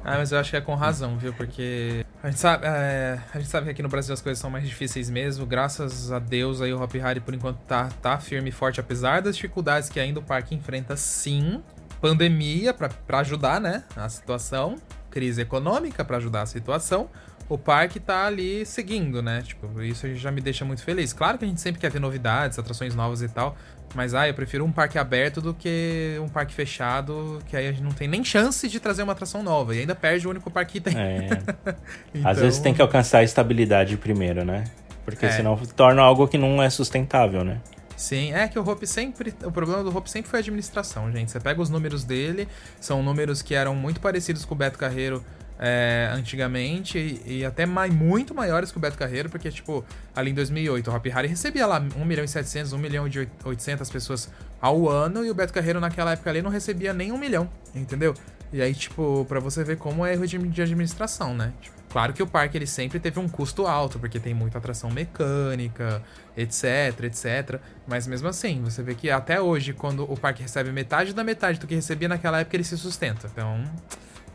Ah, 0.03 0.17
mas 0.17 0.33
eu 0.33 0.39
acho 0.39 0.51
que 0.51 0.57
é 0.57 0.61
com 0.61 0.75
razão, 0.75 1.19
viu? 1.19 1.33
Porque 1.35 2.07
a 2.23 2.31
gente, 2.31 2.41
sabe, 2.41 2.65
é, 2.67 3.19
a 3.35 3.39
gente 3.39 3.51
sabe 3.51 3.67
que 3.67 3.73
aqui 3.73 3.83
no 3.83 3.91
Brasil 3.91 4.15
as 4.15 4.23
coisas 4.23 4.39
são 4.41 4.49
mais 4.49 4.67
difíceis 4.67 5.11
mesmo. 5.11 5.45
Graças 5.45 6.11
a 6.11 6.19
Deus 6.19 6.63
aí 6.63 6.73
o 6.73 6.83
Hop 6.83 6.95
Hari 6.95 7.21
por 7.21 7.35
enquanto 7.35 7.59
tá, 7.67 7.91
tá 8.01 8.19
firme 8.19 8.49
e 8.49 8.53
forte, 8.53 8.81
apesar 8.81 9.21
das 9.21 9.37
dificuldades 9.37 9.91
que 9.91 10.01
ainda 10.01 10.21
o 10.21 10.23
parque 10.23 10.55
enfrenta, 10.55 10.97
sim. 10.97 11.63
Pandemia 12.01 12.73
pra, 12.73 12.89
pra 12.89 13.19
ajudar, 13.19 13.61
né? 13.61 13.85
A 13.97 14.09
situação. 14.09 14.77
Crise 15.11 15.43
econômica 15.43 16.05
pra 16.05 16.17
ajudar 16.17 16.43
a 16.43 16.47
situação. 16.47 17.09
O 17.49 17.59
parque 17.59 18.01
tá 18.01 18.27
ali 18.27 18.65
seguindo, 18.65 19.23
né? 19.23 19.43
Tipo, 19.43 19.83
isso 19.83 20.13
já 20.15 20.31
me 20.31 20.41
deixa 20.41 20.65
muito 20.65 20.83
feliz. 20.83 21.13
Claro 21.13 21.37
que 21.37 21.45
a 21.45 21.49
gente 21.49 21.61
sempre 21.61 21.81
quer 21.81 21.91
ver 21.91 22.01
novidades, 22.01 22.59
atrações 22.59 22.95
novas 22.95 23.21
e 23.21 23.29
tal. 23.29 23.57
Mas, 23.95 24.15
ah, 24.15 24.27
eu 24.27 24.35
prefiro 24.35 24.65
um 24.65 24.73
parque 24.73 24.99
aberto 24.99 25.41
do 25.41 25.55
que 25.55 26.17
um 26.21 26.29
parque 26.29 26.53
fechado, 26.55 27.41
que 27.47 27.57
aí 27.57 27.69
a 27.69 27.71
gente 27.71 27.83
não 27.83 27.93
tem 27.93 28.09
nem 28.09 28.25
chance 28.25 28.67
de 28.69 28.81
trazer 28.81 29.03
uma 29.03 29.13
atração 29.13 29.43
nova. 29.43 29.75
E 29.75 29.81
ainda 29.81 29.95
perde 29.95 30.27
o 30.27 30.31
único 30.31 30.51
parque 30.51 30.81
que 30.81 30.91
tem. 30.91 30.99
É. 30.99 31.29
Então, 32.15 32.31
Às 32.31 32.39
vezes 32.41 32.59
tem 32.61 32.73
que 32.73 32.81
alcançar 32.83 33.19
a 33.19 33.23
estabilidade 33.25 33.97
primeiro, 33.97 34.45
né? 34.45 34.65
Porque 35.05 35.27
É. 35.27 35.31
senão 35.31 35.57
torna 35.77 36.01
algo 36.03 36.27
que 36.27 36.39
não 36.39 36.63
é 36.63 36.71
sustentável, 36.71 37.45
né? 37.45 37.61
Sim, 37.97 38.33
é 38.33 38.49
que 38.49 38.59
o 38.59 38.69
Hope 38.69 38.87
sempre. 38.87 39.33
O 39.45 39.53
problema 39.53 39.85
do 39.85 39.97
Hope 39.97 40.11
sempre 40.11 40.29
foi 40.31 40.41
a 40.41 40.43
administração, 40.43 41.13
gente. 41.13 41.31
Você 41.31 41.39
pega 41.39 41.61
os 41.61 41.71
números 41.71 42.03
dele, 42.05 42.49
são 42.81 43.03
números 43.03 43.43
que 43.43 43.55
eram 43.55 43.75
muito 43.75 44.01
parecidos 44.01 44.45
com 44.45 44.55
o 44.55 44.59
Beto 44.59 44.79
Carreiro 44.79 45.25
é, 45.67 46.11
antigamente 46.13 46.99
e, 46.99 47.39
e 47.39 47.45
até 47.45 47.65
mai, 47.65 47.89
muito 47.89 48.35
maiores 48.35 48.71
que 48.71 48.77
o 48.77 48.81
Beto 48.81 48.99
Carreiro, 48.99 49.31
porque, 49.31 49.51
tipo, 49.51 49.83
ali 50.15 50.31
em 50.31 50.35
2008, 50.35 50.91
o 50.91 50.95
Hopi 50.95 51.11
Hari 51.11 51.27
recebia 51.27 51.67
lá 51.67 51.83
1 51.97 52.05
milhão 52.05 52.23
e 52.23 52.29
700, 52.29 52.75
1 52.75 52.79
milhão 52.79 53.09
e 53.09 53.29
800 53.43 53.89
pessoas 53.89 54.31
ao 54.61 54.87
ano 54.87 55.25
e 55.25 55.31
o 55.31 55.35
Beto 55.35 55.55
Carreiro 55.55 55.81
naquela 55.81 56.13
época 56.13 56.29
ali 56.29 56.43
não 56.43 56.51
recebia 56.51 56.93
nem 56.93 57.13
1 57.13 57.17
milhão, 57.17 57.49
entendeu? 57.75 58.13
E 58.53 58.61
aí, 58.61 58.75
tipo, 58.75 59.25
pra 59.27 59.41
você 59.41 59.65
ver 59.65 59.79
como 59.79 60.05
é 60.05 60.13
erro 60.13 60.27
de, 60.27 60.37
de 60.37 60.61
administração, 60.61 61.35
né? 61.35 61.55
Tipo, 61.63 61.77
claro 61.89 62.13
que 62.13 62.23
o 62.23 62.27
parque 62.27 62.59
ele 62.59 62.67
sempre 62.67 63.01
teve 63.01 63.19
um 63.19 63.27
custo 63.27 63.67
alto, 63.67 63.99
porque 63.99 64.21
tem 64.21 64.35
muita 64.35 64.59
atração 64.59 64.91
mecânica, 64.91 66.03
etc, 66.37 67.05
etc. 67.05 67.59
Mas 67.87 68.07
mesmo 68.07 68.29
assim, 68.29 68.61
você 68.63 68.83
vê 68.83 68.95
que 68.95 69.11
até 69.11 69.41
hoje, 69.41 69.73
quando 69.73 70.05
o 70.05 70.15
parque 70.15 70.43
recebe 70.43 70.71
metade 70.71 71.15
da 71.15 71.25
metade 71.25 71.59
do 71.59 71.67
que 71.67 71.75
recebia 71.75 72.07
naquela 72.07 72.41
época, 72.41 72.55
ele 72.55 72.65
se 72.65 72.77
sustenta. 72.77 73.31
Então, 73.33 73.65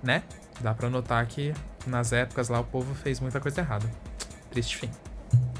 né? 0.01 0.23
Dá 0.61 0.73
pra 0.73 0.89
notar 0.89 1.25
que 1.25 1.53
nas 1.87 2.11
épocas 2.11 2.49
lá 2.49 2.59
o 2.59 2.63
povo 2.63 2.93
fez 2.93 3.19
muita 3.19 3.39
coisa 3.39 3.61
errada. 3.61 3.89
Triste 4.51 4.77
fim. 4.77 4.89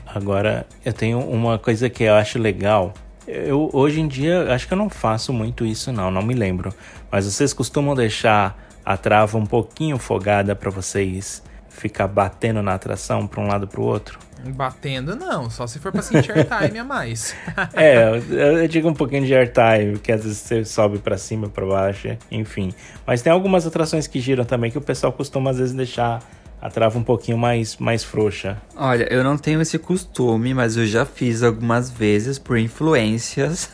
Agora, 0.05 0.65
eu 0.83 0.91
tenho 0.91 1.19
uma 1.19 1.59
coisa 1.59 1.89
que 1.89 2.03
eu 2.03 2.15
acho 2.15 2.39
legal. 2.39 2.93
Eu, 3.27 3.69
hoje 3.73 4.01
em 4.01 4.07
dia, 4.07 4.53
acho 4.53 4.67
que 4.67 4.73
eu 4.73 4.77
não 4.77 4.89
faço 4.89 5.31
muito 5.31 5.65
isso, 5.65 5.91
não, 5.91 6.09
não 6.09 6.21
me 6.21 6.33
lembro. 6.33 6.73
Mas 7.11 7.25
vocês 7.25 7.53
costumam 7.53 7.93
deixar 7.95 8.57
a 8.83 8.97
trava 8.97 9.37
um 9.37 9.45
pouquinho 9.45 9.99
folgada 9.99 10.55
pra 10.55 10.71
vocês 10.71 11.43
ficar 11.69 12.07
batendo 12.07 12.61
na 12.63 12.73
atração 12.73 13.27
pra 13.27 13.39
um 13.39 13.47
lado 13.47 13.67
pro 13.67 13.83
outro? 13.83 14.19
Batendo, 14.47 15.15
não, 15.15 15.49
só 15.49 15.67
se 15.67 15.79
for 15.79 15.91
pra 15.91 16.01
sentir 16.01 16.31
airtime 16.31 16.79
a 16.79 16.83
mais. 16.83 17.35
É, 17.73 18.09
eu, 18.09 18.59
eu 18.59 18.67
digo 18.67 18.87
um 18.87 18.93
pouquinho 18.93 19.25
de 19.25 19.33
airtime, 19.33 19.99
que 19.99 20.11
às 20.11 20.23
vezes 20.23 20.37
você 20.37 20.65
sobe 20.65 20.97
pra 20.97 21.17
cima, 21.17 21.49
pra 21.49 21.65
baixo, 21.65 22.17
enfim. 22.31 22.73
Mas 23.05 23.21
tem 23.21 23.31
algumas 23.31 23.65
atrações 23.65 24.07
que 24.07 24.19
giram 24.19 24.45
também 24.45 24.71
que 24.71 24.77
o 24.77 24.81
pessoal 24.81 25.11
costuma 25.11 25.51
às 25.51 25.57
vezes 25.57 25.73
deixar 25.73 26.21
a 26.61 26.69
trava 26.69 26.97
um 26.97 27.03
pouquinho 27.03 27.37
mais, 27.37 27.77
mais 27.77 28.03
frouxa. 28.03 28.57
Olha, 28.75 29.07
eu 29.11 29.23
não 29.23 29.37
tenho 29.37 29.61
esse 29.61 29.79
costume, 29.79 30.53
mas 30.53 30.75
eu 30.75 30.85
já 30.85 31.05
fiz 31.05 31.41
algumas 31.41 31.89
vezes 31.89 32.37
por 32.37 32.57
influências 32.57 33.69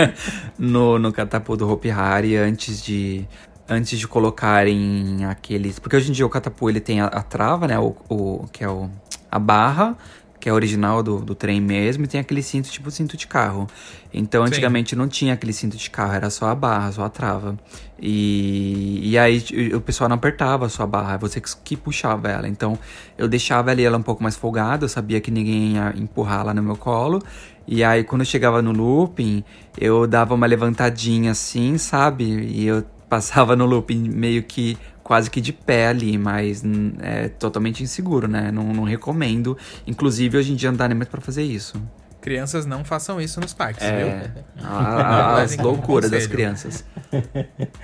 no, 0.58 0.98
no 0.98 1.12
catapu 1.12 1.56
do 1.56 1.70
Hopi 1.70 1.90
Hari 1.90 2.36
antes 2.36 2.82
de 2.82 3.26
antes 3.68 3.98
de 3.98 4.06
colocarem 4.06 5.24
aqueles, 5.24 5.78
porque 5.78 5.96
hoje 5.96 6.10
em 6.10 6.12
dia 6.12 6.26
o 6.26 6.28
catapu 6.28 6.68
ele 6.68 6.80
tem 6.80 7.00
a, 7.00 7.06
a 7.06 7.22
trava, 7.22 7.66
né, 7.66 7.78
o, 7.78 7.94
o 8.08 8.46
que 8.52 8.62
é 8.64 8.68
o 8.68 8.90
a 9.32 9.38
barra, 9.38 9.96
que 10.38 10.48
é 10.48 10.52
original 10.52 11.02
do, 11.02 11.20
do 11.20 11.34
trem 11.34 11.60
mesmo, 11.60 12.04
e 12.04 12.06
tem 12.08 12.20
aquele 12.20 12.42
cinto 12.42 12.68
tipo 12.68 12.90
cinto 12.90 13.16
de 13.16 13.26
carro. 13.26 13.66
Então, 14.12 14.44
Sim. 14.44 14.52
antigamente 14.52 14.94
não 14.94 15.08
tinha 15.08 15.32
aquele 15.32 15.52
cinto 15.52 15.76
de 15.76 15.88
carro, 15.88 16.12
era 16.12 16.28
só 16.28 16.48
a 16.48 16.54
barra, 16.54 16.92
só 16.92 17.04
a 17.04 17.08
trava. 17.08 17.56
E, 17.98 19.00
e 19.02 19.16
aí 19.16 19.42
o 19.72 19.80
pessoal 19.80 20.08
não 20.08 20.16
apertava 20.16 20.66
a 20.66 20.68
sua 20.68 20.86
barra, 20.86 21.14
é 21.14 21.18
você 21.18 21.40
que, 21.40 21.48
que 21.64 21.76
puxava 21.76 22.28
ela. 22.28 22.46
Então, 22.46 22.78
eu 23.16 23.26
deixava 23.26 23.70
ali 23.70 23.84
ela 23.84 23.96
um 23.96 24.02
pouco 24.02 24.22
mais 24.22 24.36
folgada, 24.36 24.84
eu 24.84 24.88
sabia 24.88 25.20
que 25.20 25.30
ninguém 25.30 25.74
ia 25.74 25.94
empurrar 25.96 26.44
lá 26.44 26.52
no 26.52 26.62
meu 26.62 26.76
colo. 26.76 27.22
E 27.66 27.82
aí, 27.82 28.04
quando 28.04 28.22
eu 28.22 28.26
chegava 28.26 28.60
no 28.60 28.72
looping, 28.72 29.44
eu 29.78 30.06
dava 30.06 30.34
uma 30.34 30.46
levantadinha 30.46 31.30
assim, 31.30 31.78
sabe? 31.78 32.24
E 32.24 32.66
eu 32.66 32.84
passava 33.08 33.54
no 33.54 33.64
looping 33.64 34.08
meio 34.08 34.42
que 34.42 34.76
quase 35.02 35.30
que 35.30 35.40
de 35.40 35.52
pé 35.52 35.88
ali, 35.88 36.16
mas 36.18 36.62
hum, 36.64 36.92
é 37.00 37.28
totalmente 37.28 37.82
inseguro, 37.82 38.28
né? 38.28 38.50
Não, 38.52 38.64
não 38.72 38.84
recomendo. 38.84 39.56
Inclusive, 39.86 40.36
hoje 40.38 40.52
em 40.52 40.56
dia 40.56 40.70
não 40.70 40.76
dá 40.78 40.88
nem 40.88 40.96
mais 40.96 41.08
pra 41.08 41.20
fazer 41.20 41.42
isso. 41.42 41.80
Crianças 42.20 42.64
não 42.64 42.84
façam 42.84 43.20
isso 43.20 43.40
nos 43.40 43.52
parques, 43.52 43.82
É, 43.82 43.96
viu? 43.98 44.64
a- 44.64 45.40
as 45.42 45.50
Levem 45.50 45.56
como 45.58 45.70
loucuras 45.76 46.10
das 46.10 46.26
crianças. 46.26 46.84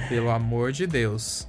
Pelo 0.08 0.30
amor 0.30 0.70
de 0.72 0.86
Deus. 0.86 1.46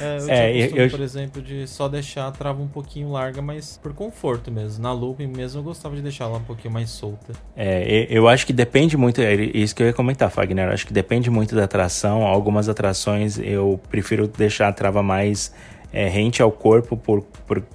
É, 0.00 0.18
eu 0.18 0.28
É, 0.30 0.50
eu- 0.50 0.60
costume, 0.62 0.80
eu- 0.84 0.90
por 0.90 1.00
exemplo, 1.00 1.42
de 1.42 1.66
só 1.66 1.88
deixar 1.88 2.26
a 2.28 2.30
trava 2.32 2.62
um 2.62 2.68
pouquinho 2.68 3.10
larga, 3.10 3.40
mas 3.42 3.78
por 3.82 3.92
conforto 3.94 4.50
mesmo. 4.50 4.82
Na 4.82 4.92
looping 4.92 5.26
mesmo 5.28 5.60
eu 5.60 5.64
gostava 5.64 5.94
de 5.96 6.02
deixar 6.02 6.24
ela 6.24 6.38
um 6.38 6.42
pouquinho 6.44 6.72
mais 6.72 6.90
solta. 6.90 7.32
É, 7.56 8.06
eu 8.10 8.28
acho 8.28 8.46
que 8.46 8.52
depende 8.52 8.96
muito, 8.96 9.20
é 9.20 9.34
isso 9.34 9.74
que 9.74 9.82
eu 9.82 9.86
ia 9.86 9.92
comentar, 9.92 10.30
Fagner. 10.30 10.66
Eu 10.68 10.72
acho 10.72 10.86
que 10.86 10.92
depende 10.92 11.30
muito 11.30 11.54
da 11.54 11.64
atração. 11.64 12.22
Algumas 12.26 12.68
atrações 12.68 13.38
eu 13.38 13.80
prefiro 13.90 14.26
deixar 14.26 14.68
a 14.68 14.72
trava 14.72 15.02
mais 15.02 15.52
é, 15.92 16.08
rente 16.08 16.40
ao 16.40 16.50
corpo 16.50 16.96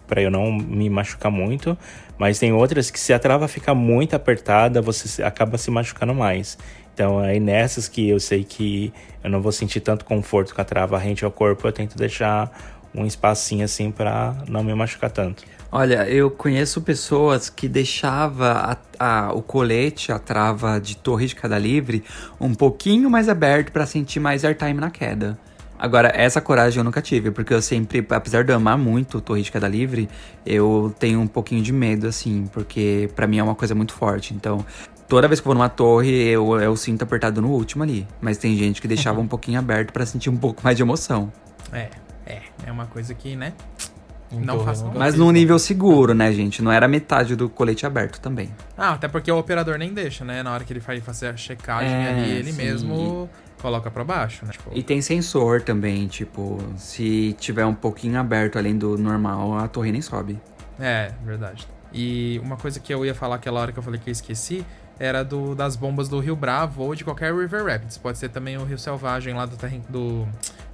para 0.07 0.21
eu 0.21 0.31
não 0.31 0.51
me 0.51 0.89
machucar 0.89 1.31
muito. 1.31 1.77
Mas 2.17 2.39
tem 2.39 2.51
outras 2.51 2.89
que 2.89 2.99
se 2.99 3.13
a 3.13 3.19
trava 3.19 3.47
fica 3.47 3.75
muito 3.75 4.15
apertada, 4.15 4.81
você 4.81 5.21
acaba 5.21 5.55
se 5.57 5.69
machucando 5.69 6.15
mais. 6.15 6.57
Então 6.97 7.19
aí 7.19 7.39
nessas 7.39 7.87
que 7.87 8.09
eu 8.09 8.19
sei 8.19 8.43
que 8.43 8.91
eu 9.23 9.29
não 9.29 9.39
vou 9.39 9.51
sentir 9.51 9.81
tanto 9.81 10.03
conforto 10.03 10.55
com 10.55 10.59
a 10.61 10.63
trava 10.65 10.97
rente 10.97 11.23
ao 11.23 11.29
corpo, 11.29 11.67
eu 11.67 11.71
tento 11.71 11.95
deixar 11.95 12.49
um 12.95 13.05
espacinho 13.05 13.63
assim 13.63 13.91
para 13.91 14.35
não 14.47 14.63
me 14.63 14.73
machucar 14.73 15.11
tanto. 15.11 15.43
Olha, 15.71 16.09
eu 16.09 16.31
conheço 16.31 16.81
pessoas 16.81 17.51
que 17.51 17.67
deixava 17.67 18.51
a- 18.99 19.27
a- 19.27 19.31
o 19.31 19.43
colete, 19.43 20.11
a 20.11 20.17
trava 20.17 20.79
de 20.81 20.97
torre 20.97 21.27
de 21.27 21.35
queda 21.35 21.59
livre, 21.59 22.03
um 22.41 22.55
pouquinho 22.55 23.11
mais 23.11 23.29
aberto 23.29 23.71
pra 23.71 23.85
sentir 23.85 24.19
mais 24.19 24.43
airtime 24.43 24.81
na 24.81 24.89
queda. 24.89 25.37
Agora, 25.77 26.11
essa 26.15 26.41
coragem 26.41 26.79
eu 26.79 26.83
nunca 26.83 26.99
tive, 27.03 27.29
porque 27.29 27.53
eu 27.53 27.61
sempre, 27.61 28.03
apesar 28.09 28.43
de 28.43 28.51
eu 28.51 28.55
amar 28.55 28.75
muito 28.75 29.21
torre 29.21 29.43
de 29.43 29.51
queda 29.51 29.67
livre, 29.67 30.09
eu 30.43 30.91
tenho 30.97 31.19
um 31.21 31.27
pouquinho 31.27 31.61
de 31.61 31.71
medo, 31.71 32.07
assim, 32.07 32.47
porque 32.51 33.07
pra 33.15 33.27
mim 33.27 33.37
é 33.37 33.43
uma 33.43 33.53
coisa 33.53 33.75
muito 33.75 33.93
forte. 33.93 34.33
Então, 34.33 34.65
toda 35.07 35.27
vez 35.27 35.39
que 35.39 35.45
eu 35.47 35.49
vou 35.49 35.55
numa 35.55 35.69
torre, 35.69 36.11
eu, 36.29 36.59
eu 36.59 36.75
sinto 36.75 37.03
apertado 37.03 37.41
no 37.41 37.49
último 37.49 37.83
ali. 37.83 38.07
Mas 38.21 38.37
tem 38.37 38.55
gente 38.57 38.81
que 38.81 38.87
deixava 38.87 39.19
um 39.21 39.27
pouquinho 39.27 39.59
aberto 39.59 39.91
pra 39.91 40.05
sentir 40.05 40.29
um 40.29 40.37
pouco 40.37 40.61
mais 40.63 40.75
de 40.75 40.83
emoção. 40.83 41.31
É, 41.71 41.89
é. 42.25 42.41
É 42.65 42.71
uma 42.71 42.85
coisa 42.85 43.13
que, 43.13 43.35
né? 43.35 43.53
Em 44.29 44.41
Não 44.41 44.59
façam 44.59 44.87
nunca 44.87 44.99
Mas 44.99 45.15
num 45.15 45.27
não. 45.27 45.31
nível 45.31 45.57
seguro, 45.57 46.13
né, 46.13 46.31
gente? 46.33 46.61
Não 46.61 46.69
era 46.69 46.85
metade 46.85 47.33
do 47.35 47.47
colete 47.47 47.85
aberto 47.85 48.19
também. 48.19 48.49
Ah, 48.77 48.91
até 48.91 49.07
porque 49.07 49.31
o 49.31 49.37
operador 49.39 49.77
nem 49.77 49.93
deixa, 49.93 50.25
né? 50.25 50.43
Na 50.43 50.51
hora 50.53 50.65
que 50.65 50.73
ele 50.73 50.81
faz 50.81 51.01
fazer 51.03 51.27
a 51.27 51.37
checagem 51.37 51.89
É, 51.89 52.09
ali, 52.09 52.31
ele 52.31 52.51
sim. 52.51 52.57
mesmo 52.57 53.29
coloca 53.61 53.89
pra 53.89 54.03
baixo, 54.03 54.45
né? 54.45 54.51
Tipo, 54.51 54.69
E 54.73 54.83
tem 54.83 55.01
sensor 55.01 55.61
também, 55.61 56.07
tipo, 56.07 56.57
se 56.75 57.37
tiver 57.39 57.65
um 57.65 57.73
pouquinho 57.73 58.19
aberto 58.19 58.57
além 58.57 58.77
do 58.77 58.97
normal, 58.97 59.57
a 59.57 59.67
torre 59.69 59.93
nem 59.93 60.01
sobe. 60.01 60.37
É, 60.77 61.11
verdade. 61.23 61.65
E 61.93 62.37
uma 62.43 62.57
coisa 62.57 62.81
que 62.81 62.93
eu 62.93 63.05
ia 63.05 63.15
falar 63.15 63.35
aquela 63.35 63.61
hora 63.61 63.71
que 63.71 63.79
eu 63.79 63.83
falei 63.83 63.97
que 63.99 64.09
eu 64.09 64.11
esqueci 64.11 64.65
era 64.99 65.23
do, 65.23 65.53
das 65.55 65.75
bombas 65.75 66.09
do 66.09 66.19
Rio 66.19 66.35
Bravo 66.35 66.83
ou 66.83 66.95
de 66.95 67.03
qualquer 67.03 67.33
River 67.33 67.65
Rapids. 67.65 67.97
Pode 67.97 68.17
ser 68.17 68.29
também 68.29 68.57
o 68.57 68.63
Rio 68.63 68.77
Selvagem 68.79 69.33
lá 69.33 69.45
do, 69.45 69.55
terren- 69.55 69.83
do 69.89 70.27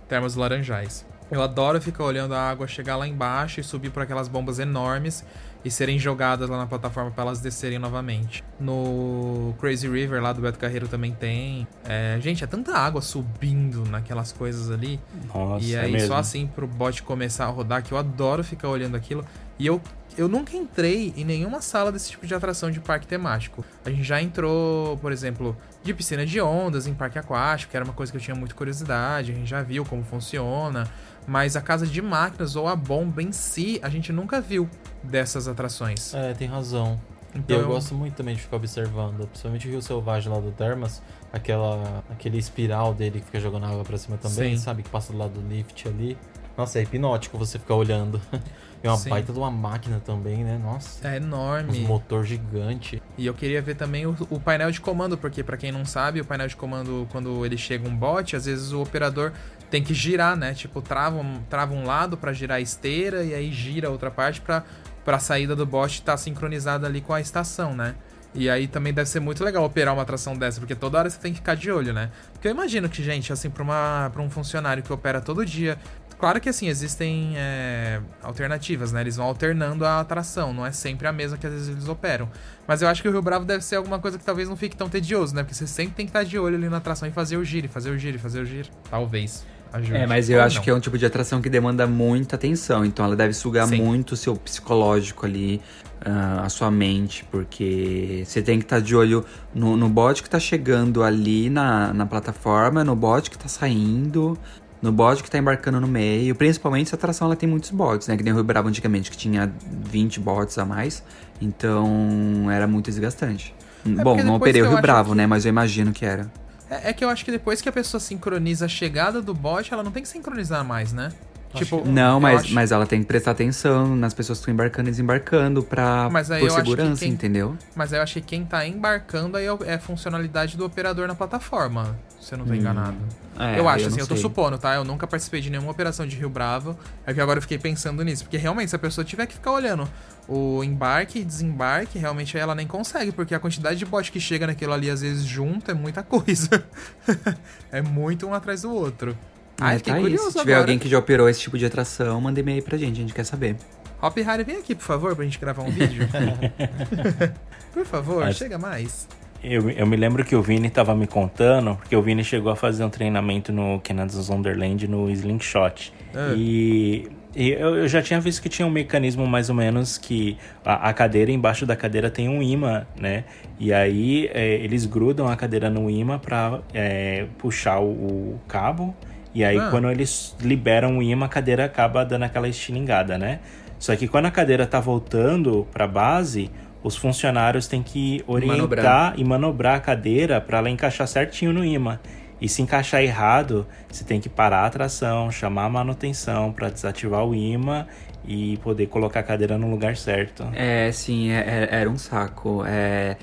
Termas 0.08 0.36
Laranjais. 0.36 1.06
Eu 1.32 1.42
adoro 1.42 1.82
ficar 1.82 2.04
olhando 2.04 2.34
a 2.36 2.50
água 2.50 2.68
chegar 2.68 2.96
lá 2.96 3.08
embaixo 3.08 3.60
e 3.60 3.64
subir 3.64 3.90
por 3.90 4.04
aquelas 4.04 4.28
bombas 4.28 4.60
enormes 4.60 5.26
e 5.66 5.72
serem 5.72 5.98
jogadas 5.98 6.50
lá 6.50 6.58
na 6.58 6.68
plataforma 6.68 7.10
para 7.10 7.24
elas 7.24 7.40
descerem 7.40 7.80
novamente. 7.80 8.44
No 8.60 9.56
Crazy 9.60 9.88
River 9.90 10.22
lá 10.22 10.34
do 10.34 10.42
Beto 10.42 10.60
Carreiro 10.60 10.88
também 10.88 11.14
tem. 11.14 11.66
É, 11.86 12.18
gente, 12.22 12.44
é 12.44 12.48
tanta 12.48 12.78
água 12.78 13.02
subindo 13.02 13.84
naquelas 13.90 14.32
coisas 14.32 14.70
ali. 14.70 15.00
Nossa, 15.34 15.66
E 15.66 15.74
é 15.74 15.80
aí, 15.82 15.92
mesmo. 15.94 16.10
só 16.10 16.16
assim 16.18 16.46
pro 16.46 16.68
bot 16.68 17.02
começar 17.04 17.46
a 17.46 17.50
rodar, 17.50 17.82
que 17.82 17.94
eu 17.94 17.98
adoro 17.98 18.44
ficar 18.44 18.68
olhando 18.70 18.96
aquilo. 18.96 19.26
E 19.58 19.66
eu, 19.66 19.82
eu 20.18 20.28
nunca 20.28 20.56
entrei 20.56 21.14
em 21.16 21.24
nenhuma 21.24 21.62
sala 21.62 21.92
desse 21.92 22.12
tipo 22.12 22.26
de 22.26 22.34
atração 22.34 22.72
de 22.72 22.80
parque 22.80 23.08
temático. 23.08 23.64
A 23.86 23.90
gente 23.90 24.04
já 24.04 24.22
entrou, 24.22 24.98
por 24.98 25.12
exemplo, 25.12 25.56
de 25.84 25.94
piscina 25.94 26.26
de 26.26 26.40
ondas 26.42 26.88
em 26.88 26.94
parque 26.94 27.20
aquático, 27.20 27.72
que 27.72 27.78
era 27.78 27.84
uma 27.84 27.94
coisa 27.94 28.12
que 28.12 28.18
eu 28.18 28.22
tinha 28.22 28.36
muita 28.36 28.56
curiosidade. 28.56 29.32
A 29.32 29.36
gente 29.36 29.50
já 29.50 29.62
viu 29.62 29.86
como 29.86 30.04
funciona. 30.04 30.90
Mas 31.26 31.56
a 31.56 31.62
casa 31.62 31.88
de 31.88 32.02
máquinas 32.02 32.56
ou 32.56 32.68
a 32.68 32.76
bomba 32.76 33.22
em 33.22 33.32
si, 33.32 33.80
a 33.82 33.90
gente 33.90 34.12
nunca 34.12 34.42
viu 34.42 34.70
dessas 35.02 35.48
atrações. 35.48 36.14
É, 36.14 36.34
tem 36.34 36.48
razão. 36.48 37.00
Então 37.36 37.58
eu 37.58 37.68
gosto 37.68 37.96
muito 37.96 38.14
também 38.14 38.36
de 38.36 38.42
ficar 38.42 38.58
observando, 38.58 39.28
principalmente 39.28 39.68
o 39.68 39.72
Rio 39.72 39.82
Selvagem 39.82 40.32
lá 40.32 40.40
do 40.40 40.52
Termas, 40.52 41.02
aquela, 41.32 42.04
aquele 42.10 42.38
espiral 42.38 42.94
dele 42.94 43.20
que 43.20 43.26
fica 43.26 43.40
jogando 43.40 43.66
água 43.66 43.84
pra 43.84 43.98
cima 43.98 44.18
também, 44.18 44.56
Sim. 44.56 44.64
sabe? 44.64 44.84
Que 44.84 44.90
passa 44.90 45.12
do 45.12 45.18
lado 45.18 45.40
do 45.40 45.48
lift 45.48 45.88
ali. 45.88 46.18
Nossa, 46.58 46.80
é 46.80 46.84
hipnótico 46.84 47.38
você 47.38 47.58
ficar 47.60 47.76
olhando. 47.76 48.20
É 48.84 48.90
uma 48.90 48.98
Sim. 48.98 49.12
baita 49.12 49.32
de 49.32 49.40
uma 49.40 49.50
máquina 49.50 50.02
também, 50.06 50.44
né? 50.44 50.60
Nossa. 50.62 51.08
É 51.08 51.14
Um 51.14 51.16
enorme. 51.24 51.80
motor 51.88 52.26
gigante. 52.26 53.02
E 53.18 53.26
eu 53.26 53.34
queria 53.34 53.62
ver 53.62 53.76
também 53.76 54.06
o, 54.06 54.14
o 54.30 54.42
painel 54.42 54.70
de 54.72 54.82
comando, 54.82 55.18
porque 55.18 55.42
pra 55.42 55.56
quem 55.56 55.72
não 55.72 55.86
sabe, 55.86 56.20
o 56.20 56.26
painel 56.26 56.50
de 56.50 56.58
comando, 56.58 57.08
quando 57.10 57.46
ele 57.46 57.58
chega 57.58 57.88
um 57.88 57.96
bot, 57.96 58.36
às 58.36 58.44
vezes 58.44 58.74
o 58.74 58.82
operador 58.82 59.32
tem 59.72 59.82
que 59.82 59.94
girar, 59.94 60.36
né? 60.36 60.54
Tipo, 60.54 60.82
trava 60.82 61.16
um, 61.16 61.42
trava 61.50 61.74
um 61.74 61.86
lado 61.86 62.18
pra 62.18 62.34
girar 62.34 62.58
a 62.58 62.60
esteira 62.60 63.24
e 63.24 63.34
aí 63.34 63.54
gira 63.54 63.88
a 63.88 63.90
outra 63.90 64.12
parte 64.12 64.42
pra, 64.42 64.66
pra 65.06 65.18
saída 65.18 65.56
do 65.56 65.66
bot 65.66 65.90
estar 65.90 66.18
sincronizada 66.18 66.86
ali 66.86 67.00
com 67.00 67.14
a 67.14 67.22
estação, 67.22 67.74
né? 67.74 67.96
E 68.36 68.50
aí 68.50 68.68
também 68.68 68.92
deve 68.92 69.08
ser 69.08 69.20
muito 69.20 69.44
legal 69.44 69.64
operar 69.64 69.94
uma 69.94 70.02
atração 70.02 70.36
dessa, 70.36 70.60
porque 70.60 70.74
toda 70.74 70.98
hora 70.98 71.08
você 71.10 71.20
tem 71.20 71.32
que 71.32 71.38
ficar 71.38 71.56
de 71.56 71.72
olho, 71.72 71.94
né? 71.94 72.10
Porque 72.34 72.48
eu 72.48 72.52
imagino 72.52 72.90
que, 72.90 73.02
gente, 73.04 73.32
assim, 73.32 73.48
pra, 73.48 73.62
uma, 73.64 74.10
pra 74.12 74.22
um 74.24 74.30
funcionário 74.30 74.82
que 74.82 74.92
opera 74.92 75.22
todo 75.22 75.46
dia. 75.46 75.78
Claro 76.24 76.40
que 76.40 76.48
assim, 76.48 76.70
existem 76.70 77.34
é, 77.36 78.00
alternativas, 78.22 78.94
né? 78.94 79.02
Eles 79.02 79.18
vão 79.18 79.26
alternando 79.26 79.86
a 79.86 80.00
atração, 80.00 80.54
não 80.54 80.66
é 80.66 80.72
sempre 80.72 81.06
a 81.06 81.12
mesma 81.12 81.38
que 81.38 81.46
às 81.46 81.52
vezes 81.52 81.68
eles 81.68 81.90
operam. 81.90 82.30
Mas 82.66 82.82
eu 82.82 82.88
acho 82.88 83.02
que 83.02 83.10
o 83.10 83.12
Rio 83.12 83.22
Bravo 83.22 83.44
deve 83.44 83.62
ser 83.62 83.76
alguma 83.76 84.00
coisa 84.00 84.18
que 84.18 84.24
talvez 84.24 84.48
não 84.48 84.56
fique 84.56 84.74
tão 84.74 84.88
tedioso, 84.88 85.36
né? 85.36 85.44
Porque 85.44 85.54
você 85.54 85.68
sempre 85.68 85.96
tem 85.96 86.06
que 86.06 86.12
estar 86.12 86.24
de 86.24 86.40
olho 86.40 86.56
ali 86.56 86.70
na 86.70 86.78
atração 86.78 87.10
e 87.10 87.12
fazer 87.12 87.36
o 87.36 87.44
giro, 87.44 87.68
fazer 87.68 87.90
o 87.90 87.98
giro, 87.98 88.18
fazer 88.20 88.40
o 88.40 88.46
giro. 88.46 88.70
Talvez. 88.90 89.46
Ajude. 89.74 89.98
É, 89.98 90.08
mas 90.08 90.30
eu 90.30 90.38
Ou 90.38 90.46
acho 90.46 90.56
não. 90.58 90.64
que 90.64 90.70
é 90.70 90.74
um 90.74 90.80
tipo 90.80 90.98
de 90.98 91.06
atração 91.06 91.42
que 91.42 91.50
demanda 91.50 91.86
muita 91.86 92.38
atenção. 92.38 92.86
Então 92.86 93.04
ela 93.04 93.18
deve 93.18 93.34
sugar 93.34 93.68
Sim. 93.68 93.82
muito 93.82 94.14
o 94.14 94.16
seu 94.16 94.34
psicológico 94.36 95.26
ali, 95.26 95.60
ah, 96.06 96.44
a 96.46 96.50
sua 96.50 96.70
mente, 96.70 97.26
porque 97.32 98.24
você 98.26 98.42
tem 98.42 98.60
que 98.60 98.66
estar 98.66 98.80
de 98.80 98.96
olho 98.96 99.26
no, 99.54 99.76
no 99.76 99.90
bot 99.90 100.22
que 100.22 100.30
tá 100.30 100.40
chegando 100.40 101.04
ali 101.04 101.50
na, 101.50 101.92
na 101.92 102.06
plataforma, 102.06 102.84
no 102.84 102.96
bot 102.96 103.30
que 103.32 103.38
tá 103.38 103.48
saindo, 103.48 104.38
no 104.84 104.92
bot 104.92 105.24
que 105.24 105.32
tá 105.32 105.38
embarcando 105.38 105.80
no 105.82 105.88
meio. 105.88 106.36
Principalmente 106.36 106.90
se 106.90 106.96
a 106.96 106.98
atração 106.98 107.26
ela 107.26 107.36
tem 107.36 107.48
muitos 107.50 107.72
bots, 107.72 108.08
né? 108.08 108.16
Que 108.18 108.22
nem 108.24 108.34
o 108.34 108.36
Rio 108.36 108.44
Bravo 108.44 108.68
antigamente, 108.68 109.10
que 109.10 109.18
tinha 109.18 109.52
20 109.66 110.20
bots 110.20 110.58
a 110.60 110.66
mais. 110.66 111.02
Então 111.42 112.52
era 112.52 112.68
muito 112.68 112.86
desgastante. 112.86 113.56
Bom, 113.86 114.04
porque 114.04 114.24
não 114.24 114.36
operei 114.36 114.62
o 114.62 114.70
Rio 114.70 114.82
Bravo, 114.82 115.12
que- 115.12 115.18
né? 115.18 115.26
Mas 115.26 115.46
eu 115.46 115.50
imagino 115.50 115.92
que 115.92 116.06
era. 116.06 116.30
É, 116.70 116.90
é 116.90 116.94
que 116.94 117.04
eu 117.04 117.10
acho 117.10 117.24
que 117.26 117.32
depois 117.32 117.62
que 117.62 117.70
a 117.70 117.72
pessoa 117.72 118.00
sincroniza 118.00 118.66
a 118.66 118.68
chegada 118.68 119.22
do 119.22 119.34
bot, 119.34 119.74
ela 119.74 119.84
não 119.84 119.92
tem 119.92 120.04
que 120.04 120.10
sincronizar 120.10 120.64
mais, 120.66 120.92
né? 120.94 121.10
Acho 121.54 121.64
tipo, 121.66 121.82
que 121.82 121.90
Não, 121.90 122.16
eu 122.16 122.20
mas, 122.20 122.42
acho- 122.42 122.54
mas 122.54 122.72
ela 122.72 122.86
tem 122.86 123.02
que 123.02 123.06
prestar 123.08 123.32
atenção 123.32 123.96
nas 123.96 124.14
pessoas 124.14 124.40
que 124.40 124.42
estão 124.44 124.54
embarcando 124.54 124.90
e 124.90 124.92
desembarcando 124.92 125.62
pra, 125.64 126.10
Mas 126.12 126.32
aí 126.32 126.40
por 126.42 126.48
eu 126.50 126.54
acho 126.56 126.64
que 126.64 126.70
segurança, 126.72 127.00
quem- 127.06 127.14
entendeu? 127.14 127.58
Mas 127.76 127.94
aí 127.94 128.00
eu 128.00 128.04
achei 128.04 128.22
que 128.22 128.28
quem 128.30 128.44
tá 128.46 128.66
embarcando 128.68 129.38
aí 129.38 129.46
é 129.46 129.58
é 129.66 129.74
a 129.76 129.80
funcionalidade 129.80 130.58
do 130.58 130.66
operador 130.66 131.08
na 131.08 131.16
plataforma, 131.16 131.96
se 132.20 132.34
eu 132.34 132.38
não 132.40 132.46
tô 132.46 132.54
enganado. 132.54 132.98
É, 133.40 133.60
eu 133.60 133.68
acho, 133.68 133.82
não 133.86 133.88
assim, 133.92 134.00
eu 134.00 134.08
tô 134.08 134.14
sei. 134.16 134.22
supondo, 134.22 134.58
tá? 134.58 134.76
Eu 134.76 134.84
nunca 134.84 135.06
participei 135.08 135.42
de 135.42 135.50
nenhuma 135.50 135.72
operação 135.72 136.06
de 136.08 136.16
Rio 136.16 136.30
Bravo. 136.30 136.78
É 137.06 137.14
que 137.14 137.20
agora 137.20 137.38
eu 137.40 137.42
fiquei 137.42 137.58
pensando 137.58 138.04
nisso. 138.04 138.24
Porque 138.24 138.38
realmente, 138.38 138.70
se 138.70 138.76
a 138.76 138.80
pessoa 138.80 139.04
tiver 139.04 139.26
que 139.26 139.34
ficar 139.34 139.52
olhando 139.52 139.88
o 140.28 140.64
embarque 140.64 141.18
e 141.20 141.24
desembarque, 141.24 141.98
realmente 141.98 142.38
ela 142.38 142.54
nem 142.54 142.68
consegue. 142.68 143.12
Porque 143.12 143.34
a 143.34 143.40
quantidade 143.40 143.78
de 143.80 143.86
bot 143.86 144.12
que 144.12 144.20
chega 144.20 144.46
naquilo 144.46 144.72
ali, 144.72 144.88
às 144.90 145.02
vezes, 145.02 145.24
junto, 145.24 145.72
é 145.72 145.74
muita 145.74 146.04
coisa. 146.04 146.64
é 147.72 147.82
muito 147.82 148.28
um 148.28 148.34
atrás 148.36 148.62
do 148.62 148.72
outro. 148.72 149.18
Ai, 149.60 149.76
É, 149.76 149.78
fiquei 149.78 149.94
tá 149.94 149.98
aí. 149.98 150.04
curioso 150.04 150.26
Se 150.32 150.40
tiver 150.40 150.42
agora. 150.54 150.60
alguém 150.60 150.80
que 150.80 150.88
já 150.90 150.98
operou 151.00 151.30
esse 151.30 151.40
tipo 151.42 151.58
de 151.58 151.66
atração, 151.66 152.20
manda 152.20 152.40
e-mail 152.40 152.62
pra 152.64 152.78
gente, 152.78 152.94
a 152.98 153.02
gente 153.02 153.14
quer 153.14 153.24
saber. 153.26 153.56
Hop 154.02 154.18
Harry, 154.18 154.44
vem 154.44 154.58
aqui, 154.58 154.76
por 154.76 154.84
favor, 154.84 155.16
pra 155.16 155.24
gente 155.24 155.40
gravar 155.40 155.64
um 155.64 155.70
vídeo. 155.72 156.08
por 157.74 157.86
favor, 157.86 158.24
Mas- 158.26 158.38
chega 158.38 158.58
mais. 158.58 159.08
Eu, 159.44 159.70
eu 159.72 159.86
me 159.86 159.98
lembro 159.98 160.24
que 160.24 160.36
o 160.38 160.42
Vini 160.42 160.70
tava 160.70 160.96
me 160.96 161.06
contando, 161.06 161.76
porque 161.76 161.94
o 161.94 162.02
Vini 162.02 162.24
chegou 162.24 162.50
a 162.50 162.56
fazer 162.56 162.82
um 162.86 162.90
treinamento 162.90 163.52
no 163.52 163.78
Canada's 163.82 164.30
Wonderland 164.30 164.88
no 164.88 165.10
Slingshot. 165.10 165.92
Ah. 166.16 166.34
E, 166.38 167.10
e 167.36 167.50
eu, 167.52 167.76
eu 167.76 167.88
já 167.90 168.02
tinha 168.02 168.22
visto 168.22 168.42
que 168.42 168.48
tinha 168.48 168.66
um 168.66 168.72
mecanismo 168.72 169.28
mais 169.28 169.50
ou 169.50 169.56
menos 169.56 169.98
que 169.98 170.38
a, 170.64 170.88
a 170.90 170.94
cadeira, 170.94 171.30
embaixo 171.30 171.66
da 171.66 171.76
cadeira 171.76 172.10
tem 172.10 172.30
um 172.30 172.42
imã, 172.42 172.86
né? 172.98 173.26
E 173.60 173.74
aí 173.74 174.30
é, 174.34 174.56
eles 174.56 174.86
grudam 174.86 175.28
a 175.28 175.36
cadeira 175.36 175.70
no 175.70 175.90
imã 175.90 176.18
pra 176.18 176.62
é, 176.74 177.26
puxar 177.38 177.80
o, 177.82 177.90
o 177.92 178.40
cabo. 178.48 178.96
E 179.34 179.44
aí 179.44 179.58
Ah. 179.58 179.68
quando 179.72 179.90
eles 179.90 180.36
liberam 180.42 180.98
o 180.98 181.04
imã, 181.04 181.26
a 181.26 181.30
cadeira 181.30 181.66
acaba 181.66 182.04
dando 182.06 182.24
aquela 182.24 182.48
estilingada, 182.48 183.18
né? 183.18 183.40
Só 183.80 183.96
que 183.96 184.08
quando 184.08 184.28
a 184.28 184.32
cadeira 184.32 184.66
tá 184.68 184.80
voltando 184.80 185.68
pra 185.74 185.88
base, 185.88 186.50
os 186.84 186.96
funcionários 186.96 187.68
têm 187.68 187.82
que 187.82 188.24
orientar 188.28 188.58
Manobrar. 188.58 189.14
e 189.18 189.24
manobrar 189.24 189.76
a 189.76 189.80
cadeira 189.80 190.40
para 190.40 190.58
ela 190.60 190.70
encaixar 190.70 191.08
certinho 191.08 191.52
no 191.52 191.64
imã. 191.66 192.00
E 192.40 192.48
se 192.50 192.62
encaixar 192.62 193.02
errado, 193.02 193.66
você 193.90 194.04
tem 194.04 194.20
que 194.20 194.28
parar 194.30 194.60
a 194.60 194.66
atração, 194.66 195.32
chamar 195.32 195.66
a 195.66 195.70
manutenção 195.70 196.52
para 196.52 196.70
desativar 196.70 197.26
o 197.26 197.34
imã 197.34 197.86
e 198.26 198.58
poder 198.58 198.88
colocar 198.88 199.22
a 199.22 199.24
cadeira 199.24 199.58
no 199.58 199.70
lugar 199.70 199.96
certo. 199.96 200.46
É, 200.54 200.92
sim, 200.92 201.32
é- 201.32 201.68
é- 201.72 201.80
era 201.82 201.90
um 201.90 201.98
saco. 201.98 202.64
É, 202.68 203.16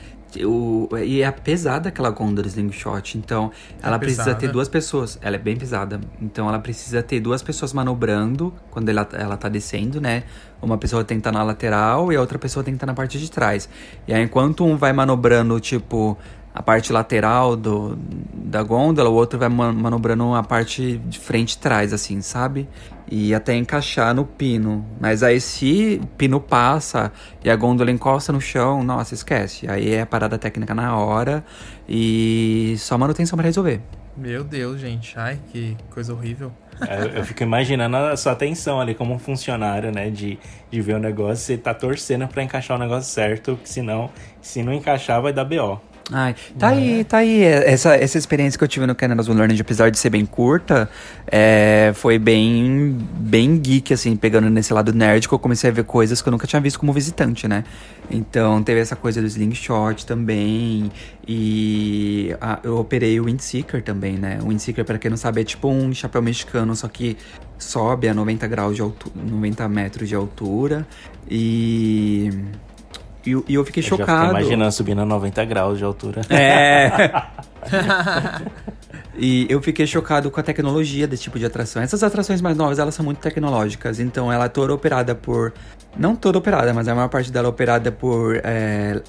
o, 0.44 0.88
e 1.02 1.22
é 1.22 1.30
pesada 1.30 1.88
aquela 1.88 2.10
gôndola 2.10 2.46
slingshot, 2.46 3.18
então 3.18 3.50
ela 3.82 3.98
precisa 3.98 4.24
pesada. 4.24 4.40
ter 4.40 4.48
duas 4.48 4.68
pessoas. 4.68 5.18
Ela 5.20 5.36
é 5.36 5.38
bem 5.38 5.56
pesada, 5.56 6.00
então 6.20 6.48
ela 6.48 6.58
precisa 6.58 7.02
ter 7.02 7.20
duas 7.20 7.42
pessoas 7.42 7.72
manobrando 7.72 8.52
quando 8.70 8.88
ela, 8.88 9.08
ela 9.12 9.36
tá 9.36 9.48
descendo, 9.48 10.00
né? 10.00 10.24
Uma 10.62 10.76
pessoa 10.76 11.02
tem 11.02 11.16
que 11.16 11.20
estar 11.20 11.32
na 11.32 11.42
lateral 11.42 12.12
e 12.12 12.16
a 12.16 12.20
outra 12.20 12.38
pessoa 12.38 12.62
tem 12.62 12.74
que 12.74 12.76
estar 12.76 12.86
na 12.86 12.94
parte 12.94 13.18
de 13.18 13.30
trás. 13.30 13.68
E 14.06 14.12
aí, 14.12 14.22
enquanto 14.22 14.64
um 14.64 14.76
vai 14.76 14.92
manobrando, 14.92 15.58
tipo, 15.58 16.18
a 16.54 16.62
parte 16.62 16.92
lateral 16.92 17.54
do, 17.56 17.96
da 18.32 18.62
gôndola, 18.62 19.08
o 19.08 19.14
outro 19.14 19.38
vai 19.38 19.48
man- 19.48 19.72
manobrando 19.72 20.34
a 20.34 20.42
parte 20.42 20.98
de 20.98 21.18
frente 21.18 21.52
e 21.52 21.58
trás, 21.58 21.92
assim, 21.92 22.20
sabe? 22.20 22.68
E 23.10 23.34
até 23.34 23.54
encaixar 23.54 24.14
no 24.14 24.24
pino. 24.24 24.84
Mas 25.00 25.22
aí, 25.22 25.40
se 25.40 26.00
o 26.02 26.06
pino 26.06 26.40
passa 26.40 27.12
e 27.44 27.50
a 27.50 27.56
gôndola 27.56 27.90
encosta 27.90 28.32
no 28.32 28.40
chão, 28.40 28.82
nossa, 28.82 29.14
esquece. 29.14 29.68
Aí 29.70 29.94
é 29.94 30.04
parada 30.04 30.38
técnica 30.38 30.74
na 30.74 30.96
hora 30.96 31.44
e 31.88 32.74
só 32.78 32.96
manutenção 32.98 33.36
pra 33.36 33.46
resolver. 33.46 33.80
Meu 34.16 34.44
Deus, 34.44 34.80
gente. 34.80 35.18
Ai, 35.18 35.38
que 35.52 35.76
coisa 35.90 36.12
horrível. 36.12 36.52
Eu, 36.80 37.08
eu 37.18 37.24
fico 37.24 37.42
imaginando 37.42 37.96
a 37.96 38.16
sua 38.16 38.32
atenção 38.32 38.80
ali 38.80 38.94
como 38.94 39.14
um 39.14 39.18
funcionário, 39.18 39.92
né? 39.92 40.10
De, 40.10 40.38
de 40.70 40.80
ver 40.80 40.94
o 40.94 40.98
negócio, 40.98 41.36
você 41.44 41.56
tá 41.56 41.72
torcendo 41.74 42.26
pra 42.26 42.42
encaixar 42.42 42.76
o 42.76 42.80
negócio 42.80 43.10
certo, 43.12 43.52
porque 43.52 43.68
senão, 43.68 44.10
se 44.40 44.62
não 44.62 44.72
encaixar, 44.72 45.20
vai 45.20 45.32
dar 45.32 45.44
BO. 45.44 45.80
Ai, 46.12 46.34
tá 46.58 46.68
aí, 46.68 47.04
tá 47.04 47.18
aí. 47.18 47.42
Essa, 47.42 47.94
essa 47.94 48.18
experiência 48.18 48.58
que 48.58 48.64
eu 48.64 48.68
tive 48.68 48.84
no 48.86 48.94
Canada's 48.94 49.28
Will 49.28 49.36
Learning, 49.36 49.60
apesar 49.60 49.90
de 49.90 49.98
ser 49.98 50.10
bem 50.10 50.26
curta, 50.26 50.90
é, 51.26 51.92
foi 51.94 52.18
bem, 52.18 52.98
bem 53.16 53.56
geek, 53.56 53.94
assim, 53.94 54.16
pegando 54.16 54.50
nesse 54.50 54.72
lado 54.72 54.92
nerd, 54.92 55.28
que 55.28 55.34
eu 55.34 55.38
comecei 55.38 55.70
a 55.70 55.72
ver 55.72 55.84
coisas 55.84 56.20
que 56.20 56.28
eu 56.28 56.32
nunca 56.32 56.46
tinha 56.46 56.60
visto 56.60 56.80
como 56.80 56.92
visitante, 56.92 57.46
né? 57.46 57.64
Então, 58.10 58.60
teve 58.62 58.80
essa 58.80 58.96
coisa 58.96 59.20
do 59.20 59.26
slingshot 59.28 60.04
também, 60.04 60.90
e 61.26 62.34
ah, 62.40 62.58
eu 62.64 62.76
operei 62.78 63.20
o 63.20 63.26
Windseeker 63.26 63.82
também, 63.82 64.14
né? 64.14 64.40
O 64.42 64.48
Windseeker, 64.48 64.84
pra 64.84 64.98
quem 64.98 65.10
não 65.10 65.16
sabe, 65.16 65.42
é 65.42 65.44
tipo 65.44 65.68
um 65.68 65.94
chapéu 65.94 66.20
mexicano, 66.20 66.74
só 66.74 66.88
que 66.88 67.16
sobe 67.56 68.08
a 68.08 68.14
90 68.14 68.48
graus 68.48 68.74
de 68.74 68.82
altura, 68.82 69.14
90 69.16 69.68
metros 69.68 70.08
de 70.08 70.16
altura, 70.16 70.84
e... 71.30 72.30
E 73.26 73.32
eu- 73.32 73.44
e 73.48 73.54
eu 73.54 73.64
fiquei 73.64 73.82
Eu 73.82 73.88
já 73.88 73.96
chocado. 73.96 74.28
fiquei 74.28 74.40
imaginando 74.42 74.72
subindo 74.72 75.00
a 75.02 75.04
90 75.04 75.44
graus 75.44 75.78
de 75.78 75.84
altura. 75.84 76.22
É. 76.30 76.90
e 79.16 79.46
eu 79.50 79.60
fiquei 79.60 79.86
chocado 79.86 80.30
com 80.30 80.40
a 80.40 80.42
tecnologia 80.42 81.06
desse 81.06 81.24
tipo 81.24 81.38
de 81.38 81.44
atração. 81.44 81.82
Essas 81.82 82.02
atrações 82.02 82.40
mais 82.40 82.56
novas, 82.56 82.78
elas 82.78 82.94
são 82.94 83.04
muito 83.04 83.18
tecnológicas. 83.18 84.00
Então, 84.00 84.32
ela 84.32 84.46
é 84.46 84.48
toda 84.48 84.72
operada 84.72 85.14
por... 85.14 85.52
Não 85.98 86.14
toda 86.14 86.38
operada, 86.38 86.72
mas 86.72 86.86
a 86.88 86.94
maior 86.94 87.08
parte 87.08 87.30
dela 87.32 87.48
é 87.48 87.50
operada 87.50 87.90
por 87.90 88.40
é, 88.44 89.00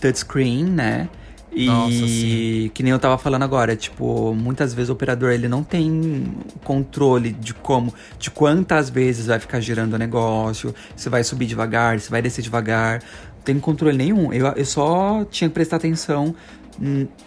touchscreen, 0.00 0.64
né? 0.64 1.08
E 1.50 1.64
Nossa, 1.64 1.90
sim. 1.90 2.70
que 2.74 2.82
nem 2.82 2.92
eu 2.92 2.98
tava 2.98 3.16
falando 3.16 3.42
agora, 3.44 3.74
tipo, 3.74 4.34
muitas 4.34 4.74
vezes 4.74 4.90
o 4.90 4.92
operador 4.92 5.32
ele 5.32 5.48
não 5.48 5.64
tem 5.64 6.34
controle 6.62 7.30
de 7.32 7.54
como, 7.54 7.94
de 8.18 8.30
quantas 8.30 8.90
vezes 8.90 9.26
vai 9.28 9.38
ficar 9.38 9.58
girando 9.60 9.94
o 9.94 9.98
negócio, 9.98 10.74
se 10.94 11.08
vai 11.08 11.24
subir 11.24 11.46
devagar, 11.46 11.98
se 11.98 12.10
vai 12.10 12.20
descer 12.20 12.42
devagar. 12.42 13.00
Tem 13.46 13.58
controle 13.60 13.96
nenhum. 13.96 14.32
Eu, 14.32 14.48
eu 14.48 14.64
só 14.66 15.24
tinha 15.30 15.48
que 15.48 15.54
prestar 15.54 15.76
atenção 15.76 16.34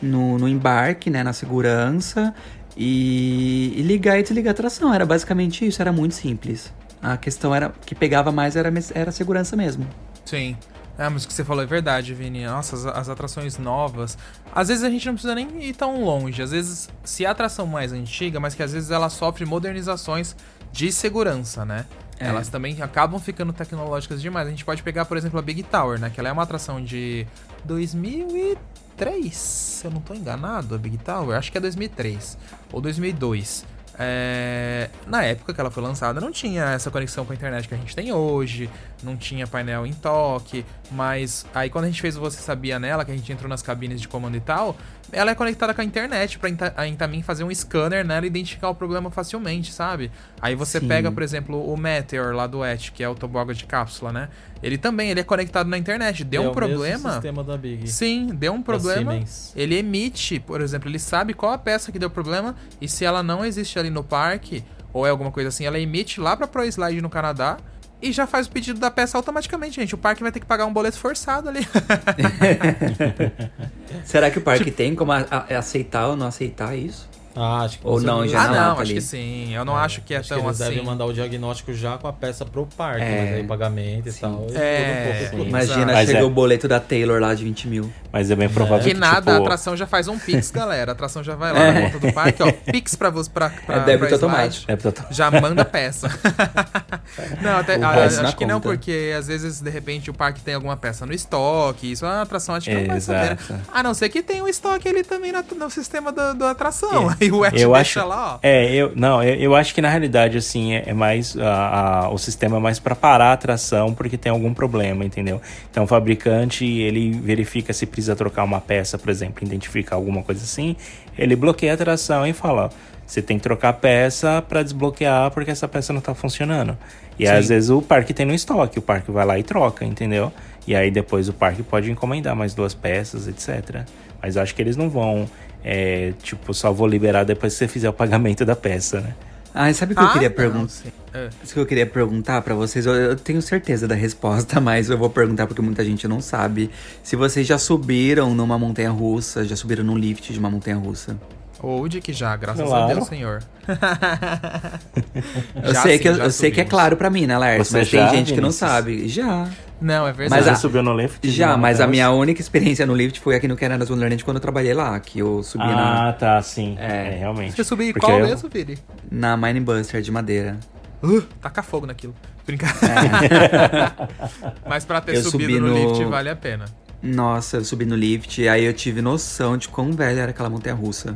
no, 0.01 0.37
no 0.37 0.47
embarque, 0.49 1.09
né, 1.09 1.23
na 1.23 1.31
segurança 1.31 2.35
e, 2.75 3.73
e 3.77 3.81
ligar 3.81 4.19
e 4.19 4.21
desligar 4.21 4.51
a 4.51 4.53
tração. 4.53 4.93
Era 4.93 5.05
basicamente 5.05 5.65
isso, 5.65 5.81
era 5.81 5.93
muito 5.93 6.13
simples. 6.13 6.73
A 7.01 7.15
questão 7.15 7.55
era 7.55 7.73
que 7.85 7.95
pegava 7.95 8.33
mais 8.33 8.57
era, 8.57 8.71
era 8.93 9.09
a 9.09 9.13
segurança 9.13 9.55
mesmo. 9.55 9.87
Sim. 10.25 10.57
É, 10.97 11.07
mas 11.07 11.23
o 11.23 11.27
que 11.29 11.33
você 11.33 11.45
falou 11.45 11.63
é 11.63 11.65
verdade, 11.65 12.13
Vini. 12.13 12.45
Nossa, 12.45 12.75
as, 12.75 12.85
as 12.85 13.07
atrações 13.07 13.57
novas. 13.57 14.17
Às 14.53 14.67
vezes 14.67 14.83
a 14.83 14.89
gente 14.89 15.05
não 15.05 15.13
precisa 15.13 15.33
nem 15.33 15.47
ir 15.63 15.73
tão 15.73 16.03
longe. 16.03 16.41
Às 16.41 16.51
vezes, 16.51 16.89
se 17.05 17.25
a 17.25 17.31
atração 17.31 17.65
mais 17.65 17.93
antiga, 17.93 18.41
mas 18.41 18.53
que 18.53 18.61
às 18.61 18.73
vezes 18.73 18.91
ela 18.91 19.09
sofre 19.09 19.45
modernizações 19.45 20.35
de 20.73 20.91
segurança, 20.91 21.63
né? 21.63 21.85
É. 22.19 22.27
Elas 22.27 22.49
também 22.49 22.81
acabam 22.81 23.19
ficando 23.19 23.53
tecnológicas 23.53 24.21
demais. 24.21 24.47
A 24.47 24.51
gente 24.51 24.65
pode 24.65 24.83
pegar, 24.83 25.05
por 25.05 25.15
exemplo, 25.15 25.39
a 25.39 25.41
Big 25.41 25.63
Tower, 25.63 25.99
né? 25.99 26.09
Que 26.09 26.19
ela 26.19 26.29
é 26.29 26.31
uma 26.31 26.43
atração 26.43 26.83
de 26.83 27.25
2003, 27.63 29.35
se 29.35 29.87
eu 29.87 29.91
não 29.91 30.01
tô 30.01 30.13
enganado, 30.13 30.75
a 30.75 30.77
Big 30.77 30.97
Tower. 30.97 31.37
Acho 31.37 31.51
que 31.51 31.57
é 31.57 31.61
2003 31.61 32.37
ou 32.71 32.81
2002. 32.81 33.65
É, 34.01 34.89
Na 35.05 35.23
época 35.23 35.53
que 35.53 35.59
ela 35.59 35.69
foi 35.69 35.83
lançada, 35.83 36.21
não 36.21 36.31
tinha 36.31 36.63
essa 36.71 36.89
conexão 36.89 37.25
com 37.25 37.33
a 37.33 37.35
internet 37.35 37.67
que 37.67 37.73
a 37.75 37.77
gente 37.77 37.93
tem 37.93 38.13
hoje, 38.13 38.69
não 39.03 39.17
tinha 39.17 39.45
painel 39.45 39.85
em 39.85 39.91
toque, 39.91 40.65
mas 40.89 41.45
aí 41.53 41.69
quando 41.69 41.83
a 41.83 41.87
gente 41.87 41.99
fez 42.01 42.15
o 42.15 42.21
Você 42.21 42.41
Sabia 42.41 42.79
nela, 42.79 43.03
que 43.03 43.11
a 43.11 43.15
gente 43.15 43.29
entrou 43.29 43.49
nas 43.49 43.61
cabines 43.61 43.99
de 43.99 44.07
comando 44.07 44.37
e 44.37 44.39
tal, 44.39 44.77
ela 45.11 45.31
é 45.31 45.35
conectada 45.35 45.73
com 45.73 45.81
a 45.81 45.83
internet 45.83 46.37
pra 46.39 46.49
Inta- 46.49 46.73
a 46.75 46.87
Intamin 46.87 47.21
fazer 47.21 47.43
um 47.43 47.53
scanner 47.53 48.05
nela 48.05 48.25
e 48.25 48.27
identificar 48.27 48.69
o 48.69 48.75
problema 48.75 49.09
facilmente, 49.11 49.71
sabe? 49.71 50.11
Aí 50.41 50.55
você 50.55 50.79
Sim. 50.79 50.87
pega, 50.87 51.11
por 51.11 51.23
exemplo, 51.23 51.61
o 51.71 51.77
Meteor 51.77 52.33
lá 52.35 52.47
do 52.47 52.63
ET, 52.63 52.91
que 52.91 53.03
é 53.03 53.09
o 53.09 53.15
toboga 53.15 53.53
de 53.53 53.65
cápsula, 53.65 54.11
né? 54.11 54.29
Ele 54.61 54.77
também, 54.77 55.09
ele 55.09 55.19
é 55.19 55.23
conectado 55.23 55.67
na 55.67 55.77
internet. 55.77 56.23
Deu 56.23 56.43
É 56.43 56.45
um 56.47 56.51
o 56.51 56.55
mesmo 56.55 56.67
problema. 56.75 57.11
sistema 57.13 57.43
da 57.43 57.57
Big. 57.57 57.87
Sim, 57.87 58.27
deu 58.33 58.53
um 58.53 58.61
problema. 58.61 59.19
Ele 59.55 59.75
emite, 59.77 60.39
por 60.39 60.61
exemplo, 60.61 60.89
ele 60.89 60.99
sabe 60.99 61.33
qual 61.33 61.51
a 61.53 61.57
peça 61.57 61.91
que 61.91 61.99
deu 61.99 62.09
problema 62.09 62.55
e 62.81 62.87
se 62.87 63.05
ela 63.05 63.23
não 63.23 63.43
existe 63.45 63.79
ali 63.79 63.89
no 63.89 64.03
parque 64.03 64.63
ou 64.91 65.05
é 65.05 65.09
alguma 65.09 65.31
coisa 65.31 65.49
assim, 65.49 65.65
ela 65.65 65.79
emite 65.79 66.19
lá 66.19 66.35
pra 66.35 66.47
Pro 66.47 66.63
Slide 66.65 66.99
no 67.01 67.09
Canadá 67.09 67.57
e 68.01 68.11
já 68.11 68.25
faz 68.27 68.47
o 68.47 68.51
pedido 68.51 68.79
da 68.79 68.89
peça 68.91 69.17
automaticamente, 69.17 69.75
gente. 69.75 69.95
O 69.95 69.97
parque 69.97 70.21
vai 70.23 70.31
ter 70.31 70.39
que 70.39 70.45
pagar 70.45 70.65
um 70.65 70.73
boleto 70.73 70.97
forçado 70.97 71.49
ali. 71.49 71.59
Será 74.05 74.29
que 74.29 74.37
o 74.37 74.41
parque 74.41 74.71
tem 74.71 74.95
como 74.95 75.11
a- 75.11 75.25
a- 75.29 75.57
aceitar 75.57 76.07
ou 76.07 76.15
não 76.15 76.27
aceitar 76.27 76.75
isso? 76.77 77.08
Ah, 77.41 77.61
acho 77.61 77.79
que 77.79 77.87
Ou 77.87 78.01
não, 78.01 78.27
já 78.27 78.41
ah, 78.43 78.47
não, 78.49 78.71
acho 78.73 78.81
ali. 78.81 78.93
que 78.95 79.01
sim. 79.01 79.53
Eu 79.55 79.63
não 79.63 79.75
acho 79.75 80.01
que 80.01 80.13
é 80.13 80.17
Acho 80.17 80.27
que 80.29 80.35
tão 80.35 80.43
eles 80.45 80.59
assim. 80.59 80.69
devem 80.71 80.85
mandar 80.85 81.05
o 81.05 81.13
diagnóstico 81.13 81.73
já 81.73 81.97
com 81.97 82.07
a 82.07 82.11
peça 82.13 82.45
pro 82.45 82.65
parque, 82.77 83.01
É. 83.01 83.21
mas 83.25 83.33
aí 83.35 83.43
pagamento 83.43 84.09
e 84.09 84.13
tal. 84.13 84.45
É, 84.53 85.13
tudo 85.13 85.25
um 85.25 85.29
pouco. 85.37 85.49
Imagina, 85.49 85.93
Mas 85.93 86.07
chega 86.07 86.19
é- 86.19 86.23
o 86.23 86.29
boleto 86.29 86.67
da 86.67 86.79
Taylor 86.81 87.21
lá 87.21 87.33
de 87.33 87.43
20 87.45 87.67
mil. 87.67 87.89
Mas 88.11 88.29
é 88.31 88.35
bem 88.35 88.49
provável 88.49 88.83
Que 88.83 88.93
que, 88.93 88.99
nada, 88.99 89.19
tipo, 89.19 89.29
a 89.31 89.37
atração 89.37 89.77
já 89.77 89.85
faz 89.87 90.07
um 90.07 90.17
Pix, 90.19 90.49
galera. 90.51 90.91
A 90.91 90.93
atração 90.93 91.23
já 91.23 91.35
vai 91.35 91.53
lá 91.53 91.59
É. 91.59 91.71
na 91.71 91.81
conta 91.91 92.07
do 92.07 92.11
parque, 92.13 92.41
ó. 92.43 92.51
Pix 92.51 92.95
pra 92.95 93.09
você, 93.09 93.29
pra, 93.29 93.49
pra, 93.51 93.75
É 93.75 93.79
débito 93.85 94.13
automático. 94.15 94.69
É, 94.69 94.75
total- 94.75 95.05
Já 95.11 95.29
manda 95.31 95.63
peça. 95.63 96.09
não, 97.41 97.57
até, 97.59 97.77
na 97.77 97.89
acho 97.91 98.35
que 98.35 98.45
não, 98.45 98.55
conta. 98.55 98.69
porque 98.69 99.13
às 99.17 99.27
vezes, 99.27 99.61
de 99.61 99.69
repente, 99.69 100.09
o 100.09 100.13
parque 100.13 100.41
tem 100.41 100.55
alguma 100.55 100.75
peça 100.75 101.05
no 101.05 101.13
estoque. 101.13 101.91
Isso 101.91 102.05
a 102.05 102.21
atração 102.23 102.55
acho 102.55 102.69
que 102.69 102.75
não 102.75 102.87
vai 102.87 102.99
saber. 102.99 103.37
A 103.71 103.83
não 103.83 103.93
ser 103.93 104.09
que 104.09 104.21
tenha 104.21 104.43
um 104.43 104.47
estoque 104.47 104.87
ali 104.87 105.03
também 105.03 105.31
na- 105.31 105.43
no 105.57 105.69
sistema 105.69 106.11
da, 106.11 106.33
da 106.33 106.51
atração. 106.51 107.09
Aí 107.19 107.28
Ed 107.45 107.61
eu 107.61 107.73
deixa 107.73 107.99
acho, 108.01 108.09
lá, 108.09 108.35
ó. 108.35 108.39
É, 108.41 108.73
eu, 108.73 108.91
não, 108.95 109.23
eu, 109.23 109.35
eu 109.35 109.55
acho 109.55 109.73
que 109.75 109.81
na 109.81 109.89
realidade, 109.89 110.37
assim, 110.37 110.73
é, 110.73 110.83
é 110.87 110.93
mais. 110.93 111.37
a- 111.37 112.05
a- 112.05 112.09
o 112.09 112.17
sistema 112.17 112.57
é 112.57 112.59
mais 112.59 112.79
pra 112.79 112.95
parar 112.95 113.27
a 113.27 113.33
atração 113.33 113.93
porque 113.93 114.17
tem 114.17 114.31
algum 114.31 114.53
problema, 114.53 115.03
entendeu? 115.05 115.41
Então 115.69 115.83
o 115.83 115.87
fabricante, 115.87 116.65
ele 116.65 117.11
verifica 117.11 117.71
se 117.73 117.85
precisa 117.85 118.15
trocar 118.15 118.43
uma 118.43 118.59
peça, 118.61 118.97
por 118.97 119.09
exemplo, 119.09 119.43
identificar 119.45 119.95
alguma 119.95 120.23
coisa 120.23 120.43
assim, 120.43 120.75
ele 121.17 121.35
bloqueia 121.35 121.71
a 121.73 121.75
atração 121.75 122.25
e 122.25 122.33
fala: 122.33 122.65
ó, 122.65 122.69
você 123.05 123.21
tem 123.21 123.37
que 123.37 123.43
trocar 123.43 123.69
a 123.69 123.73
peça 123.73 124.41
pra 124.47 124.61
desbloquear 124.63 125.31
porque 125.31 125.51
essa 125.51 125.67
peça 125.67 125.91
não 125.93 126.01
tá 126.01 126.13
funcionando. 126.13 126.77
E 127.17 127.25
Sim. 127.25 127.33
às 127.33 127.49
vezes 127.49 127.69
o 127.69 127.81
parque 127.81 128.13
tem 128.13 128.25
no 128.25 128.33
estoque, 128.33 128.79
o 128.79 128.81
parque 128.81 129.11
vai 129.11 129.25
lá 129.25 129.37
e 129.37 129.43
troca, 129.43 129.83
entendeu? 129.83 130.31
E 130.67 130.75
aí 130.75 130.89
depois 130.91 131.27
o 131.27 131.33
parque 131.33 131.63
pode 131.63 131.91
encomendar 131.91 132.35
mais 132.35 132.53
duas 132.53 132.73
peças, 132.73 133.27
etc. 133.27 133.81
Mas 134.21 134.37
acho 134.37 134.53
que 134.53 134.61
eles 134.61 134.77
não 134.77 134.89
vão, 134.89 135.27
é, 135.63 136.13
tipo, 136.23 136.53
só 136.53 136.71
vou 136.71 136.87
liberar 136.87 137.23
depois 137.23 137.53
que 137.53 137.59
você 137.59 137.67
fizer 137.67 137.89
o 137.89 137.93
pagamento 137.93 138.45
da 138.45 138.55
peça, 138.55 139.01
né? 139.01 139.13
Ah, 139.53 139.73
sabe 139.73 139.93
o 139.93 139.95
que 139.95 140.01
eu 140.03 140.07
Ah, 140.07 140.13
queria 140.13 140.29
não, 140.29 140.35
perguntar? 140.35 140.73
É. 141.13 141.29
Isso 141.43 141.53
que 141.55 141.59
eu 141.59 141.65
queria 141.65 141.85
perguntar 141.85 142.41
pra 142.43 142.53
vocês, 142.53 142.85
eu, 142.85 142.93
eu 142.93 143.15
tenho 143.15 143.41
certeza 143.41 143.87
da 143.87 143.95
resposta, 143.95 144.59
mas 144.61 144.89
eu 144.89 144.97
vou 144.97 145.09
perguntar 145.09 145.47
porque 145.47 145.61
muita 145.61 145.83
gente 145.83 146.07
não 146.07 146.21
sabe. 146.21 146.69
Se 147.03 147.15
vocês 147.15 147.47
já 147.47 147.57
subiram 147.57 148.33
numa 148.35 148.59
montanha 148.59 148.91
russa, 148.91 149.43
já 149.43 149.55
subiram 149.55 149.83
num 149.83 149.97
lift 149.97 150.31
de 150.31 150.37
uma 150.37 150.49
montanha 150.51 150.77
russa. 150.77 151.17
Ou 151.61 151.89
de 151.89 151.99
que 151.99 152.13
já, 152.13 152.37
graças 152.37 152.61
a 152.61 152.65
Claro. 152.65 152.93
Deus, 152.95 153.07
senhor. 153.07 153.43
Eu 155.63 155.73
Já 155.73 155.81
sei, 155.81 155.97
sim, 155.97 156.03
que, 156.03 156.07
eu, 156.09 156.15
já 156.15 156.23
eu 156.25 156.31
sei 156.31 156.51
que 156.51 156.61
é 156.61 156.65
claro 156.65 156.95
pra 156.95 157.09
mim, 157.09 157.25
né, 157.25 157.37
Laércio? 157.37 157.71
Você 157.73 157.77
Mas 157.79 157.87
já, 157.89 158.07
tem 158.09 158.19
gente 158.19 158.33
que 158.33 158.41
não 158.41 158.51
sabe. 158.51 159.07
Já. 159.07 159.47
Não, 159.81 160.05
é 160.07 160.11
verdade. 160.11 160.29
Mas 160.41 160.45
Você 160.45 160.49
a- 160.51 160.55
subiu 160.55 160.83
no 160.83 160.93
lift? 160.95 161.29
Já, 161.29 161.55
mas 161.55 161.79
a 161.79 161.87
minha 161.87 162.11
única 162.11 162.41
experiência 162.41 162.85
no 162.85 162.93
lift 162.95 163.19
foi 163.19 163.35
aqui 163.35 163.47
no 163.47 163.55
Canada's 163.55 163.89
Wonderland 163.89 164.23
quando 164.25 164.37
eu 164.37 164.41
trabalhei 164.41 164.73
lá, 164.73 164.99
que 164.99 165.19
eu 165.19 165.41
subi 165.41 165.63
Ah, 165.65 166.13
tá, 166.19 166.41
sim. 166.41 166.75
É. 166.79 167.13
É, 167.13 167.17
realmente. 167.19 167.55
Você 167.55 167.63
subiu 167.63 167.93
Porque 167.93 168.05
qual 168.05 168.19
eu- 168.19 168.25
mesmo, 168.27 168.49
Vini? 168.49 168.77
na, 169.09 169.37
na 169.37 169.47
Mine 169.47 169.61
Buster 169.61 170.01
de 170.01 170.11
madeira. 170.11 170.57
Uh, 171.01 171.21
taca 171.41 171.63
fogo 171.63 171.85
naquilo. 171.85 172.13
Brincar. 172.45 172.73
Mas 174.67 174.85
pra 174.85 175.01
ter 175.01 175.15
Eu 175.15 175.23
subido 175.23 175.51
subi 175.53 175.59
no, 175.59 175.67
no- 175.67 175.73
lift 175.93 176.03
vale 176.09 176.29
a 176.29 176.35
pena. 176.35 176.65
Nossa, 177.01 177.57
eu 177.57 177.63
subi 177.63 177.85
no 177.85 177.95
lift, 177.95 178.45
aí 178.49 178.65
eu 178.65 178.73
tive 178.73 179.01
noção 179.01 179.55
de 179.55 179.69
quão 179.69 179.93
velha 179.93 180.19
era 180.21 180.31
aquela 180.31 180.49
montanha 180.49 180.75
russa. 180.75 181.15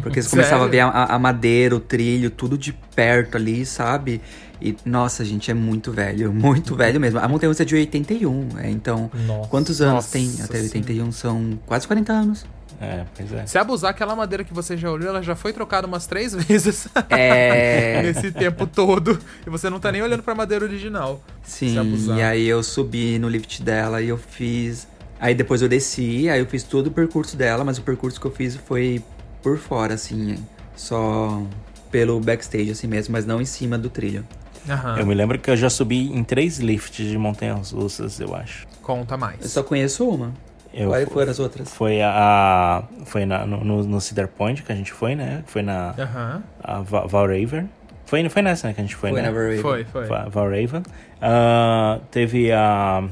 Porque 0.00 0.22
você 0.22 0.30
começava 0.36 0.64
a 0.64 0.68
ver 0.68 0.80
a, 0.80 0.88
a 0.88 1.18
madeira, 1.18 1.74
o 1.74 1.80
trilho, 1.80 2.30
tudo 2.30 2.56
de 2.56 2.72
perto 2.72 3.36
ali, 3.36 3.66
sabe? 3.66 4.20
E, 4.64 4.74
nossa, 4.84 5.22
gente, 5.24 5.50
é 5.50 5.54
muito 5.54 5.92
velho, 5.92 6.32
muito 6.34 6.74
velho 6.74 6.98
mesmo. 6.98 7.18
A 7.20 7.28
montanha 7.28 7.52
é 7.58 7.64
de 7.64 7.74
81, 7.74 8.48
é, 8.58 8.70
então, 8.70 9.10
Nossa. 9.26 9.48
quantos 9.50 9.82
anos 9.82 9.94
Nossa 9.94 10.12
tem 10.12 10.30
até 10.42 10.58
81? 10.60 11.12
São 11.12 11.58
quase 11.66 11.86
40 11.86 12.12
anos. 12.12 12.46
É, 12.80 13.04
pois 13.14 13.32
é. 13.32 13.46
Se 13.46 13.56
abusar, 13.58 13.90
aquela 13.90 14.16
madeira 14.16 14.42
que 14.42 14.52
você 14.52 14.76
já 14.76 14.90
olhou, 14.90 15.08
ela 15.08 15.22
já 15.22 15.36
foi 15.36 15.52
trocada 15.52 15.86
umas 15.86 16.06
três 16.06 16.34
vezes 16.34 16.88
É. 17.10 18.02
nesse 18.12 18.32
tempo 18.32 18.66
todo. 18.66 19.18
E 19.46 19.50
você 19.50 19.70
não 19.70 19.78
tá 19.78 19.92
nem 19.92 20.02
olhando 20.02 20.22
pra 20.22 20.34
madeira 20.34 20.64
original. 20.64 21.22
Se 21.42 21.68
Sim, 21.68 21.78
abusar. 21.78 22.18
e 22.18 22.22
aí 22.22 22.46
eu 22.46 22.62
subi 22.62 23.18
no 23.18 23.28
lift 23.28 23.62
dela 23.62 24.02
e 24.02 24.08
eu 24.08 24.18
fiz. 24.18 24.88
Aí 25.20 25.34
depois 25.34 25.62
eu 25.62 25.68
desci, 25.68 26.28
aí 26.28 26.40
eu 26.40 26.46
fiz 26.46 26.62
todo 26.64 26.88
o 26.88 26.90
percurso 26.90 27.36
dela, 27.36 27.64
mas 27.64 27.78
o 27.78 27.82
percurso 27.82 28.20
que 28.20 28.26
eu 28.26 28.32
fiz 28.32 28.56
foi 28.56 29.02
por 29.42 29.56
fora, 29.58 29.94
assim, 29.94 30.36
só 30.74 31.42
pelo 31.90 32.18
backstage, 32.18 32.70
assim 32.72 32.88
mesmo, 32.88 33.12
mas 33.12 33.24
não 33.24 33.40
em 33.40 33.44
cima 33.44 33.78
do 33.78 33.88
trilho. 33.88 34.26
Aham. 34.68 34.98
Eu 34.98 35.06
me 35.06 35.14
lembro 35.14 35.38
que 35.38 35.50
eu 35.50 35.56
já 35.56 35.68
subi 35.70 36.10
em 36.12 36.22
três 36.24 36.58
lifts 36.58 37.06
de 37.06 37.18
montanhas 37.18 37.70
russas, 37.72 38.18
eu 38.20 38.34
acho. 38.34 38.66
Conta 38.82 39.14
Eu 39.14 39.18
mais. 39.18 39.50
só 39.50 39.62
conheço 39.62 40.08
uma. 40.08 40.32
Eu 40.72 40.88
Quais 40.88 41.08
foram 41.08 41.30
as 41.30 41.38
outras? 41.38 41.72
Foi 41.72 42.00
a. 42.02 42.82
Foi 43.04 43.24
na, 43.24 43.46
no, 43.46 43.84
no- 43.84 44.00
Cedar 44.00 44.26
Point 44.28 44.62
que 44.62 44.72
a 44.72 44.74
gente 44.74 44.92
foi, 44.92 45.14
né? 45.14 45.42
Foi 45.46 45.62
na 45.62 45.94
Aham. 45.98 46.42
a 46.62 46.80
Va- 46.80 47.06
Valraven. 47.06 47.68
Foi, 48.06 48.28
foi 48.28 48.42
nessa 48.42 48.66
né, 48.68 48.74
que 48.74 48.80
a 48.80 48.84
gente 48.84 48.96
foi, 48.96 49.10
Foi 49.10 49.22
né? 49.22 49.28
na 49.28 49.32
Valraven. 49.34 49.58
Foi, 49.62 49.84
foi. 49.84 50.06
Va- 50.06 50.28
Valraven. 50.28 50.82
Ah, 51.22 52.00
teve 52.10 52.50
a. 52.52 53.04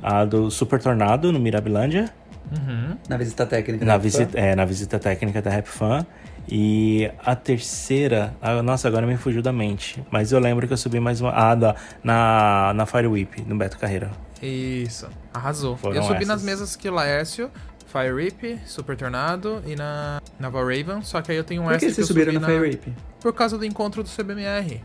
A 0.00 0.24
do 0.24 0.48
Super 0.50 0.80
Tornado 0.80 1.32
no 1.32 1.40
Mirabilândia. 1.40 2.08
Uhum. 2.56 2.96
Na 3.08 3.16
visita 3.16 3.44
técnica. 3.44 3.84
Na 3.84 3.92
da 3.94 3.98
visita, 3.98 4.38
é, 4.38 4.54
na 4.54 4.64
visita 4.64 4.98
técnica 5.00 5.42
da 5.42 5.50
Rap 5.50 5.66
Fan. 5.66 6.06
E 6.50 7.10
a 7.24 7.36
terceira. 7.36 8.34
nossa, 8.64 8.88
agora 8.88 9.06
me 9.06 9.16
fugiu 9.16 9.42
da 9.42 9.52
mente. 9.52 10.02
Mas 10.10 10.32
eu 10.32 10.38
lembro 10.38 10.66
que 10.66 10.72
eu 10.72 10.76
subi 10.78 10.98
mais 10.98 11.20
uma. 11.20 11.30
Ah, 11.30 11.54
da, 11.54 11.76
na, 12.02 12.72
na 12.74 12.86
Fire 12.86 13.06
Whip, 13.06 13.42
no 13.46 13.56
Beto 13.56 13.78
Carreira. 13.78 14.10
Isso. 14.42 15.08
Arrasou. 15.32 15.76
Foram 15.76 15.96
eu 15.96 16.02
subi 16.02 16.16
essas. 16.16 16.28
nas 16.28 16.42
mesas 16.42 16.76
que 16.76 16.88
o 16.88 16.92
Laércio, 16.92 17.50
Fire 17.86 18.14
Rip, 18.14 18.60
Super 18.64 18.96
Tornado 18.96 19.62
e 19.66 19.74
na, 19.76 20.20
na 20.38 20.48
Valraven. 20.48 21.02
Só 21.02 21.20
que 21.20 21.32
aí 21.32 21.38
eu 21.38 21.44
tenho 21.44 21.62
um 21.62 21.66
Por 21.66 21.74
que 21.74 21.80
vocês 21.80 21.96
que 21.96 22.04
subiram 22.04 22.32
subi 22.32 22.46
no 22.46 22.52
na... 22.52 22.60
Fire 22.60 22.70
Rape? 22.72 22.92
Por 23.20 23.32
causa 23.34 23.58
do 23.58 23.64
encontro 23.64 24.02
do 24.02 24.08
CBMR. 24.08 24.80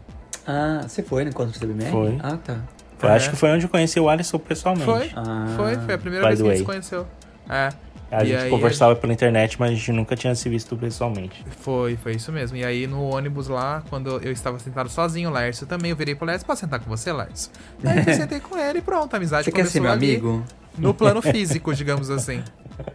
Ah, 0.45 0.81
você 0.87 1.01
foi 1.01 1.23
no 1.23 1.29
encontro 1.29 1.57
do 1.57 1.59
CBMR? 1.65 1.91
Foi. 1.91 2.17
Ah, 2.21 2.37
tá. 2.37 2.57
Foi, 2.97 3.09
É. 3.09 3.13
Acho 3.13 3.29
que 3.29 3.35
foi 3.35 3.51
onde 3.51 3.65
eu 3.65 3.69
conheci 3.69 3.99
o 3.99 4.09
Alisson 4.09 4.39
pessoalmente. 4.39 4.85
Foi? 4.85 5.11
Ah, 5.15 5.53
Foi, 5.55 5.75
foi 5.77 5.93
a 5.93 5.97
primeira 5.97 6.27
vez 6.27 6.41
que 6.41 6.47
a 6.47 6.49
gente 6.49 6.59
se 6.59 6.65
conheceu. 6.65 7.07
É. 7.49 7.69
A 8.15 8.23
E 8.23 8.27
gente 8.27 8.43
aí 8.43 8.49
conversava 8.49 8.95
pela 8.95 9.11
internet, 9.11 9.59
mas 9.59 9.71
a 9.71 9.73
gente 9.73 9.91
nunca 9.91 10.15
tinha 10.15 10.35
se 10.35 10.47
visto 10.49 10.75
pessoalmente. 10.77 11.43
Foi, 11.61 11.95
foi 11.97 12.13
isso 12.13 12.31
mesmo. 12.31 12.55
E 12.57 12.63
aí 12.63 12.85
no 12.85 13.01
ônibus 13.03 13.47
lá, 13.47 13.83
quando 13.89 14.19
eu 14.21 14.31
estava 14.31 14.59
sentado 14.59 14.89
sozinho, 14.89 15.29
o 15.29 15.33
Lércio 15.33 15.65
também, 15.65 15.91
eu 15.91 15.97
virei 15.97 16.13
pro 16.13 16.25
Lércio, 16.25 16.45
posso 16.45 16.61
sentar 16.61 16.79
com 16.79 16.89
você, 16.89 17.11
Lércio? 17.11 17.51
Aí 17.83 17.97
eu 17.99 18.03
sentei 18.13 18.39
com 18.39 18.57
ele 18.57 18.79
e 18.79 18.81
pronto, 18.81 19.13
a 19.13 19.17
amizade 19.17 19.45
Você 19.45 19.51
quer 19.51 19.65
ser 19.65 19.79
começou 19.79 19.81
meu 19.81 19.91
ali, 19.91 20.11
amigo? 20.11 20.43
No 20.77 20.93
plano 20.93 21.21
físico, 21.23 21.73
digamos 21.73 22.09
assim. 22.09 22.43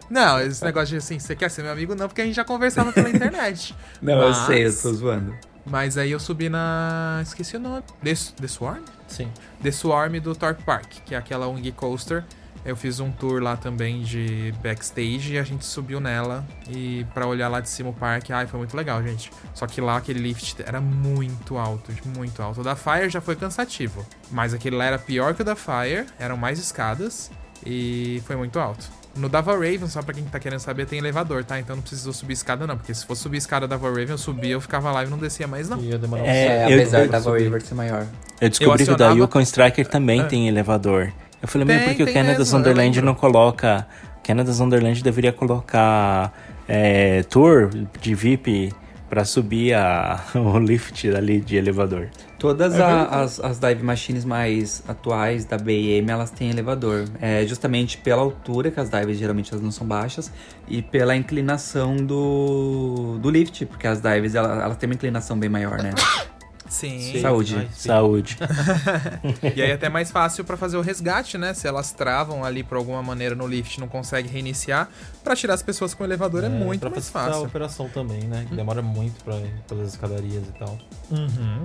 Não, 0.09 0.39
esse 0.41 0.63
negócio 0.63 0.89
de 0.89 0.97
assim, 0.97 1.19
você 1.19 1.35
quer 1.35 1.49
ser 1.49 1.63
meu 1.63 1.71
amigo? 1.71 1.95
Não, 1.95 2.07
porque 2.07 2.21
a 2.21 2.25
gente 2.25 2.35
já 2.35 2.43
conversava 2.45 2.91
pela 2.91 3.09
internet. 3.09 3.75
Não, 4.01 4.13
eu 4.21 4.29
Mas- 4.29 4.37
sei, 4.45 4.65
eu 4.67 4.81
tô 4.81 4.93
zoando. 4.93 5.33
Mas 5.65 5.97
aí 5.97 6.11
eu 6.11 6.19
subi 6.19 6.49
na. 6.49 7.19
Esqueci 7.21 7.55
o 7.57 7.59
nome. 7.59 7.83
The, 8.03 8.13
The 8.41 8.47
Swarm? 8.47 8.81
Sim. 9.07 9.27
The 9.61 9.71
Swarm 9.71 10.19
do 10.19 10.33
Torp 10.33 10.59
Park, 10.63 10.87
que 11.05 11.13
é 11.13 11.17
aquela 11.17 11.47
Wing 11.47 11.71
Coaster. 11.73 12.23
Eu 12.69 12.75
fiz 12.75 12.99
um 12.99 13.09
tour 13.11 13.41
lá 13.41 13.57
também 13.57 14.01
de 14.03 14.53
backstage 14.61 15.33
e 15.33 15.39
a 15.39 15.43
gente 15.43 15.65
subiu 15.65 15.99
nela 15.99 16.45
e 16.69 17.03
pra 17.15 17.25
olhar 17.25 17.47
lá 17.47 17.59
de 17.59 17.67
cima 17.67 17.89
o 17.89 17.93
parque. 17.93 18.31
Ai, 18.31 18.45
foi 18.45 18.59
muito 18.59 18.77
legal, 18.77 19.01
gente. 19.01 19.31
Só 19.55 19.65
que 19.65 19.81
lá 19.81 19.97
aquele 19.97 20.19
lift 20.19 20.61
era 20.65 20.79
muito 20.79 21.57
alto, 21.57 21.91
muito 22.15 22.41
alto. 22.43 22.61
O 22.61 22.63
da 22.63 22.75
Fire 22.75 23.09
já 23.09 23.19
foi 23.19 23.35
cansativo, 23.35 24.05
mas 24.29 24.53
aquele 24.53 24.75
lá 24.75 24.85
era 24.85 24.99
pior 24.99 25.33
que 25.33 25.41
o 25.41 25.45
da 25.45 25.55
Fire, 25.55 26.05
eram 26.19 26.37
mais 26.37 26.59
escadas 26.59 27.31
e 27.65 28.21
foi 28.27 28.35
muito 28.35 28.59
alto. 28.59 28.85
No 29.15 29.27
da 29.27 29.41
Raven, 29.41 29.87
só 29.87 30.03
pra 30.03 30.13
quem 30.13 30.23
tá 30.25 30.39
querendo 30.39 30.59
saber, 30.59 30.85
tem 30.85 30.99
elevador, 30.99 31.43
tá? 31.43 31.59
Então 31.59 31.75
não 31.75 31.81
precisou 31.81 32.13
subir 32.13 32.33
escada 32.33 32.67
não, 32.67 32.77
porque 32.77 32.93
se 32.93 33.03
fosse 33.03 33.23
subir 33.23 33.37
escada 33.37 33.67
da 33.67 33.75
Raven, 33.75 34.09
eu 34.11 34.17
subia, 34.19 34.51
eu 34.51 34.61
ficava 34.61 34.91
lá 34.91 35.03
e 35.03 35.07
não 35.07 35.17
descia 35.17 35.47
mais 35.47 35.67
não. 35.67 35.79
Ia 35.81 35.97
demorar 35.97 36.21
um 36.21 36.25
É, 36.27 36.45
É, 36.45 36.71
eu- 36.71 36.75
apesar 36.79 36.99
eu 37.05 37.09
da 37.09 37.19
subi. 37.19 37.39
River 37.39 37.61
ser 37.63 37.73
maior. 37.73 38.05
Eu 38.39 38.47
descobri 38.49 38.77
que 38.85 38.91
o 38.91 38.95
da 38.95 39.05
acionava- 39.07 39.19
Yukon 39.19 39.41
Striker 39.41 39.87
também 39.87 40.21
É. 40.21 40.25
tem 40.25 40.47
elevador. 40.47 41.11
Eu 41.41 41.47
falei, 41.47 41.65
meu, 41.65 41.77
Tem, 41.77 41.87
porque 41.89 42.03
o 42.03 42.07
eu 42.09 42.13
Wonderland 42.53 43.01
não 43.01 43.15
coloca. 43.15 43.87
Canada's 44.23 44.59
Wonderland 44.59 45.01
deveria 45.01 45.31
colocar 45.33 46.33
é, 46.67 47.23
tour 47.23 47.69
de 48.01 48.13
VIP 48.13 48.73
pra 49.09 49.25
subir 49.25 49.73
a, 49.73 50.21
o 50.35 50.59
lift 50.59 51.07
ali 51.09 51.39
de 51.41 51.55
elevador. 51.55 52.09
Todas 52.37 52.75
É 52.75 52.81
a- 52.81 53.21
as, 53.21 53.39
as 53.39 53.59
dive 53.59 53.83
machines 53.83 54.23
mais 54.23 54.83
atuais 54.87 55.45
da 55.45 55.57
BM, 55.57 56.09
elas 56.09 56.29
têm 56.29 56.49
elevador. 56.51 57.05
É 57.19 57.45
justamente 57.45 57.97
pela 57.97 58.21
altura, 58.21 58.69
que 58.71 58.79
as 58.79 58.89
dives 58.89 59.17
geralmente 59.17 59.51
elas 59.51 59.63
não 59.63 59.71
são 59.71 59.85
baixas, 59.87 60.31
e 60.67 60.81
pela 60.81 61.15
inclinação 61.15 61.95
do, 61.97 63.17
do 63.19 63.29
lift, 63.29 63.65
porque 63.65 63.87
as 63.87 63.99
dives 64.01 64.35
elas, 64.35 64.61
elas 64.61 64.77
têm 64.77 64.87
uma 64.87 64.93
inclinação 64.95 65.37
bem 65.39 65.49
maior, 65.49 65.81
né? 65.81 65.91
Sim. 66.69 67.19
Saúde. 67.21 67.55
Ai, 67.57 67.67
sim. 67.73 67.87
Saúde. 67.89 68.37
E 69.55 69.61
aí 69.61 69.71
é 69.71 69.73
até 69.73 69.89
mais 69.89 70.11
fácil 70.11 70.43
pra 70.45 70.55
fazer 70.55 70.77
o 70.77 70.81
resgate, 70.81 71.37
né? 71.37 71.53
Se 71.53 71.67
elas 71.67 71.91
travam 71.91 72.45
ali 72.45 72.63
por 72.63 72.77
alguma 72.77 73.01
maneira 73.01 73.35
no 73.35 73.47
lift 73.47 73.75
e 73.77 73.79
não 73.79 73.87
consegue 73.87 74.27
reiniciar, 74.29 74.87
pra 75.23 75.35
tirar 75.35 75.53
as 75.55 75.63
pessoas 75.63 75.93
com 75.93 76.03
o 76.03 76.05
elevador 76.05 76.43
é, 76.43 76.49
muito 76.49 76.79
pra 76.81 76.89
mais 76.89 77.09
facilitar 77.09 77.29
a 77.29 77.33
fácil. 77.33 77.47
operação 77.47 77.89
também, 77.89 78.21
né? 78.23 78.45
Que 78.47 78.55
demora 78.55 78.81
muito 78.81 79.23
pra 79.23 79.35
ir 79.37 79.53
pelas 79.67 79.89
escadarias 79.89 80.43
e 80.47 80.51
tal. 80.59 80.77
Uhum. 81.11 81.63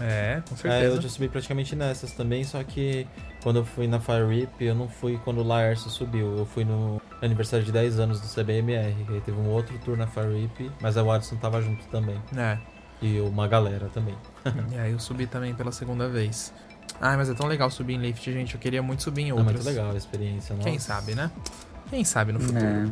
É, 0.00 0.42
com 0.48 0.54
É, 0.54 0.58
certeza. 0.58 0.96
eu 0.96 1.02
já 1.02 1.08
subi 1.08 1.28
praticamente 1.28 1.76
nessas 1.76 2.12
também, 2.12 2.44
só 2.44 2.62
que 2.62 3.06
quando 3.42 3.56
eu 3.56 3.64
fui 3.64 3.86
na 3.86 4.00
Fire 4.00 4.26
Rip, 4.26 4.52
eu 4.64 4.74
não 4.74 4.88
fui 4.88 5.18
quando 5.24 5.38
o 5.38 5.42
Laércio 5.42 5.90
subiu. 5.90 6.38
Eu 6.38 6.46
fui 6.46 6.64
no 6.64 7.00
aniversário 7.20 7.64
de 7.64 7.72
10 7.72 7.98
anos 7.98 8.20
do 8.20 8.26
CBMR, 8.28 8.94
que 9.06 9.12
aí 9.14 9.20
teve 9.20 9.38
um 9.38 9.48
outro 9.48 9.76
tour 9.84 9.96
na 9.96 10.06
Fire 10.06 10.32
Rip, 10.32 10.70
mas 10.80 10.96
a 10.96 11.02
Watson 11.02 11.36
tava 11.36 11.60
junto 11.60 11.84
também. 11.88 12.20
É. 12.36 12.58
E 13.02 13.20
uma 13.20 13.48
galera 13.48 13.90
também. 13.92 14.14
E 14.72 14.78
aí 14.78 14.92
eu 14.92 14.98
subi 14.98 15.26
também 15.26 15.54
pela 15.54 15.72
segunda 15.72 16.08
vez. 16.08 16.52
Ai, 17.00 17.16
mas 17.16 17.28
é 17.30 17.34
tão 17.34 17.46
legal 17.46 17.70
subir 17.70 17.94
em 17.94 17.98
lift, 17.98 18.30
gente. 18.32 18.54
Eu 18.54 18.60
queria 18.60 18.82
muito 18.82 19.02
subir 19.02 19.22
em 19.22 19.30
É 19.30 19.34
outros. 19.34 19.52
muito 19.52 19.66
legal 19.66 19.90
a 19.92 19.96
experiência, 19.96 20.54
Quem 20.62 20.74
nossa. 20.74 20.86
sabe, 20.86 21.14
né? 21.14 21.30
Quem 21.90 22.04
sabe 22.04 22.32
no 22.32 22.40
futuro. 22.40 22.64
É. 22.64 22.86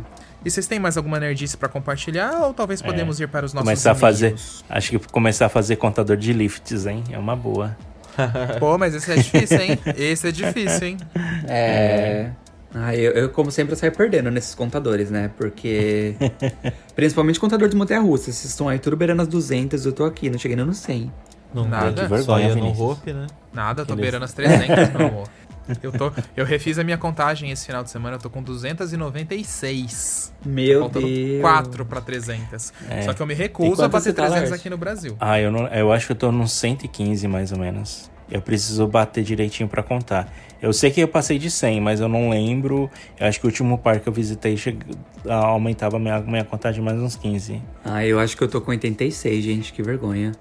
E 0.45 0.51
vocês 0.51 0.67
têm 0.67 0.79
mais 0.79 0.97
alguma 0.97 1.19
nerdice 1.21 1.57
pra 1.57 1.69
compartilhar? 1.69 2.33
Ou 2.43 2.55
talvez 2.55 2.81
podemos 2.83 3.21
ir 3.21 3.29
para 3.29 3.47
os 3.47 3.53
nossos 3.53 3.67
Começar 3.67 3.93
a 3.93 3.95
fazer. 3.95 4.35
Acho 4.69 4.91
que 4.91 4.99
começar 5.11 5.47
a 5.47 5.49
fazer 5.49 5.77
contador 5.77 6.17
de 6.17 6.33
lifts, 6.33 6.87
hein? 6.87 7.05
É 7.11 7.19
uma 7.19 7.37
boa. 7.37 7.77
Pô, 8.59 8.77
mas 8.77 8.95
esse 8.95 9.11
é 9.11 9.17
difícil, 9.17 9.61
hein? 9.61 9.79
Esse 9.97 10.29
é 10.29 10.33
difícil, 10.33 10.89
hein? 10.89 10.97
É. 11.47 12.31
Ah, 12.75 12.95
eu, 12.95 13.13
eu, 13.13 13.31
como 13.31 13.51
sempre, 13.51 13.73
eu 13.73 13.77
saio 13.77 13.93
perdendo 13.93 14.31
nesses 14.31 14.55
contadores, 14.55 15.11
né? 15.11 15.31
Porque. 15.37 16.15
principalmente 16.95 17.41
contador 17.41 17.69
de 17.69 17.77
montanha 17.77 18.01
russa. 18.01 18.25
Vocês 18.25 18.45
estão 18.45 18.69
aí 18.69 18.79
tudo 18.79 18.97
beirando 18.97 19.23
as 19.23 19.29
200, 19.29 19.85
eu 19.87 19.93
tô 19.93 20.05
aqui, 20.05 20.31
não 20.31 20.39
cheguei 20.39 20.57
nem 20.57 20.65
no 20.67 20.75
100. 20.75 21.13
Não 21.53 21.69
Nada. 21.69 22.07
Vergonha, 22.09 22.23
Só 22.23 22.39
ia 22.41 22.55
no. 22.55 22.81
Hope, 22.83 23.13
né? 23.13 23.27
Nada, 23.53 23.85
tô 23.85 23.95
Beleza. 23.95 24.03
beirando 24.03 24.25
as 24.25 24.33
300, 24.33 24.95
meu 24.95 25.07
amor. 25.09 25.29
Eu, 25.85 25.93
tô, 25.93 26.11
eu 26.37 26.45
refiz 26.45 26.81
a 26.81 26.83
minha 26.85 26.99
contagem 26.99 27.53
esse 27.53 27.65
final 27.67 27.85
de 27.85 27.91
semana, 27.91 28.17
eu 28.17 28.19
tô 28.21 28.29
com 28.29 28.43
296. 28.43 30.33
Meu 30.45 30.81
Faltando 30.81 31.07
Deus. 31.07 31.41
4 31.41 31.85
pra 31.87 32.01
300. 32.01 32.73
É. 32.89 33.03
Só 33.03 33.13
que 33.13 33.23
eu 33.23 33.27
me 33.27 33.35
E 33.35 33.37
recuso 33.37 33.83
a 33.85 33.89
bater 33.89 34.05
você 34.05 34.13
tá, 34.13 34.23
300 34.25 34.51
Lars? 34.51 34.61
aqui 34.61 34.69
no 34.71 34.77
Brasil. 34.77 35.17
Ah, 35.21 35.39
eu, 35.41 35.53
não, 35.53 35.67
eu 35.69 35.93
acho 35.93 36.07
que 36.07 36.13
eu 36.13 36.17
tô 36.17 36.33
nos 36.33 36.51
115 36.53 37.29
mais 37.29 37.53
ou 37.53 37.59
menos. 37.59 38.11
Eu 38.29 38.41
preciso 38.41 38.87
bater 38.87 39.23
direitinho 39.23 39.69
pra 39.69 39.83
contar. 39.83 40.33
Eu 40.61 40.73
sei 40.73 40.91
que 40.91 41.01
eu 41.01 41.09
passei 41.09 41.39
de 41.39 41.51
100, 41.51 41.81
mas 41.81 42.01
eu 42.01 42.09
não 42.09 42.31
lembro. 42.31 42.91
Eu 43.19 43.27
acho 43.29 43.39
que 43.41 43.47
o 43.47 43.49
último 43.49 43.79
parque 43.79 44.03
que 44.03 44.09
eu 44.09 44.13
visitei 44.13 44.57
che... 44.57 44.77
ah, 45.29 45.47
aumentava 45.47 45.99
minha, 46.01 46.21
minha 46.21 46.45
contagem 46.45 46.83
mais 46.83 46.99
uns 46.99 47.17
15. 47.17 47.63
Ah, 47.85 48.05
eu 48.05 48.19
acho 48.19 48.37
que 48.37 48.43
eu 48.43 48.49
tô 48.49 48.61
com 48.61 48.71
86, 48.73 49.45
gente, 49.45 49.73
que 49.73 49.83
vergonha. 49.83 50.33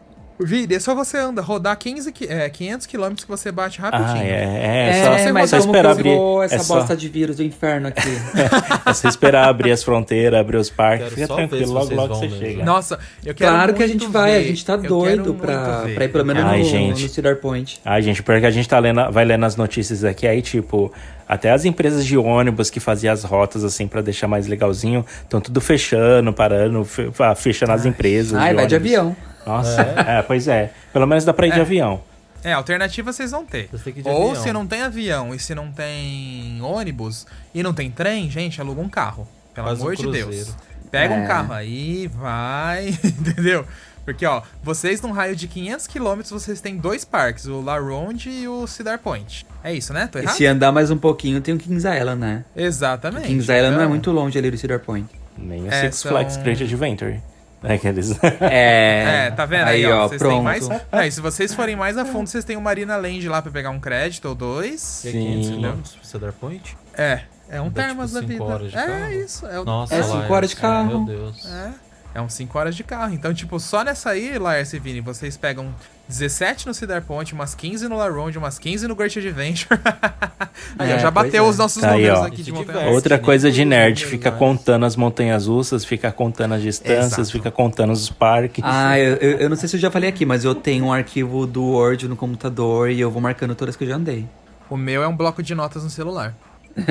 Vini, 0.42 0.76
é 0.76 0.80
só 0.80 0.96
você 0.96 1.18
anda, 1.18 1.42
rodar 1.42 1.78
15, 1.78 2.12
qui- 2.12 2.28
é, 2.28 2.48
500 2.50 2.88
km 2.88 3.14
que 3.16 3.28
você 3.28 3.52
bate 3.52 3.80
rapidinho. 3.80 4.10
Ah, 4.16 4.24
é, 4.26 4.30
é, 4.30 4.90
É, 5.00 5.04
só, 5.06 5.18
você 5.18 5.32
mas 5.34 5.50
só 5.50 5.58
esperar 5.58 5.92
abrir. 5.92 6.18
essa 6.46 6.56
é, 6.56 6.60
só, 6.60 6.76
bosta 6.76 6.96
de 6.96 7.10
vírus 7.10 7.36
do 7.38 7.44
inferno 7.44 7.90
aqui? 7.90 8.00
é 8.90 8.94
só 8.94 9.10
esperar 9.10 9.50
abrir 9.50 9.72
as 9.72 9.84
fronteiras, 9.84 10.40
abrir 10.40 10.58
os 10.58 10.70
parques. 10.70 11.04
Quero 11.10 11.16
Fica 11.16 11.28
só 11.28 11.36
ver 11.36 11.48
tranquilo, 11.50 11.74
logo 11.74 11.94
logo 11.94 12.16
você 12.16 12.26
mesmo. 12.28 12.40
chega. 12.40 12.64
Nossa, 12.64 13.00
eu 13.26 13.36
quero 13.36 13.52
claro 13.52 13.74
que 13.74 13.84
a 13.84 13.88
gente 13.88 14.08
vai, 14.08 14.36
a 14.36 14.40
ver. 14.40 14.46
gente 14.46 14.66
tá 14.66 14.74
Eu 14.74 14.80
doido 14.84 15.34
pra, 15.34 15.82
ver. 15.82 15.96
pra 15.96 16.06
ir 16.06 16.10
pelo 16.10 16.26
menos 16.26 16.44
Ai, 16.46 16.60
no, 16.60 16.66
gente. 16.66 17.04
no 17.04 17.10
Cedar 17.10 17.36
Point. 17.36 17.82
Ai, 17.84 18.02
gente, 18.02 18.24
porque 18.24 18.46
a 18.46 18.52
gente 18.52 18.68
tá 18.70 18.80
lendo, 18.80 19.12
vai 19.12 19.26
lendo 19.26 19.46
as 19.46 19.56
notícias 19.58 20.04
aqui, 20.06 20.26
aí, 20.26 20.42
tipo, 20.42 20.92
até 21.28 21.52
as 21.52 21.66
empresas 21.66 22.06
de 22.06 22.18
ônibus 22.18 22.70
que 22.70 22.80
faziam 22.80 23.14
as 23.14 23.24
rotas, 23.24 23.64
assim, 23.64 23.88
pra 23.88 24.02
deixar 24.02 24.28
mais 24.28 24.48
legalzinho, 24.48 25.06
estão 25.22 25.42
tudo 25.42 25.60
fechando, 25.60 26.32
parando, 26.32 26.84
fe- 26.86 27.10
ah, 27.20 27.36
fechando 27.36 27.74
as 27.74 27.86
empresas. 27.86 28.34
Ai, 28.34 28.54
vai 28.54 28.66
de 28.66 28.76
ônibus. 28.76 28.94
avião. 28.98 29.16
Nossa, 29.46 29.82
é? 29.82 30.22
pois 30.22 30.48
é. 30.48 30.72
Pelo 30.94 31.06
menos 31.08 31.24
dá 31.26 31.34
pra 31.34 31.48
ir 31.48 31.52
de 31.54 31.60
É. 31.60 31.62
avião. 31.62 32.02
É, 32.44 32.54
alternativa 32.54 33.12
vocês 33.12 33.32
vão 33.32 33.46
ter. 33.46 33.70
De 33.72 34.08
Ou 34.10 34.30
avião. 34.32 34.44
se 34.44 34.54
não 34.54 34.66
tem 34.66 34.82
avião 34.82 35.36
e 35.36 35.40
se 35.40 35.54
não 35.54 35.72
tem 35.72 36.58
ônibus 36.62 37.28
e 37.54 37.62
não 37.62 37.74
tem 37.74 37.92
trem, 37.92 38.30
gente, 38.30 38.62
aluga 38.62 38.80
um 38.82 38.88
carro. 38.90 39.28
Pelo 39.54 39.68
Faz 39.68 39.80
um 39.80 39.82
amor 39.84 39.96
de 39.96 40.04
cruzeiro. 40.04 40.30
Deus. 40.30 40.56
Pega 40.90 41.14
um 41.14 41.24
É. 41.24 41.28
carro 41.28 41.54
aí, 41.54 42.08
vai, 42.08 42.90
entendeu? 43.04 43.66
Porque, 44.06 44.26
ó, 44.26 44.42
vocês 44.64 45.02
num 45.02 45.12
raio 45.12 45.36
de 45.36 45.48
500 45.48 45.86
quilômetros, 45.86 46.32
vocês 46.32 46.62
têm 46.62 46.78
dois 46.78 47.04
parques, 47.06 47.46
o 47.46 47.62
La 47.62 47.78
Ronde 47.78 48.30
e 48.30 48.48
o 48.48 48.66
Cedar 48.66 48.98
Point. 49.00 49.46
É 49.64 49.74
isso, 49.74 49.94
né? 49.94 50.08
Tô 50.12 50.18
E 50.18 50.22
errado? 50.24 50.36
se 50.36 50.46
andar 50.48 50.72
mais 50.72 50.90
um 50.90 50.98
pouquinho, 50.98 51.42
tem 51.42 51.54
o 51.54 51.58
Kings 51.58 51.86
Island, 51.88 52.20
né? 52.20 52.46
Exatamente. 52.56 53.28
Kings 53.28 53.52
Island 53.52 53.72
não 53.72 53.82
é 53.82 53.84
Então, 53.84 53.90
muito 53.90 54.12
longe 54.12 54.38
ali 54.40 54.50
do 54.50 54.58
Cedar 54.58 54.80
Point. 54.80 55.08
Nem 55.38 55.64
o 55.64 55.68
É, 55.68 55.82
Six 55.82 55.98
são- 55.98 56.12
Flags 56.12 56.38
Great 56.38 56.64
Adventure. 56.64 57.20
É 57.64 57.74
aqueles... 57.74 58.18
É, 58.42 59.28
É, 59.28 59.32
tá 59.32 59.46
vendo 59.46 59.68
aí, 59.68 59.86
ó, 59.86 60.08
vocês 60.08 60.22
têm 60.22 60.30
pronto. 60.30 60.44
mais... 60.44 60.70
É, 60.92 61.08
e 61.08 61.12
se 61.12 61.20
vocês 61.22 61.54
forem 61.54 61.76
mais 61.76 61.98
a 61.98 62.06
fundo, 62.06 62.28
vocês 62.28 62.44
têm 62.46 62.56
o 62.58 62.62
Marina 62.62 62.96
Land 62.98 63.28
lá 63.28 63.42
pra 63.42 63.52
pegar 63.52 63.70
um 63.70 63.80
crédito 63.80 64.26
ou 64.30 64.36
dois. 64.36 65.04
E 65.06 65.10
é 65.10 65.12
500 65.12 65.46
Sim. 65.46 65.54
quilômetros 65.56 65.96
pro 65.96 66.06
Cedar 66.08 66.34
Point? 66.34 66.78
É, 66.98 67.22
é 67.50 67.60
um 67.62 67.70
termas 67.70 68.12
tipo, 68.12 68.22
da 68.22 68.28
vida. 68.28 68.44
horas 68.44 68.72
de 68.72 68.78
é 68.78 68.86
carro? 68.86 69.12
isso, 69.12 69.46
é 69.48 69.60
o 69.60 69.66
Nossa, 69.66 69.94
É, 69.96 70.02
cinco 70.04 70.14
Laércio, 70.16 70.34
horas 70.36 70.50
de 70.52 70.56
carro. 70.56 70.88
Meu 70.88 71.06
Deus. 71.06 71.46
É. 71.46 71.72
É 72.14 72.20
uns 72.20 72.34
5 72.34 72.58
horas 72.58 72.76
de 72.76 72.84
carro. 72.84 73.14
Então, 73.14 73.32
tipo, 73.34 73.60
só 73.60 73.84
nessa 73.84 74.10
aí, 74.10 74.38
Laércio 74.40 74.78
e 74.78 74.80
Vini, 74.80 75.00
vocês 75.00 75.38
pegam 75.38 75.74
17 76.08 76.66
no 76.66 76.74
Cedar 76.74 77.04
Point, 77.04 77.34
umas 77.36 77.54
15 77.54 77.88
no 77.88 77.96
La 77.96 78.10
Ronde, 78.10 78.36
umas 78.38 78.58
15 78.58 78.88
no 78.88 78.96
Great 78.96 79.18
Adventure. 79.20 79.80
aí, 80.80 80.92
É, 80.94 80.98
já 81.00 81.12
bateu 81.12 81.46
é. 81.46 81.48
os 81.48 81.58
nossos 81.60 81.82
Tá 81.82 81.92
aí, 81.92 81.98
números 82.02 82.20
ó. 82.20 82.26
aqui 82.26 82.42
de 82.42 82.52
montanha. 82.52 82.78
diverte. 82.80 82.96
Outra 82.96 83.16
nem 83.18 83.24
coisa 83.26 83.52
de 83.52 83.64
nerd, 83.64 84.06
fica 84.08 84.32
contando 84.32 84.86
as 84.88 84.96
montanhas 84.96 85.46
russas, 85.46 85.86
fica 85.86 86.12
contando 86.12 86.56
as 86.56 86.64
distâncias, 86.64 87.14
Exato. 87.20 87.32
fica 87.32 87.52
contando 87.52 87.92
os 87.94 88.10
parques. 88.10 88.64
Ah, 88.66 88.98
eu, 88.98 89.16
eu, 89.18 89.38
eu 89.42 89.50
não 89.50 89.56
sei 89.56 89.70
se 89.70 89.76
eu 89.76 89.80
já 89.80 89.92
falei 89.92 90.10
aqui, 90.10 90.26
mas 90.26 90.44
eu 90.44 90.56
tenho 90.56 90.86
um 90.86 90.92
arquivo 90.94 91.46
do 91.46 91.64
Word 91.64 92.08
no 92.08 92.16
computador 92.16 92.90
e 92.90 93.00
eu 93.00 93.12
vou 93.12 93.22
marcando 93.22 93.54
todas 93.54 93.76
que 93.76 93.84
eu 93.84 93.88
já 93.88 93.96
andei. 93.98 94.28
O 94.68 94.76
meu 94.76 95.04
é 95.04 95.08
um 95.08 95.16
bloco 95.16 95.44
de 95.44 95.54
notas 95.54 95.84
no 95.84 95.92
celular. 95.92 96.34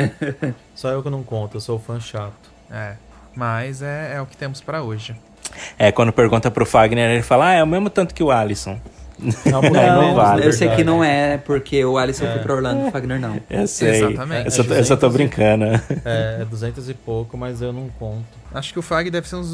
Só 0.77 0.91
eu 0.91 1.03
que 1.03 1.11
não 1.11 1.25
conto, 1.25 1.57
eu 1.57 1.61
sou 1.61 1.79
fã 1.79 1.99
chato. 1.99 2.51
É. 2.71 2.95
Mas 3.39 3.83
é, 3.83 4.15
é 4.17 4.21
o 4.21 4.27
que 4.27 4.37
temos 4.37 4.61
pra 4.61 4.83
hoje. 4.83 5.15
É, 5.79 5.93
quando 5.93 6.13
pergunta 6.13 6.51
pro 6.51 6.67
Fagner, 6.67 7.09
ele 7.09 7.23
fala, 7.23 7.51
ah, 7.51 7.53
é 7.53 7.63
o 7.63 7.67
mesmo 7.69 7.89
tanto 7.89 8.13
que 8.13 8.21
o 8.21 8.33
Alisson. 8.33 8.81
Não, 9.47 9.63
Não, 9.71 10.03
não 10.03 10.15
vale. 10.17 10.45
eu 10.45 10.53
sei 10.53 10.69
que 10.71 10.83
não 10.83 11.05
é, 11.05 11.39
porque 11.39 11.85
o 11.85 11.97
Alisson 11.97 12.27
foi 12.27 12.41
pra 12.41 12.55
Orlando 12.55 12.87
e 12.87 12.89
o 12.89 12.91
Fagner 12.91 13.21
não. 13.21 13.41
Eu 13.49 13.69
sei. 13.69 14.05
Exatamente. 14.05 14.45
Eu 14.47 14.51
só, 14.51 14.63
eu 14.75 14.85
só 14.85 14.97
tô 14.97 15.09
200 15.09 15.15
e- 15.15 15.17
brincando. 15.17 15.65
É, 16.05 16.39
é 16.43 16.45
200 16.45 16.89
e 16.89 16.95
pouco, 16.95 17.37
mas 17.39 17.63
eu 17.63 17.73
não 17.73 17.89
conto. 17.97 18.25
Acho 18.53 18.73
que 18.73 18.79
o 18.81 18.83
FAG 18.83 19.09
deve 19.09 19.29
ser 19.29 19.37
uns 19.37 19.53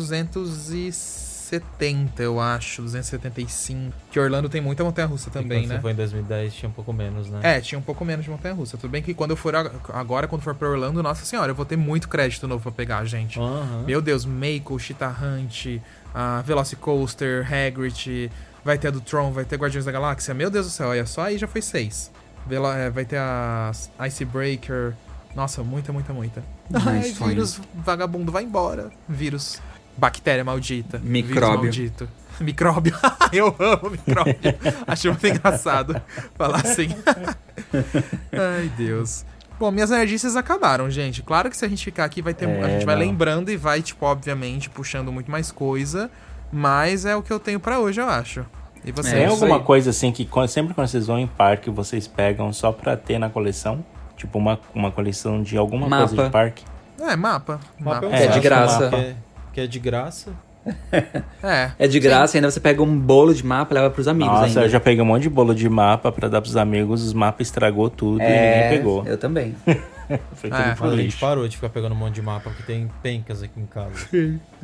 270, 1.50 2.22
eu 2.22 2.40
acho. 2.40 2.82
275. 2.82 3.92
Que 4.10 4.18
Orlando 4.18 4.48
tem 4.48 4.60
muita 4.60 4.82
montanha-russa 4.82 5.30
também, 5.30 5.60
quando 5.60 5.68
né? 5.68 5.74
Você 5.76 5.80
foi 5.82 5.92
em 5.92 5.94
2010, 5.94 6.54
tinha 6.54 6.68
um 6.68 6.72
pouco 6.72 6.92
menos, 6.92 7.28
né? 7.28 7.40
É, 7.42 7.60
tinha 7.60 7.78
um 7.78 7.82
pouco 7.82 8.04
menos 8.04 8.24
de 8.24 8.30
montanha-russa. 8.30 8.76
Tudo 8.76 8.90
bem 8.90 9.02
que 9.02 9.12
quando 9.14 9.32
eu 9.32 9.36
for 9.36 9.54
ag- 9.54 9.70
agora, 9.92 10.26
quando 10.26 10.42
for 10.42 10.54
pra 10.54 10.68
Orlando, 10.68 11.02
nossa 11.02 11.24
senhora, 11.24 11.50
eu 11.50 11.54
vou 11.54 11.64
ter 11.64 11.76
muito 11.76 12.08
crédito 12.08 12.46
novo 12.48 12.62
pra 12.62 12.72
pegar, 12.72 13.04
gente. 13.04 13.38
Aham. 13.38 13.84
Meu 13.86 14.00
Deus, 14.00 14.24
Mako, 14.24 14.78
Cheetah 14.78 15.14
Hunt, 15.22 15.80
a 16.14 16.42
Velocicoaster, 16.42 17.46
Hagrid, 17.52 18.30
vai 18.64 18.78
ter 18.78 18.88
a 18.88 18.90
do 18.90 19.00
Tron, 19.00 19.30
vai 19.32 19.44
ter 19.44 19.56
Guardiões 19.56 19.84
da 19.84 19.92
Galáxia. 19.92 20.32
Meu 20.34 20.50
Deus 20.50 20.66
do 20.66 20.72
céu, 20.72 20.88
olha 20.88 21.06
só 21.06 21.22
aí 21.22 21.38
já 21.38 21.46
foi 21.46 21.60
seis. 21.62 22.10
Velo- 22.46 22.70
é, 22.72 22.90
vai 22.90 23.04
ter 23.04 23.16
a 23.18 23.72
Icebreaker. 24.06 24.92
Nossa, 25.34 25.62
muita, 25.64 25.92
muita, 25.92 26.12
muita. 26.12 26.44
Ai, 26.72 27.10
vírus 27.34 27.60
vagabundo, 27.74 28.30
vai 28.30 28.44
embora. 28.44 28.90
Vírus. 29.08 29.60
Bactéria 29.96 30.44
maldita. 30.44 31.00
Micróbio. 31.02 31.62
maldito. 31.64 32.08
Micróbio. 32.40 32.94
Eu 33.32 33.54
amo 33.58 33.90
micróbio. 33.90 34.34
Acho 34.86 35.08
muito 35.08 35.26
engraçado 35.26 36.00
falar 36.36 36.58
assim. 36.60 36.88
Ai, 38.32 38.70
Deus. 38.76 39.24
Bom, 39.58 39.70
minhas 39.70 39.90
nerdices 39.90 40.34
acabaram, 40.34 40.90
gente. 40.90 41.22
Claro 41.22 41.48
que 41.48 41.56
se 41.56 41.64
a 41.64 41.68
gente 41.68 41.84
ficar 41.84 42.04
aqui, 42.04 42.20
vai 42.20 42.34
ter. 42.34 42.46
a 42.46 42.50
É, 42.50 42.70
gente 42.70 42.84
vai 42.86 42.96
não. 42.96 43.02
lembrando 43.02 43.50
e 43.50 43.56
vai, 43.56 43.80
tipo, 43.82 44.04
obviamente, 44.04 44.68
puxando 44.68 45.12
muito 45.12 45.30
mais 45.30 45.52
coisa. 45.52 46.10
Mas 46.52 47.04
é 47.04 47.14
o 47.14 47.22
que 47.22 47.32
eu 47.32 47.38
tenho 47.38 47.60
pra 47.60 47.78
hoje, 47.78 48.00
eu 48.00 48.08
acho. 48.08 48.44
E 48.84 48.90
você? 48.92 49.12
Tem 49.12 49.22
isso 49.24 49.32
alguma 49.34 49.56
aí. 49.58 49.62
coisa 49.62 49.90
assim 49.90 50.10
que 50.12 50.28
sempre 50.48 50.74
quando 50.74 50.88
vocês 50.88 51.06
vão 51.06 51.18
em 51.18 51.26
parque, 51.26 51.70
vocês 51.70 52.06
pegam 52.08 52.52
só 52.52 52.72
pra 52.72 52.96
ter 52.96 53.18
na 53.18 53.30
coleção? 53.30 53.84
Tipo 54.16 54.38
uma, 54.38 54.58
uma 54.74 54.90
coleção 54.90 55.42
de 55.42 55.56
alguma 55.56 55.88
coisa 55.88 56.14
Mapa. 56.16 56.24
de 56.24 56.30
parque? 56.30 56.64
É, 57.00 57.16
mapa. 57.16 57.60
Mapa 57.78 58.02
Mapa. 58.06 58.16
É, 58.16 58.26
de 58.28 58.40
graça. 58.40 58.90
mapa 58.90 59.14
Que 59.54 59.62
é, 59.62 59.66
de 59.66 59.78
graça. 59.78 60.32
É. 61.42 61.70
É 61.78 61.86
de 61.86 62.00
graça, 62.00 62.38
ainda 62.38 62.50
você 62.50 62.58
pega 62.58 62.82
um 62.82 62.98
bolo 62.98 63.34
de 63.34 63.44
mapa 63.44 63.72
e 63.72 63.76
leva 63.76 63.90
pros 63.90 64.08
amigos 64.08 64.32
Nossa, 64.32 64.46
ainda. 64.46 64.62
eu 64.62 64.68
já 64.70 64.80
peguei 64.80 65.02
um 65.02 65.06
monte 65.06 65.22
de 65.24 65.28
bolo 65.30 65.54
de 65.54 65.68
mapa 65.68 66.10
pra 66.10 66.26
dar 66.26 66.40
pros 66.40 66.56
amigos, 66.56 67.02
os 67.02 67.12
mapas 67.12 67.46
estragou 67.48 67.90
tudo 67.90 68.20
e 68.20 68.24
É, 68.24 68.62
ninguém 68.64 68.78
pegou. 68.78 69.04
eu 69.06 69.18
também. 69.18 69.54
Foi 70.34 70.50
É, 70.50 70.74
tudo 70.74 70.90
a 70.92 70.96
gente 70.96 71.16
parou 71.16 71.46
de 71.48 71.56
ficar 71.56 71.68
pegando 71.68 71.92
um 71.92 71.98
monte 71.98 72.14
de 72.14 72.22
mapa, 72.22 72.50
porque 72.50 72.62
tem 72.62 72.88
pencas 73.02 73.42
aqui 73.42 73.58
em 73.60 73.66
casa. 73.66 73.94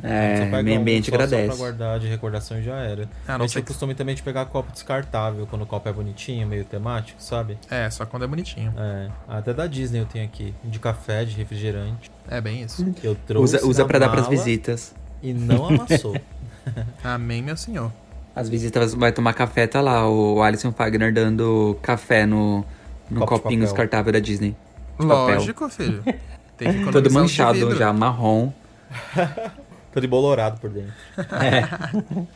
É, 0.03 0.37
Só 0.37 0.43
pega 0.45 0.63
meio 0.63 0.77
um 0.77 0.81
ambiente 0.81 1.05
só, 1.05 1.11
Só 1.11 1.17
pra 1.17 1.25
agradece. 1.25 1.57
guardar 1.57 1.99
de 1.99 2.07
recordação 2.07 2.59
e 2.59 2.63
já 2.63 2.75
era. 2.77 3.09
A 3.27 3.35
A 3.35 3.37
não 3.37 3.45
gente 3.47 3.53
tem 3.55 3.63
que- 3.63 3.67
costume 3.67 3.95
também 3.95 4.15
de 4.15 4.21
pegar 4.23 4.45
copo 4.45 4.71
descartável, 4.71 5.45
quando 5.47 5.63
o 5.63 5.65
copo 5.65 5.87
é 5.89 5.93
bonitinho, 5.93 6.47
meio 6.47 6.65
temático, 6.65 7.21
sabe? 7.21 7.57
É, 7.69 7.89
só 7.89 8.05
quando 8.05 8.23
é 8.23 8.27
bonitinho. 8.27 8.73
É, 8.77 9.09
até 9.27 9.53
da 9.53 9.67
Disney 9.67 9.99
eu 10.01 10.05
tenho 10.05 10.25
aqui, 10.25 10.53
de 10.63 10.79
café, 10.79 11.25
de 11.25 11.35
refrigerante. 11.35 12.11
É 12.29 12.39
bem 12.41 12.61
isso. 12.61 12.85
Eu 13.03 13.15
trouxe 13.27 13.55
Usa, 13.57 13.67
usa 13.67 13.81
na 13.83 13.87
pra 13.87 13.99
dar 13.99 14.09
pras 14.09 14.27
visitas. 14.27 14.93
E 15.23 15.33
não 15.33 15.67
amassou. 15.67 16.15
Amém, 17.03 17.41
meu 17.41 17.57
senhor. 17.57 17.91
As 18.35 18.47
visitas 18.47 18.93
vai 18.93 19.11
tomar 19.11 19.33
café, 19.33 19.67
tá 19.67 19.81
lá 19.81 20.07
o 20.09 20.41
Alisson 20.41 20.71
Fagner 20.71 21.13
dando 21.13 21.77
café 21.81 22.25
no, 22.25 22.63
no 23.09 23.19
Copo 23.21 23.41
copinho 23.41 23.61
descartável 23.61 24.13
da 24.13 24.19
Disney. 24.19 24.55
De 25.01 25.07
papel. 25.07 25.35
Lógico, 25.35 25.69
filho. 25.69 26.03
Tem 26.57 26.85
que 26.85 26.91
Todo 26.91 27.11
manchado 27.11 27.75
já, 27.75 27.91
marrom. 27.91 28.51
Tô 29.93 29.99
de 29.99 30.07
bolorado 30.07 30.59
por 30.61 30.69
dentro. 30.69 30.93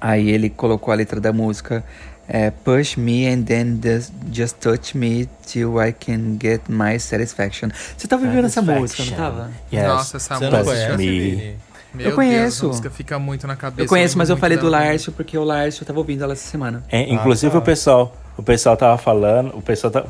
Aí 0.00 0.28
ele 0.28 0.50
colocou 0.50 0.92
a 0.92 0.94
letra 0.94 1.20
da 1.20 1.32
música 1.32 1.82
é, 2.28 2.50
Push 2.50 2.96
me 2.96 3.26
and 3.28 3.42
then 3.42 3.80
just, 3.82 4.12
just 4.32 4.56
touch 4.60 4.96
me 4.96 5.28
till 5.46 5.78
I 5.80 5.92
can 5.92 6.36
get 6.40 6.62
my 6.68 6.98
satisfaction. 6.98 7.70
Você 7.96 8.06
tava 8.08 8.26
vivendo 8.26 8.46
essa 8.46 8.60
música, 8.62 9.04
não 9.04 9.12
tava? 9.12 9.50
Yes. 9.72 9.86
Nossa, 9.86 10.16
essa 10.16 10.38
Você 10.38 10.50
música. 10.50 10.96
me. 10.96 11.06
Vini? 11.20 11.56
Meu 11.94 12.10
Eu 12.10 12.14
conheço. 12.14 12.38
Deus, 12.42 12.54
essa 12.56 12.66
música 12.66 12.90
fica 12.90 13.18
muito 13.18 13.46
na 13.46 13.56
cabeça. 13.56 13.82
Eu 13.82 13.88
conheço, 13.88 14.18
mas 14.18 14.28
eu 14.28 14.36
falei 14.36 14.58
do. 14.58 14.68
Laércio 14.68 15.12
porque 15.12 15.38
o 15.38 15.44
Laércio 15.44 15.84
tava 15.86 15.98
ouvindo 15.98 16.22
ela 16.22 16.34
essa 16.34 16.46
semana. 16.48 16.82
É, 16.90 17.10
inclusive 17.10 17.48
Ah, 17.48 17.52
tá. 17.52 17.58
o 17.58 17.62
pessoal, 17.62 18.16
o 18.36 18.42
pessoal 18.42 18.76
tava 18.76 18.98
falando, 18.98 19.56
o 19.56 19.62
pessoal 19.62 19.90
tá, 19.90 20.04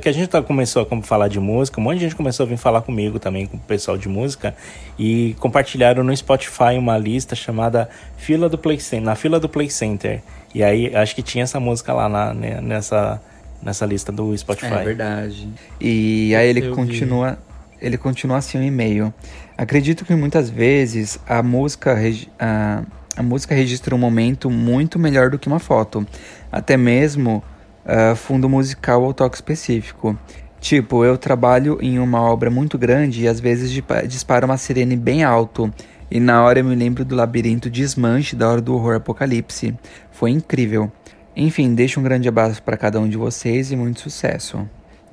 que 0.00 0.08
a 0.08 0.12
gente 0.12 0.28
tá, 0.28 0.40
começou 0.40 0.88
a 0.90 1.02
falar 1.02 1.28
de 1.28 1.38
música, 1.38 1.78
um 1.78 1.84
monte 1.84 1.98
de 1.98 2.04
gente 2.04 2.16
começou 2.16 2.46
a 2.46 2.48
vir 2.48 2.56
falar 2.56 2.80
comigo 2.80 3.18
também 3.18 3.44
com 3.46 3.58
o 3.58 3.60
pessoal 3.60 3.98
de 3.98 4.08
música 4.08 4.54
e 4.98 5.36
compartilharam 5.38 6.02
no 6.02 6.16
Spotify 6.16 6.78
uma 6.78 6.96
lista 6.96 7.34
chamada 7.36 7.90
Fila 8.16 8.48
do 8.48 8.56
Play 8.56 8.80
Center, 8.80 9.04
na 9.04 9.14
fila 9.14 9.38
do 9.38 9.48
Play 9.48 9.68
Center. 9.68 10.22
E 10.56 10.62
aí 10.64 10.96
acho 10.96 11.14
que 11.14 11.20
tinha 11.22 11.44
essa 11.44 11.60
música 11.60 11.92
lá 11.92 12.08
na- 12.08 12.32
né, 12.32 12.60
nessa 12.62 13.20
nessa 13.62 13.84
lista 13.84 14.10
do 14.10 14.36
Spotify. 14.38 14.72
É 14.72 14.84
verdade. 14.84 15.48
E 15.80 16.34
aí 16.34 16.48
ele 16.48 16.60
Eu 16.60 16.70
vi. 16.70 16.76
continua, 16.76 17.38
ele 17.80 17.98
continua 17.98 18.38
assim 18.38 18.58
o 18.58 18.62
e-mail. 18.62 19.12
Acredito 19.58 20.04
que 20.04 20.14
muitas 20.14 20.48
vezes 20.48 21.18
a 21.28 21.42
música 21.42 21.94
a, 22.38 22.82
a 23.16 23.22
música 23.22 23.54
registra 23.54 23.94
um 23.94 23.98
momento 23.98 24.48
muito 24.50 24.98
melhor 24.98 25.28
do 25.30 25.38
que 25.38 25.46
uma 25.48 25.58
foto, 25.58 26.06
até 26.50 26.76
mesmo 26.76 27.42
ah, 27.84 28.14
fundo 28.14 28.48
musical 28.48 29.02
ou 29.02 29.12
toque 29.12 29.36
específico. 29.36 30.16
Tipo, 30.60 31.04
eu 31.04 31.18
trabalho 31.18 31.78
em 31.82 31.98
uma 31.98 32.20
obra 32.22 32.50
muito 32.50 32.78
grande 32.78 33.22
e 33.24 33.28
às 33.28 33.38
vezes 33.40 33.70
dispa- 33.70 34.06
dispara 34.06 34.46
uma 34.46 34.56
sirene 34.56 34.96
bem 34.96 35.22
alto. 35.22 35.70
E 36.10 36.20
na 36.20 36.42
hora 36.44 36.60
eu 36.60 36.64
me 36.64 36.74
lembro 36.74 37.04
do 37.04 37.14
labirinto 37.16 37.68
desmanche 37.68 38.36
da 38.36 38.48
hora 38.48 38.60
do 38.60 38.74
horror 38.74 38.96
apocalipse. 38.96 39.74
Foi 40.12 40.30
incrível. 40.30 40.90
Enfim, 41.34 41.74
deixo 41.74 42.00
um 42.00 42.02
grande 42.02 42.28
abraço 42.28 42.62
para 42.62 42.76
cada 42.76 42.98
um 43.00 43.08
de 43.08 43.16
vocês 43.16 43.70
e 43.72 43.76
muito 43.76 44.00
sucesso. 44.00 44.66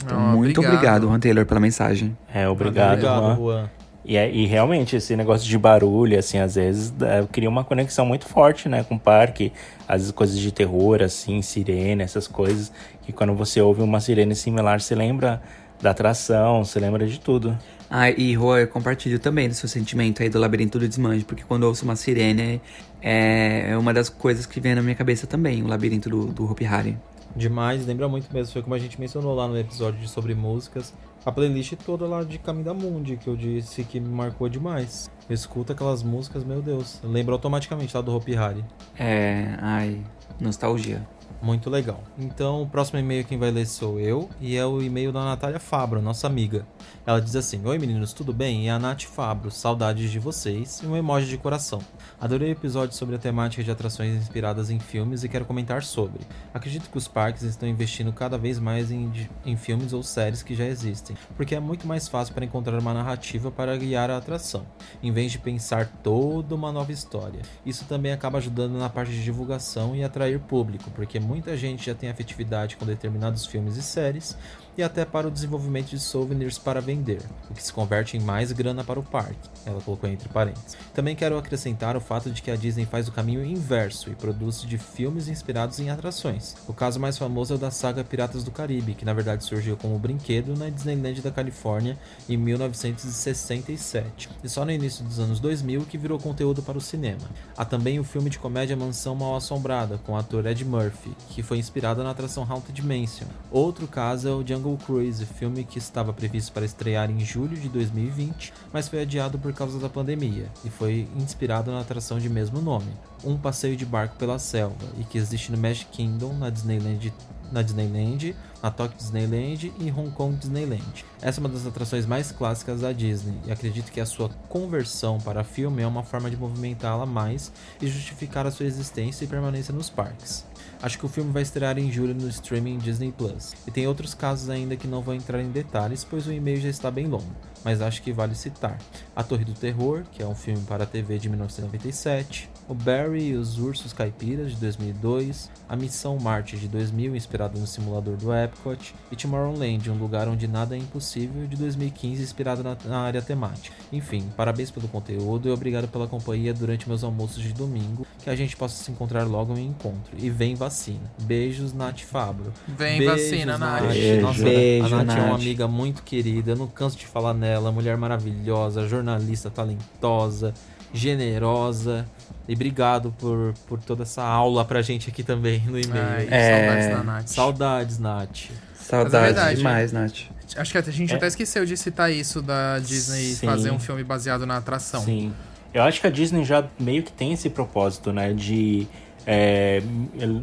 Então, 0.04 0.18
Ah, 0.18 0.34
muito 0.36 0.62
obrigado. 0.62 1.08
Juan 1.08 1.20
Taylor, 1.20 1.46
pela 1.46 1.60
mensagem. 1.60 2.16
É, 2.34 2.48
obrigado. 2.48 2.94
Obrigado, 3.00 3.20
Juan. 3.22 3.36
Juan. 3.36 3.70
E, 4.06 4.18
é- 4.18 4.30
e 4.30 4.46
realmente, 4.46 4.98
esse 4.98 5.16
negócio 5.16 5.48
de 5.48 5.58
barulho, 5.58 6.20
assim, 6.20 6.38
às 6.38 6.56
vezes 6.56 6.94
é, 7.02 7.26
cria 7.32 7.50
uma 7.50 7.64
conexão 7.64 8.06
muito 8.06 8.26
forte, 8.26 8.68
né, 8.68 8.84
com 8.84 8.96
o 8.96 9.00
parque. 9.00 9.52
Às 9.88 10.02
vezes 10.02 10.12
coisas 10.12 10.38
de 10.38 10.52
terror, 10.52 11.02
assim, 11.02 11.42
sirene, 11.42 12.04
essas 12.04 12.28
coisas. 12.28 12.72
Que 13.02 13.12
quando 13.14 13.34
você 13.34 13.62
ouve 13.62 13.82
uma 13.82 14.00
sirene 14.02 14.36
similar, 14.36 14.82
você 14.82 14.94
lembra 14.94 15.42
da 15.84 15.92
atração, 15.92 16.66
você 16.66 16.80
lembra 16.80 17.06
de 17.06 17.20
tudo. 17.20 17.58
Ah, 17.90 18.10
e 18.10 18.34
Rô, 18.34 18.58
eu 18.58 18.68
compartilho 18.68 19.20
também 19.20 19.48
do 19.48 19.54
seu 19.54 19.70
sentimento 19.70 20.24
aí 20.24 20.30
do 20.30 20.40
Labirinto 20.40 20.80
do 20.80 20.88
Desmande, 20.88 21.24
porque 21.24 21.44
quando 21.44 21.64
eu 21.64 21.70
ouço 21.70 21.86
uma 21.86 21.96
sirene, 21.96 22.60
é, 23.02 23.70
é 23.70 23.78
uma 23.78 23.94
das 23.94 24.10
coisas 24.10 24.48
que 24.48 24.60
vem 24.60 24.74
na 24.74 24.82
minha 24.82 24.96
cabeça 24.96 25.28
também, 25.28 25.62
o 25.62 25.68
Labirinto 25.68 26.10
do, 26.10 26.26
do 26.26 26.50
Hopi 26.50 26.66
Hari. 26.66 26.98
Demais, 27.36 27.86
lembra 27.86 28.08
muito 28.08 28.32
mesmo. 28.34 28.54
Foi 28.54 28.62
como 28.62 28.76
a 28.76 28.80
gente 28.80 29.00
mencionou 29.00 29.34
lá 29.36 29.48
no 29.48 29.58
episódio 29.58 30.00
de 30.00 30.08
sobre 30.08 30.36
músicas. 30.36 30.94
A 31.26 31.32
playlist 31.32 31.74
toda 31.86 32.06
lá 32.06 32.24
de 32.24 32.38
Caminho 32.38 32.66
da 32.66 32.74
Mundi, 32.74 33.18
que 33.18 33.28
eu 33.28 33.36
disse 33.36 33.84
que 33.84 34.00
me 34.00 34.10
marcou 34.10 34.50
demais. 34.50 35.10
Eu 35.28 35.34
escuto 35.34 35.72
aquelas 35.72 36.04
músicas, 36.04 36.44
meu 36.44 36.62
Deus. 36.62 37.00
Lembra 37.04 37.34
automaticamente 37.34 37.96
lá 37.96 38.02
do 38.02 38.14
Hopi 38.14 38.36
Hari. 38.36 38.64
É, 39.00 39.56
ai, 39.60 40.02
nostalgia. 40.40 41.08
Muito 41.44 41.70
legal. 41.70 42.02
Então, 42.18 42.62
o 42.62 42.66
próximo 42.66 43.00
e-mail 43.00 43.26
quem 43.26 43.38
vai 43.38 43.52
ler 43.52 43.68
sou 43.68 44.00
eu 44.00 44.30
e 44.40 44.56
é 44.56 44.66
o 44.66 44.82
e-mail 44.82 45.12
da 45.12 45.26
Natália 45.26 45.60
Fabro, 45.60 46.02
nossa 46.02 46.26
amiga. 46.26 46.66
Ela 47.06 47.20
diz 47.20 47.36
assim: 47.36 47.62
Oi 47.66 47.78
meninos, 47.78 48.14
tudo 48.14 48.32
bem? 48.32 48.64
E 48.64 48.70
a 48.70 48.80
Nath 48.80 49.04
Fabro, 49.04 49.52
saudades 49.52 50.10
de 50.10 50.20
vocês 50.20 50.80
e 50.82 50.88
um 50.88 50.96
emoji 50.96 51.28
de 51.28 51.38
coração. 51.38 51.82
Adorei 52.20 52.50
o 52.50 52.52
episódio 52.52 52.96
sobre 52.96 53.16
a 53.16 53.20
temática 53.20 53.64
de 53.64 53.72
atrações 53.72 54.16
inspiradas 54.16 54.70
em 54.70 54.80
filmes 54.80 55.24
e 55.24 55.30
quero 55.30 55.46
comentar 55.46 55.84
sobre. 55.84 56.22
Acredito 56.54 56.90
que 56.90 56.98
os 56.98 57.08
parques 57.08 57.44
estão 57.44 57.68
investindo 57.68 58.14
cada 58.14 58.38
vez 58.38 58.60
mais 58.60 58.92
em, 58.92 59.12
em 59.46 59.58
filmes 59.58 59.94
ou 59.94 60.04
séries 60.04 60.44
que 60.44 60.56
já 60.56 60.66
existem, 60.66 61.16
porque 61.36 61.56
é 61.56 61.60
muito 61.60 61.88
mais 61.88 62.08
fácil 62.08 62.34
para 62.34 62.46
encontrar 62.46 62.80
uma 62.80 62.94
narrativa 62.94 63.52
para 63.52 63.76
guiar 63.76 64.10
a 64.10 64.18
atração, 64.18 64.66
em 65.02 65.12
vez 65.12 65.32
de 65.32 65.40
pensar 65.40 65.88
toda 66.04 66.56
uma 66.56 66.72
nova 66.72 66.92
história. 66.92 67.42
Isso 67.66 67.86
também 67.86 68.12
acaba 68.12 68.38
ajudando 68.38 68.78
na 68.78 68.90
parte 68.90 69.12
de 69.12 69.24
divulgação 69.24 69.96
e 69.96 70.04
atrair 70.04 70.40
público, 70.40 70.90
porque 70.92 71.20
muita 71.20 71.58
gente 71.58 71.86
já 71.86 71.96
tem 71.96 72.10
afetividade 72.10 72.78
com 72.78 72.86
determinados 72.86 73.46
filmes 73.46 73.76
e 73.76 73.84
séries, 73.84 74.38
e 74.78 74.84
até 74.84 75.06
para 75.06 75.28
o 75.28 75.32
desenvolvimento 75.32 75.90
de 75.90 76.00
souvenirs 76.00 76.58
para 76.58 76.82
vender, 76.82 77.22
o 77.50 77.54
que 77.54 77.64
se 77.64 77.72
converte 77.72 78.18
em 78.18 78.20
mais 78.20 78.52
grana 78.52 78.84
para 78.84 79.00
o 79.00 79.04
parque. 79.04 79.50
Ela 79.66 79.82
colocou 79.82 80.10
entre 80.10 80.30
parênteses. 80.30 80.78
Também 80.94 81.16
quero 81.16 81.38
acrescentar 81.38 81.96
o 81.96 82.02
fato 82.02 82.30
de 82.30 82.42
que 82.42 82.52
a 82.52 82.56
Disney 82.56 82.86
faz 82.86 83.08
o 83.08 83.12
caminho 83.12 83.46
inverso 83.46 84.10
e 84.10 84.16
produz 84.16 84.62
de 84.62 84.78
filmes 84.78 85.28
inspirados 85.28 85.80
em 85.80 85.90
atrações. 85.90 86.56
O 86.68 86.74
caso 86.74 87.00
mais 87.00 87.18
famoso 87.18 87.54
é 87.54 87.56
o 87.56 87.60
da 87.60 87.72
saga 87.72 88.04
Piratas 88.04 88.44
do 88.44 88.52
Caribe, 88.52 88.96
que 88.96 89.06
na 89.06 89.14
verdade 89.14 89.44
surgiu 89.44 89.78
como 89.78 89.98
brinquedo 90.00 90.56
na 90.58 90.70
Disneyland 90.70 91.22
da 91.22 91.32
Califórnia 91.32 91.98
em 92.28 92.38
1967, 92.38 94.30
e 94.44 94.50
só 94.50 94.66
no 94.66 94.72
início 94.72 95.04
dos 95.04 95.20
anos 95.20 95.40
2000 95.40 95.86
que 95.86 95.98
virou 95.98 96.20
conteúdo 96.20 96.62
para 96.62 96.78
o 96.78 96.82
cinema. 96.82 97.22
Há 97.58 97.66
também 97.66 98.00
o 98.00 98.04
filme 98.04 98.30
de 98.30 98.40
comédia 98.40 98.76
Mansão 98.76 99.16
Mal 99.16 99.36
Assombrada, 99.36 100.00
com 100.06 100.14
o 100.14 100.18
ator 100.18 100.46
Ed 100.46 100.64
Murphy, 100.66 101.12
que 101.30 101.44
foi 101.44 101.58
inspirado 101.58 102.04
na 102.04 102.12
atração 102.12 102.48
Haunted 102.50 102.82
Mansion. 102.82 103.28
Outro 103.52 103.88
caso 103.88 104.28
é 104.28 104.32
o 104.32 104.46
Jungle 104.46 104.63
Cruise, 104.78 105.26
filme 105.26 105.64
que 105.64 105.78
estava 105.78 106.14
previsto 106.14 106.52
para 106.52 106.66
estrear 106.66 107.12
em 107.12 107.20
julho 107.20 107.58
de 107.58 107.70
2020, 107.70 108.54
mas 108.72 108.88
foi 108.88 109.02
adiado 109.02 109.38
por 109.38 109.54
causa 109.54 109.78
da 109.78 109.90
pandemia, 109.90 110.50
e 110.64 110.70
foi 110.70 111.08
inspirado 111.16 111.72
na 111.72 111.82
atração 111.82 112.18
de 112.18 112.30
mesmo 112.30 112.62
nome, 112.62 112.92
um 113.24 113.38
passeio 113.38 113.76
de 113.76 113.86
barco 113.86 114.16
pela 114.16 114.40
selva, 114.40 114.88
e 114.98 115.04
que 115.04 115.18
existe 115.18 115.52
no 115.52 115.58
Magic 115.58 115.92
Kingdom, 115.92 116.34
na 116.34 116.50
Disneyland 116.50 117.14
na 117.54 117.62
Disneyland, 117.62 118.36
na 118.62 118.72
Tokyo 118.72 118.98
Disneyland 118.98 119.72
e 119.80 119.92
Hong 119.92 120.10
Kong 120.10 120.36
Disneyland. 120.36 121.06
Essa 121.22 121.40
é 121.40 121.42
uma 121.42 121.50
das 121.50 121.68
atrações 121.68 122.06
mais 122.06 122.32
clássicas 122.32 122.82
da 122.82 122.92
Disney 122.92 123.38
e 123.46 123.52
acredito 123.52 123.92
que 123.92 124.02
a 124.02 124.06
sua 124.06 124.30
conversão 124.50 125.20
para 125.20 125.44
filme 125.44 125.84
é 125.84 125.88
uma 125.88 126.04
forma 126.04 126.32
de 126.32 126.36
movimentá-la 126.36 127.06
mais 127.06 127.52
e 127.80 127.88
justificar 127.88 128.48
a 128.48 128.52
sua 128.52 128.66
existência 128.66 129.24
e 129.24 129.28
permanência 129.28 129.74
nos 129.74 129.90
parques. 129.90 130.44
Acho 130.84 131.00
que 131.00 131.06
o 131.06 131.10
filme 131.10 131.32
vai 131.32 131.44
estrear 131.44 131.80
em 131.80 131.90
julho 131.90 132.14
no 132.14 132.28
streaming 132.28 132.78
Disney 132.78 133.10
Plus. 133.10 133.54
E 133.66 133.72
tem 133.72 133.88
outros 133.88 134.14
casos 134.14 134.50
ainda 134.50 134.76
que 134.76 134.86
não 134.86 135.02
vou 135.02 135.16
entrar 135.16 135.40
em 135.40 135.50
detalhes, 135.50 136.04
pois 136.04 136.28
o 136.28 136.34
e-mail 136.34 136.60
já 136.60 136.68
está 136.68 136.92
bem 136.92 137.08
longo, 137.08 137.34
mas 137.64 137.82
acho 137.82 138.02
que 138.02 138.12
vale 138.12 138.36
citar. 138.36 138.78
A 139.16 139.24
Torre 139.24 139.46
do 139.46 139.54
Terror, 139.54 140.04
que 140.12 140.22
é 140.22 140.28
um 140.28 140.36
filme 140.36 140.62
para 140.66 140.84
a 140.84 140.86
TV 140.86 141.18
de 141.18 141.30
1997, 141.30 142.50
o 142.68 142.74
Barry 142.74 143.30
e 143.30 143.36
os 143.36 143.60
Ursos 143.60 143.94
Caipiras 143.94 144.52
de 144.52 144.58
2002, 144.58 145.52
a 145.68 145.76
Missão 145.76 146.18
Marte 146.18 146.58
de 146.58 146.68
2000, 146.68 147.16
inspirado 147.16 147.60
no 147.60 147.68
simulador 147.68 148.16
do 148.16 148.34
Epcot, 148.34 148.96
e 149.12 149.16
Tomorrowland, 149.16 149.90
um 149.92 149.98
lugar 149.98 150.28
onde 150.28 150.48
nada 150.48 150.76
é 150.76 150.80
impossível, 150.80 151.46
de 151.46 151.56
2015, 151.58 152.24
inspirado 152.24 152.64
na, 152.64 152.78
na 152.86 153.00
área 153.00 153.22
temática. 153.22 153.76
Enfim, 153.92 154.30
parabéns 154.36 154.72
pelo 154.72 154.88
conteúdo 154.88 155.48
e 155.48 155.52
obrigado 155.52 155.88
pela 155.88 156.08
companhia 156.08 156.54
durante 156.54 156.88
meus 156.88 157.04
almoços 157.04 157.44
de 157.44 157.54
domingo, 157.54 158.08
que 158.24 158.30
a 158.30 158.36
gente 158.36 158.56
possa 158.56 158.82
se 158.84 158.92
encontrar 158.92 159.24
logo 159.24 159.58
em 159.58 159.68
encontro. 159.68 160.16
E 160.18 160.30
vem 160.30 160.56
vacina. 160.56 161.12
Beijos, 161.22 161.74
Nath 161.74 162.00
Fabro. 162.00 162.54
Vem 162.68 163.00
Beijos, 163.00 163.22
vacina, 163.24 163.58
Nath. 163.58 163.88
Beijo. 163.88 164.22
Nossa, 164.22 164.44
Beijo, 164.44 164.96
a 164.96 165.04
Nath, 165.04 165.18
é 165.18 165.22
uma 165.22 165.32
Nath. 165.32 165.42
amiga 165.42 165.68
muito 165.68 166.04
querida, 166.04 166.52
eu 166.52 166.56
não 166.56 166.68
canso 166.68 166.98
de 166.98 167.06
falar 167.06 167.34
nela, 167.34 167.72
mulher 167.72 167.98
maravilhosa, 167.98 168.88
jornalista 168.88 169.50
talentosa, 169.50 170.54
generosa. 170.94 172.06
E 172.48 172.54
obrigado 172.54 173.14
por, 173.18 173.54
por 173.68 173.80
toda 173.80 174.04
essa 174.04 174.22
aula 174.24 174.66
pra 174.66 174.82
gente 174.82 175.10
aqui 175.10 175.24
também 175.24 175.60
no 175.66 175.80
e-mail. 175.80 176.06
Ai, 176.06 176.28
É. 176.30 176.52
Saudades 176.82 176.90
da 176.98 177.04
Nath. 177.04 177.28
Saudades, 177.28 178.00
Nath. 178.00 178.40
Saudade 178.76 179.26
verdade, 179.26 179.58
demais, 179.58 179.92
Nath. 179.94 180.14
Acho 180.58 180.72
que 180.72 180.78
a 180.78 180.82
gente 180.82 181.14
É. 181.14 181.16
até 181.16 181.28
esqueceu 181.28 181.66
de 181.66 181.78
citar 181.78 182.12
isso 182.12 182.42
da 182.42 182.80
Disney 182.80 183.34
Sim. 183.34 183.46
fazer 183.48 183.72
um 183.72 183.80
filme 183.80 184.04
baseado 184.04 184.46
na 184.46 184.58
atração. 184.58 185.02
Sim. 185.02 185.34
Eu 185.74 185.82
acho 185.84 186.02
que 186.02 186.06
a 186.08 186.10
Disney 186.10 186.44
já 186.44 186.66
meio 186.80 187.02
que 187.02 187.12
tem 187.12 187.32
esse 187.34 187.50
propósito, 187.50 188.12
né? 188.12 188.34
De 188.34 188.86
é, 189.26 189.82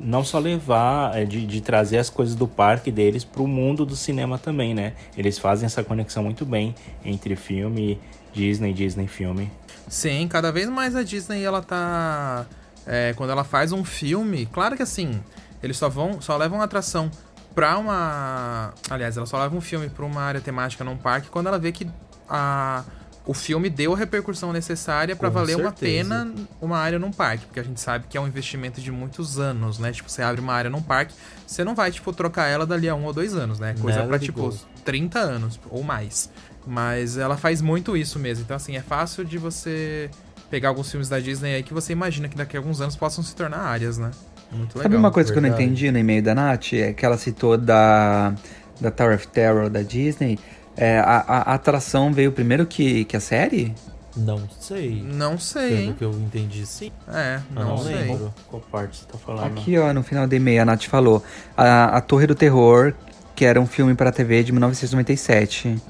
não 0.03 0.25
só 0.25 0.39
levar, 0.39 1.17
é, 1.17 1.25
de, 1.27 1.47
de 1.47 1.61
trazer 1.61 1.99
as 1.99 2.09
coisas 2.09 2.35
do 2.35 2.49
parque 2.49 2.91
deles 2.91 3.23
pro 3.25 3.47
mundo 3.47 3.85
do 3.85 3.95
cinema 3.95 4.39
também, 4.39 4.75
né? 4.75 4.95
Eles 5.17 5.39
fazem 5.39 5.67
essa 5.67 5.85
conexão 5.85 6.23
muito 6.25 6.47
bem 6.47 6.75
entre 7.05 7.37
filme, 7.37 8.01
Disney, 8.33 8.73
Disney 8.73 9.07
filme. 9.07 9.51
Sim, 9.91 10.27
cada 10.29 10.51
vez 10.53 10.69
mais 10.69 10.95
a 10.97 11.03
Disney 11.03 11.43
ela 11.43 11.61
tá. 11.61 12.47
é, 12.87 13.13
quando 13.17 13.31
ela 13.31 13.45
faz 13.45 13.73
um 13.73 13.85
filme, 13.85 14.47
claro 14.47 14.77
que 14.77 14.83
assim, 14.83 15.21
eles 15.63 15.77
só 15.77 15.89
vão. 15.89 16.21
só 16.21 16.37
levam 16.37 16.61
a 16.61 16.65
atração 16.65 17.11
pra 17.55 17.77
uma. 17.77 18.73
Aliás, 18.89 19.17
ela 19.17 19.27
só 19.27 19.37
leva 19.39 19.55
um 19.57 19.61
filme 19.61 19.91
pra 19.91 20.05
uma 20.07 20.23
área 20.23 20.41
temática 20.41 20.85
num 20.85 20.97
parque 20.97 21.29
quando 21.29 21.49
ela 21.49 21.59
vê 21.59 21.73
que 21.73 21.87
a. 22.29 22.85
O 23.27 23.35
filme 23.35 23.69
deu 23.69 23.93
a 23.93 23.97
repercussão 23.97 24.51
necessária 24.53 25.15
pra 25.15 25.29
Com 25.29 25.35
valer 25.35 25.55
uma 25.57 25.69
certeza. 25.71 26.09
pena 26.09 26.35
uma 26.61 26.79
área 26.79 26.99
num 26.99 27.13
parque, 27.13 27.45
porque 27.45 27.61
a 27.61 27.63
gente 27.63 27.79
sabe 27.79 28.07
que 28.09 28.17
é 28.17 28.21
um 28.21 28.27
investimento 28.27 28.81
de 28.81 28.91
muitos 28.91 29.39
anos, 29.39 29.79
né? 29.79 29.93
Tipo, 29.93 30.11
você 30.11 30.23
abre 30.23 30.41
uma 30.41 30.55
área 30.55 30.71
num 30.71 30.81
parque, 30.81 31.15
você 31.47 31.63
não 31.63 31.75
vai, 31.75 31.93
tipo, 31.93 32.13
trocar 32.15 32.47
ela 32.49 32.67
dali 32.67 32.89
a 32.89 32.95
um 32.95 33.05
ou 33.05 33.13
dois 33.13 33.35
anos, 33.35 33.61
né? 33.61 33.75
Coisa 33.79 33.99
Never 33.99 34.09
pra, 34.09 34.19
tipo, 34.19 34.41
goes. 34.41 34.67
30 34.85 35.19
anos 35.19 35.61
ou 35.69 35.83
mais. 35.83 36.31
Mas 36.67 37.17
ela 37.17 37.37
faz 37.37 37.61
muito 37.63 37.97
isso 37.97 38.19
mesmo. 38.19 38.45
Então, 38.45 38.57
assim, 38.57 38.77
é 38.77 38.83
fácil 38.83 39.25
de 39.25 39.39
você 39.39 40.11
pegar 40.51 40.69
alguns 40.69 40.91
filmes 40.91 41.09
da 41.09 41.19
Disney 41.21 41.55
aí 41.55 41.63
que 41.63 41.73
você 41.73 41.93
imagina 41.93 42.29
que 42.29 42.37
daqui 42.37 42.57
a 42.57 42.61
alguns 42.61 42.81
anos 42.81 42.97
possam 42.97 43.23
se 43.25 43.35
tornar 43.35 43.59
áreas, 43.61 43.99
né? 43.99 44.11
Muito 44.51 44.77
legal. 44.79 44.83
Sabe 44.83 44.97
uma 44.97 45.11
coisa 45.11 45.33
que 45.33 45.39
eu 45.39 45.43
não 45.43 45.49
verdade. 45.49 45.65
entendi 45.65 45.91
no 45.93 45.99
e-mail 45.99 46.23
da 46.23 46.35
Nath? 46.35 46.73
É 46.75 46.93
que 46.93 47.05
ela 47.07 47.17
citou 47.17 47.57
da, 47.57 48.35
da 48.81 48.91
Tower 48.91 49.15
of 49.15 49.29
Terror 49.29 49.71
da 49.71 49.83
Disney. 49.83 50.39
É, 50.77 50.99
a, 50.99 51.19
a- 51.27 51.55
atração 51.55 52.13
veio 52.13 52.33
primeiro 52.33 52.67
que, 52.67 53.05
que 53.05 53.17
a 53.17 53.21
série? 53.21 53.75
Não 54.17 54.49
sei. 54.49 55.03
Não 55.03 55.39
sei, 55.39 55.69
Pelo 55.77 55.81
hein? 55.83 55.95
que 55.99 56.05
eu 56.05 56.11
entendi, 56.13 56.67
sim. 56.67 56.91
É, 57.09 57.41
não, 57.51 57.77
não 57.77 57.79
sei. 57.79 57.95
lembro. 57.95 58.35
Qual 58.49 58.61
parte 58.61 58.99
você 58.99 59.07
tá 59.07 59.17
falando? 59.19 59.47
Aqui, 59.47 59.79
ó, 59.79 59.93
no 59.93 60.03
final 60.03 60.27
do 60.27 60.35
e-mail, 60.35 60.63
a 60.63 60.65
Nath 60.65 60.85
falou. 60.85 61.23
A, 61.57 61.97
a 61.97 62.01
Torre 62.01 62.27
do 62.27 62.35
Terror, 62.35 62.93
que 63.37 63.45
era 63.45 63.61
um 63.61 63.67
filme 63.67 63.95
para 63.95 64.11
TV 64.11 64.43
de 64.43 64.53
1997. 64.53 65.81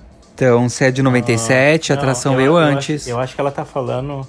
Então, 0.43 0.71
se 0.71 0.83
é 0.87 0.91
de 0.91 1.03
97, 1.03 1.93
a 1.93 1.97
Não, 1.97 2.01
atração 2.03 2.33
eu- 2.33 2.39
veio 2.39 2.49
eu 2.53 2.57
antes. 2.57 3.03
Acho, 3.03 3.11
eu 3.11 3.19
acho 3.21 3.35
que 3.35 3.41
ela 3.43 3.51
tá 3.51 3.63
falando. 3.63 4.27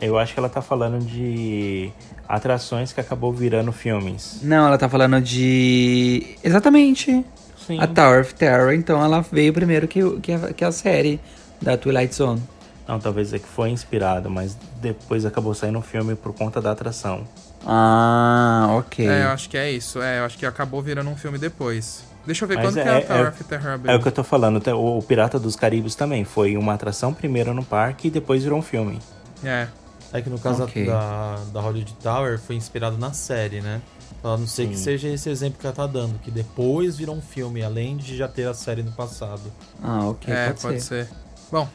Eu 0.00 0.18
acho 0.18 0.34
que 0.34 0.40
ela 0.40 0.48
tá 0.48 0.60
falando 0.60 0.98
de 1.04 1.92
atrações 2.28 2.92
que 2.92 3.00
acabou 3.00 3.32
virando 3.32 3.70
filmes. 3.70 4.40
Não, 4.42 4.66
ela 4.66 4.76
tá 4.76 4.88
falando 4.88 5.20
de. 5.20 6.36
Exatamente. 6.42 7.24
Sim. 7.64 7.78
A 7.80 7.86
Tower 7.86 8.22
of 8.22 8.34
Terror, 8.34 8.72
então 8.72 9.00
ela 9.02 9.20
veio 9.30 9.52
primeiro 9.52 9.86
que, 9.86 10.02
o- 10.02 10.20
que, 10.20 10.32
a, 10.32 10.52
que 10.52 10.64
a 10.64 10.72
série 10.72 11.20
da 11.62 11.76
Twilight 11.76 12.12
Zone. 12.12 12.42
Não, 12.88 12.98
talvez 12.98 13.32
é 13.32 13.38
que 13.38 13.46
foi 13.46 13.70
inspirado, 13.70 14.28
mas 14.28 14.58
depois 14.80 15.24
acabou 15.24 15.54
saindo 15.54 15.78
um 15.78 15.82
filme 15.82 16.16
por 16.16 16.32
conta 16.34 16.60
da 16.60 16.72
atração. 16.72 17.22
Ah, 17.64 18.74
ok. 18.76 19.06
É, 19.08 19.22
eu 19.22 19.28
acho 19.28 19.48
que 19.48 19.56
é 19.56 19.70
isso. 19.70 20.02
É, 20.02 20.18
eu 20.18 20.24
acho 20.24 20.36
que 20.36 20.44
acabou 20.44 20.82
virando 20.82 21.08
um 21.10 21.16
filme 21.16 21.38
depois. 21.38 22.02
Deixa 22.26 22.44
eu 22.44 22.48
ver 22.48 22.56
Mas 22.56 22.66
quando 22.66 22.78
é- 22.78 22.82
que 22.82 22.88
é 22.88 22.96
a 22.96 23.00
Tower 23.02 23.24
é- 23.24 23.28
of 23.28 23.44
Terror 23.44 23.80
É 23.84 23.94
o 23.96 24.00
que 24.02 24.08
eu 24.08 24.12
tô 24.12 24.24
falando. 24.24 24.56
até 24.58 24.72
O, 24.74 24.98
o 24.98 25.02
Pirata 25.02 25.38
dos 25.38 25.56
Caribes 25.56 25.94
também 25.94 26.24
foi 26.24 26.56
uma 26.56 26.72
atração 26.74 27.12
primeiro 27.12 27.52
no 27.52 27.64
parque 27.64 28.08
e 28.08 28.10
depois 28.10 28.42
virou 28.42 28.58
um 28.58 28.62
filme. 28.62 28.98
É. 29.42 29.68
É 30.12 30.22
que 30.22 30.30
no 30.30 30.38
caso 30.38 30.62
Ok. 30.64 30.86
da, 30.86 31.36
da 31.52 31.60
Hollywood 31.60 31.92
Tower 32.02 32.38
foi 32.38 32.54
inspirado 32.56 32.96
na 32.96 33.12
série, 33.12 33.60
né? 33.60 33.82
A 34.22 34.36
não 34.38 34.46
ser 34.46 34.68
que 34.68 34.76
Sim. 34.76 34.84
seja 34.84 35.08
esse 35.08 35.28
exemplo 35.28 35.58
que 35.58 35.66
ela 35.66 35.74
tá 35.74 35.86
dando, 35.86 36.18
que 36.20 36.30
depois 36.30 36.96
virou 36.96 37.14
um 37.16 37.20
filme, 37.20 37.62
além 37.62 37.96
de 37.96 38.16
já 38.16 38.26
ter 38.28 38.46
a 38.48 38.54
série 38.54 38.82
no 38.82 38.92
passado. 38.92 39.42
Ah, 39.82 40.06
ok, 40.08 40.32
é, 40.32 40.46
pode, 40.48 40.60
pode 40.62 40.80
ser. 40.80 41.06
ser. 41.06 41.14
Bom, 41.52 41.68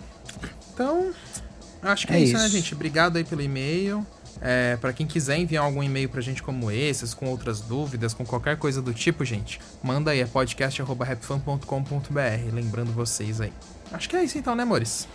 Então, 0.74 1.12
acho 1.84 2.08
que 2.08 2.14
é, 2.14 2.16
É 2.16 2.20
isso, 2.22 2.34
né, 2.38 2.48
gente? 2.48 2.74
Obrigado 2.74 3.18
aí 3.18 3.24
pelo 3.24 3.42
e-mail. 3.42 4.06
É, 4.42 4.78
para 4.78 4.94
quem 4.94 5.06
quiser 5.06 5.38
enviar 5.38 5.66
algum 5.66 5.84
e-mail 5.84 6.08
pra 6.08 6.22
gente 6.22 6.42
como 6.42 6.72
esses, 6.72 7.14
com 7.14 7.28
outras 7.28 7.60
dúvidas, 7.60 8.14
com 8.14 8.26
qualquer 8.26 8.56
coisa 8.58 8.82
do 8.82 8.94
tipo, 8.94 9.26
gente, 9.26 9.60
manda 9.84 10.12
aí, 10.12 10.22
é 10.22 10.26
podcast.rapfan.com.br. 10.26 12.54
Lembrando 12.54 12.94
vocês 12.94 13.42
aí. 13.42 13.52
Acho 13.92 14.08
que 14.08 14.16
é 14.16 14.24
isso 14.24 14.38
então, 14.38 14.56
né, 14.56 14.64
amores? 14.64 15.08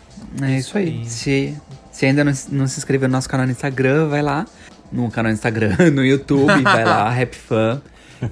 É 0.43 0.59
isso 0.59 0.77
aí. 0.77 1.05
Se, 1.07 1.57
se 1.93 2.07
ainda 2.07 2.25
não, 2.25 2.33
não 2.51 2.67
se 2.67 2.79
inscreveu 2.79 3.09
no 3.09 3.13
nosso 3.13 3.29
canal 3.29 3.47
no 3.47 3.53
Instagram, 3.53 4.09
vai 4.09 4.23
lá. 4.23 4.47
No 4.93 5.11
canal 5.11 5.31
no 5.31 5.35
Instagram, 5.35 5.77
no 5.93 6.05
YouTube, 6.05 6.63
vai 6.63 6.85
lá, 6.85 7.09
RapFan. 7.11 7.81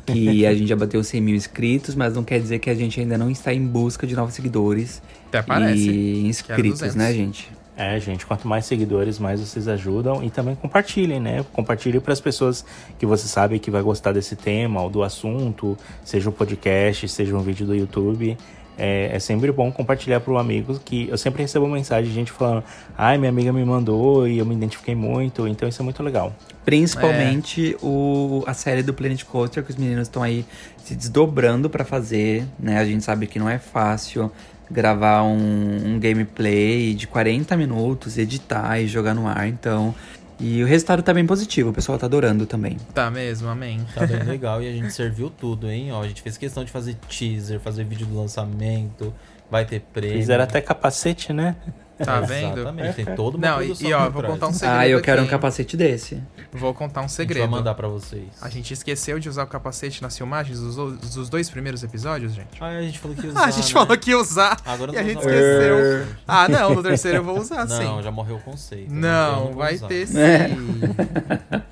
Que 0.06 0.46
a 0.46 0.54
gente 0.54 0.68
já 0.68 0.76
bateu 0.76 1.02
100 1.02 1.20
mil 1.20 1.34
inscritos, 1.34 1.94
mas 1.94 2.14
não 2.14 2.24
quer 2.24 2.40
dizer 2.40 2.58
que 2.58 2.70
a 2.70 2.74
gente 2.74 2.98
ainda 2.98 3.18
não 3.18 3.30
está 3.30 3.52
em 3.52 3.64
busca 3.64 4.06
de 4.06 4.14
novos 4.14 4.34
seguidores. 4.34 5.02
Até 5.28 5.42
parece. 5.42 5.90
E 5.90 6.26
inscritos, 6.26 6.80
200. 6.80 6.96
né, 6.96 7.12
gente? 7.12 7.50
É, 7.76 7.98
gente, 7.98 8.26
quanto 8.26 8.46
mais 8.46 8.66
seguidores, 8.66 9.18
mais 9.18 9.40
vocês 9.40 9.66
ajudam 9.66 10.22
e 10.22 10.28
também 10.28 10.54
compartilhem, 10.54 11.18
né? 11.18 11.44
Compartilhem 11.52 12.00
para 12.00 12.12
as 12.12 12.20
pessoas 12.20 12.64
que 12.98 13.06
você 13.06 13.26
sabe 13.26 13.58
que 13.58 13.70
vai 13.70 13.80
gostar 13.80 14.12
desse 14.12 14.36
tema 14.36 14.82
ou 14.82 14.90
do 14.90 15.02
assunto, 15.02 15.76
seja 16.04 16.28
um 16.28 16.32
podcast, 16.32 17.08
seja 17.08 17.34
um 17.34 17.40
vídeo 17.40 17.66
do 17.66 17.74
YouTube. 17.74 18.36
É, 18.76 19.10
é 19.14 19.18
sempre 19.18 19.52
bom 19.52 19.70
compartilhar 19.70 20.20
para 20.20 20.32
o 20.32 20.38
amigo 20.38 20.78
que 20.82 21.08
eu 21.08 21.18
sempre 21.18 21.42
recebo 21.42 21.66
mensagem 21.66 22.08
de 22.08 22.14
gente 22.14 22.30
falando: 22.30 22.62
ai, 22.96 23.16
minha 23.16 23.30
amiga 23.30 23.52
me 23.52 23.64
mandou 23.64 24.28
e 24.28 24.38
eu 24.38 24.46
me 24.46 24.54
identifiquei 24.54 24.94
muito, 24.94 25.48
então 25.48 25.66
isso 25.66 25.80
é 25.80 25.84
muito 25.84 26.02
legal. 26.02 26.34
Principalmente 26.64 27.76
o, 27.82 28.44
a 28.46 28.54
série 28.54 28.82
do 28.82 28.94
Planet 28.94 29.24
Coaster, 29.24 29.64
que 29.64 29.70
os 29.70 29.76
meninos 29.76 30.08
estão 30.08 30.22
aí 30.22 30.44
se 30.76 30.94
desdobrando 30.94 31.68
pra 31.70 31.84
fazer, 31.84 32.44
né? 32.58 32.78
A 32.78 32.84
gente 32.84 33.02
sabe 33.02 33.26
que 33.26 33.38
não 33.38 33.48
é 33.48 33.58
fácil 33.58 34.30
gravar 34.70 35.22
um, 35.22 35.94
um 35.94 35.98
gameplay 35.98 36.94
de 36.94 37.06
40 37.06 37.56
minutos, 37.56 38.18
editar 38.18 38.80
e 38.80 38.86
jogar 38.86 39.14
no 39.14 39.26
ar, 39.26 39.48
então. 39.48 39.94
E 40.40 40.62
o 40.62 40.66
resultado 40.66 41.02
tá 41.02 41.14
bem 41.14 41.24
positivo, 41.24 41.70
o 41.70 41.72
pessoal 41.72 41.96
tá 41.98 42.06
adorando 42.06 42.46
também. 42.46 42.76
Tá 42.92 43.10
mesmo, 43.10 43.48
amém. 43.48 43.86
Tá 43.94 44.06
bem 44.06 44.22
legal 44.26 44.62
e 44.62 44.68
a 44.68 44.72
gente 44.72 44.92
serviu 44.92 45.30
tudo, 45.30 45.70
hein? 45.70 45.92
Ó, 45.92 46.02
a 46.02 46.08
gente 46.08 46.20
fez 46.20 46.36
questão 46.36 46.64
de 46.64 46.70
fazer 46.72 46.96
teaser, 47.08 47.60
fazer 47.60 47.84
vídeo 47.84 48.06
do 48.06 48.16
lançamento, 48.16 49.14
vai 49.50 49.64
ter 49.64 49.80
prêmio. 49.80 50.16
Fizeram 50.16 50.42
até 50.42 50.60
capacete, 50.60 51.32
né? 51.32 51.54
Tá 52.04 52.20
vendo? 52.20 52.60
Exatamente, 52.60 52.94
tem 52.94 53.04
toda 53.16 53.36
uma 53.36 53.46
Não, 53.46 53.62
e, 53.62 53.72
e 53.80 53.92
ó, 53.92 54.08
vou 54.10 54.22
trás. 54.22 54.34
contar 54.34 54.48
um 54.48 54.52
segredo. 54.52 54.78
Ah, 54.78 54.88
eu 54.88 55.00
quero 55.00 55.20
um 55.20 55.24
aqui, 55.24 55.32
hein? 55.34 55.38
capacete 55.38 55.76
desse. 55.76 56.22
Vou 56.52 56.74
contar 56.74 57.00
um 57.00 57.04
A 57.04 57.06
gente 57.06 57.16
segredo. 57.16 57.40
vai 57.48 57.58
mandar 57.58 57.74
pra 57.74 57.88
vocês. 57.88 58.24
A 58.40 58.48
gente 58.48 58.72
esqueceu 58.74 59.18
de 59.18 59.28
usar 59.28 59.44
o 59.44 59.46
capacete 59.46 60.02
nas 60.02 60.16
filmagens 60.16 60.60
dos, 60.60 60.76
dos 60.76 61.28
dois 61.28 61.48
primeiros 61.48 61.82
episódios, 61.82 62.32
gente. 62.34 62.48
Ah, 62.60 62.66
a 62.66 62.82
gente 62.82 62.98
falou 62.98 63.16
que 63.16 63.22
ia 63.26 63.28
usar, 63.32 63.40
Ah, 63.40 63.44
a 63.46 63.50
gente 63.50 63.66
né? 63.66 63.72
falou 63.72 63.96
que 63.98 64.10
ia 64.10 64.18
usar 64.18 64.56
Agora 64.66 64.92
e 64.92 64.98
a 64.98 65.02
não 65.02 65.08
gente 65.08 65.18
usa 65.18 65.28
mais. 65.28 65.40
esqueceu. 65.40 66.06
Ah, 66.28 66.48
não, 66.48 66.74
no 66.74 66.82
terceiro 66.82 67.18
eu 67.18 67.24
vou 67.24 67.38
usar, 67.40 67.66
Não, 67.66 67.96
sim. 67.98 68.02
já 68.02 68.10
morreu 68.10 68.36
o 68.36 68.40
conceito. 68.40 68.90
Eu 68.92 68.96
Não, 69.00 69.44
vou 69.46 69.54
vai 69.54 69.74
usar. 69.74 69.88
ter 69.88 70.06
sim. 70.06 70.14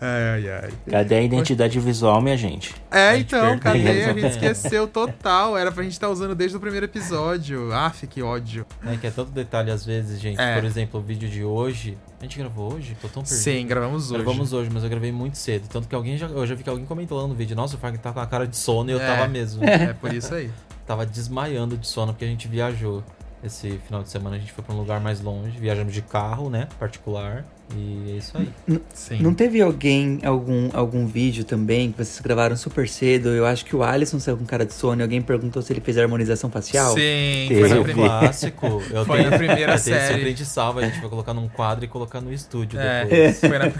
ai, 0.00 0.48
ai, 0.48 0.60
ai. 0.64 0.70
Cadê 0.90 1.14
a 1.16 1.22
identidade 1.22 1.78
visual, 1.78 2.20
minha 2.20 2.36
gente? 2.36 2.74
É, 2.90 3.16
então, 3.18 3.58
cadê? 3.58 4.04
A 4.04 4.12
gente 4.12 4.26
esqueceu 4.26 4.88
total. 4.88 5.56
Era 5.58 5.70
pra 5.70 5.82
gente 5.82 5.92
estar 5.92 6.08
usando 6.08 6.34
desde 6.34 6.56
o 6.56 6.60
primeiro 6.60 6.86
episódio. 6.86 7.72
Aff, 7.72 8.06
que 8.06 8.22
ódio. 8.22 8.64
É 8.86 8.96
que 8.96 9.06
é 9.06 9.10
tanto 9.10 9.30
detalhe 9.30 9.70
às 9.70 9.84
vezes, 9.84 10.20
gente. 10.20 10.40
É. 10.40 10.54
Por 10.54 10.64
exemplo, 10.64 11.00
o 11.00 11.02
vídeo 11.02 11.28
de 11.28 11.44
hoje. 11.44 11.96
A 12.18 12.22
gente 12.24 12.38
gravou 12.38 12.74
hoje? 12.74 12.96
Tô 13.00 13.08
tão 13.08 13.22
perdido. 13.22 13.38
Sim, 13.42 13.66
gravamos 13.66 14.10
hoje. 14.10 14.22
Gravamos 14.22 14.52
hoje, 14.52 14.70
mas 14.72 14.82
eu 14.84 14.90
gravei 14.90 15.12
muito 15.12 15.38
cedo. 15.38 15.68
Tanto 15.68 15.88
que 15.88 15.94
alguém 15.94 16.16
já. 16.18 16.26
Eu 16.26 16.46
já 16.46 16.54
vi 16.54 16.62
que 16.62 16.70
alguém 16.70 16.84
comentou 16.86 17.20
lá 17.20 17.26
no 17.26 17.34
vídeo. 17.34 17.54
Nossa, 17.56 17.76
o 17.76 17.78
Frank 17.78 17.98
tá 17.98 18.12
com 18.12 18.20
a 18.20 18.26
cara 18.26 18.46
de 18.46 18.56
sono 18.56 18.90
e 18.90 18.92
eu 18.92 19.00
É. 19.00 19.06
tava 19.06 19.28
mesmo. 19.28 19.64
É 19.64 19.92
por 19.94 20.12
isso 20.12 20.34
aí. 20.34 20.50
tava 20.86 21.06
desmaiando 21.06 21.76
de 21.76 21.86
sono 21.86 22.12
porque 22.12 22.24
a 22.24 22.28
gente 22.28 22.48
viajou. 22.48 23.02
Esse 23.42 23.78
final 23.86 24.02
de 24.02 24.10
semana 24.10 24.36
a 24.36 24.38
gente 24.38 24.52
foi 24.52 24.62
pra 24.62 24.74
um 24.74 24.78
lugar 24.78 25.00
mais 25.00 25.20
longe. 25.22 25.58
Viajamos 25.58 25.94
de 25.94 26.02
carro, 26.02 26.50
né? 26.50 26.68
Particular. 26.78 27.44
E 27.76 28.12
é 28.12 28.16
isso 28.16 28.36
aí. 28.36 28.48
Sim. 28.92 29.20
Não 29.20 29.32
teve 29.32 29.60
alguém, 29.62 30.18
algum, 30.24 30.70
algum 30.72 31.06
vídeo 31.06 31.44
também 31.44 31.92
que 31.92 31.98
vocês 31.98 32.18
gravaram 32.20 32.56
super 32.56 32.88
cedo? 32.88 33.28
Eu 33.30 33.46
acho 33.46 33.64
que 33.64 33.76
o 33.76 33.82
Alisson 33.82 34.18
saiu 34.18 34.36
com 34.36 34.44
cara 34.44 34.66
de 34.66 34.74
sono 34.74 35.00
e 35.00 35.02
alguém 35.02 35.22
perguntou 35.22 35.62
se 35.62 35.72
ele 35.72 35.80
fez 35.80 35.96
a 35.96 36.02
harmonização 36.02 36.50
facial. 36.50 36.94
Sim, 36.94 37.46
Teve. 37.48 37.60
foi 37.60 37.68
na 37.68 37.74
Foi 37.76 37.84
primeira. 37.84 38.18
clássico. 38.18 38.66
Eu 38.90 39.04
Foi 39.04 39.18
tenho, 39.18 39.30
na 39.30 39.36
primeira 39.38 39.72
eu 39.74 39.78
série. 39.78 40.20
print 40.22 40.44
salvo. 40.44 40.80
A 40.80 40.84
gente 40.86 41.00
vai 41.00 41.08
colocar 41.08 41.32
num 41.32 41.48
quadro 41.48 41.84
e 41.84 41.88
colocar 41.88 42.20
no 42.20 42.32
estúdio 42.32 42.78
É, 42.80 43.04
depois. 43.04 43.40
foi 43.40 43.58
na, 43.58 43.70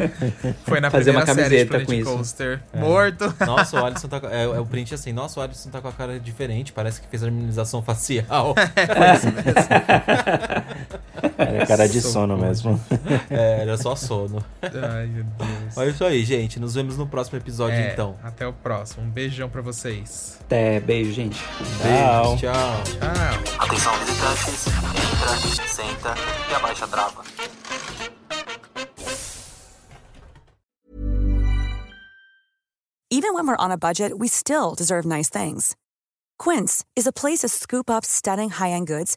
foi 0.65 0.81
na 0.81 0.91
Fazer 1.01 1.11
uma 1.11 1.23
primeira 1.25 1.49
série 1.51 1.65
de 1.65 1.71
camiseta 1.71 1.87
com 1.87 1.93
isso. 1.95 2.17
Coaster. 2.17 2.61
Morto. 2.75 3.35
Nossa, 3.45 3.81
o 3.81 3.85
Alisson 3.87 4.09
tá 4.09 4.21
com. 4.21 4.29
É, 4.29 4.45
é 4.45 4.61
o 4.61 4.67
print 4.67 4.95
assim, 4.95 5.13
nossa, 5.13 5.41
o 5.41 5.43
Alisson 5.43 5.69
tá 5.71 5.81
com 5.81 5.89
a 5.89 5.93
cara 5.93 6.19
diferente, 6.21 6.73
parece 6.73 7.01
que 7.01 7.09
fez 7.09 7.25
harmonização 7.25 7.83
facial. 7.83 8.55
Era 11.41 11.67
cara 11.67 11.89
de 11.89 12.01
sono 12.01 12.37
mesmo. 12.37 12.81
É, 13.31 13.63
era 13.63 13.77
só 13.77 13.95
sono. 13.97 14.45
Ai, 14.63 15.07
meu 15.07 15.25
Deus. 15.25 15.75
Mas 15.77 15.79
é 15.79 15.91
isso 15.91 16.05
aí, 16.05 16.25
gente. 16.25 16.59
Nos 16.61 16.75
vemos 16.75 16.97
no 16.97 17.07
próximo 17.07 17.39
episódio, 17.39 17.77
É, 17.77 17.93
então. 17.93 18.17
Até 18.23 18.47
o 18.47 18.53
próximo. 18.53 19.05
Um 19.05 19.11
beijão 19.11 19.49
pra 19.49 19.63
vocês. 19.63 20.39
Até, 20.43 20.81
beijo, 20.81 21.13
gente. 21.13 21.39
Tchau. 21.39 22.37
Beijo, 22.37 22.41
tchau. 22.41 22.83
Tchau. 22.85 23.67
Atenção 23.67 23.93
visitantes, 23.99 24.67
entra, 24.67 25.69
senta 25.69 26.15
e 26.51 26.55
abaixa 26.55 26.85
a 26.85 26.89
trava. 26.89 27.23
Even 33.11 33.35
when 33.35 33.47
we're 33.47 33.57
on 33.57 33.73
a 33.73 33.79
budget, 33.79 34.19
we 34.19 34.29
still 34.29 34.75
deserve 34.75 35.05
nice 35.05 35.29
things. 35.29 35.75
Quince 36.39 36.85
is 36.97 37.07
a 37.07 37.13
place 37.13 37.41
to 37.41 37.49
scoop 37.49 37.91
up 37.91 38.05
stunning 38.05 38.51
high-end 38.51 38.87
goods 38.87 39.17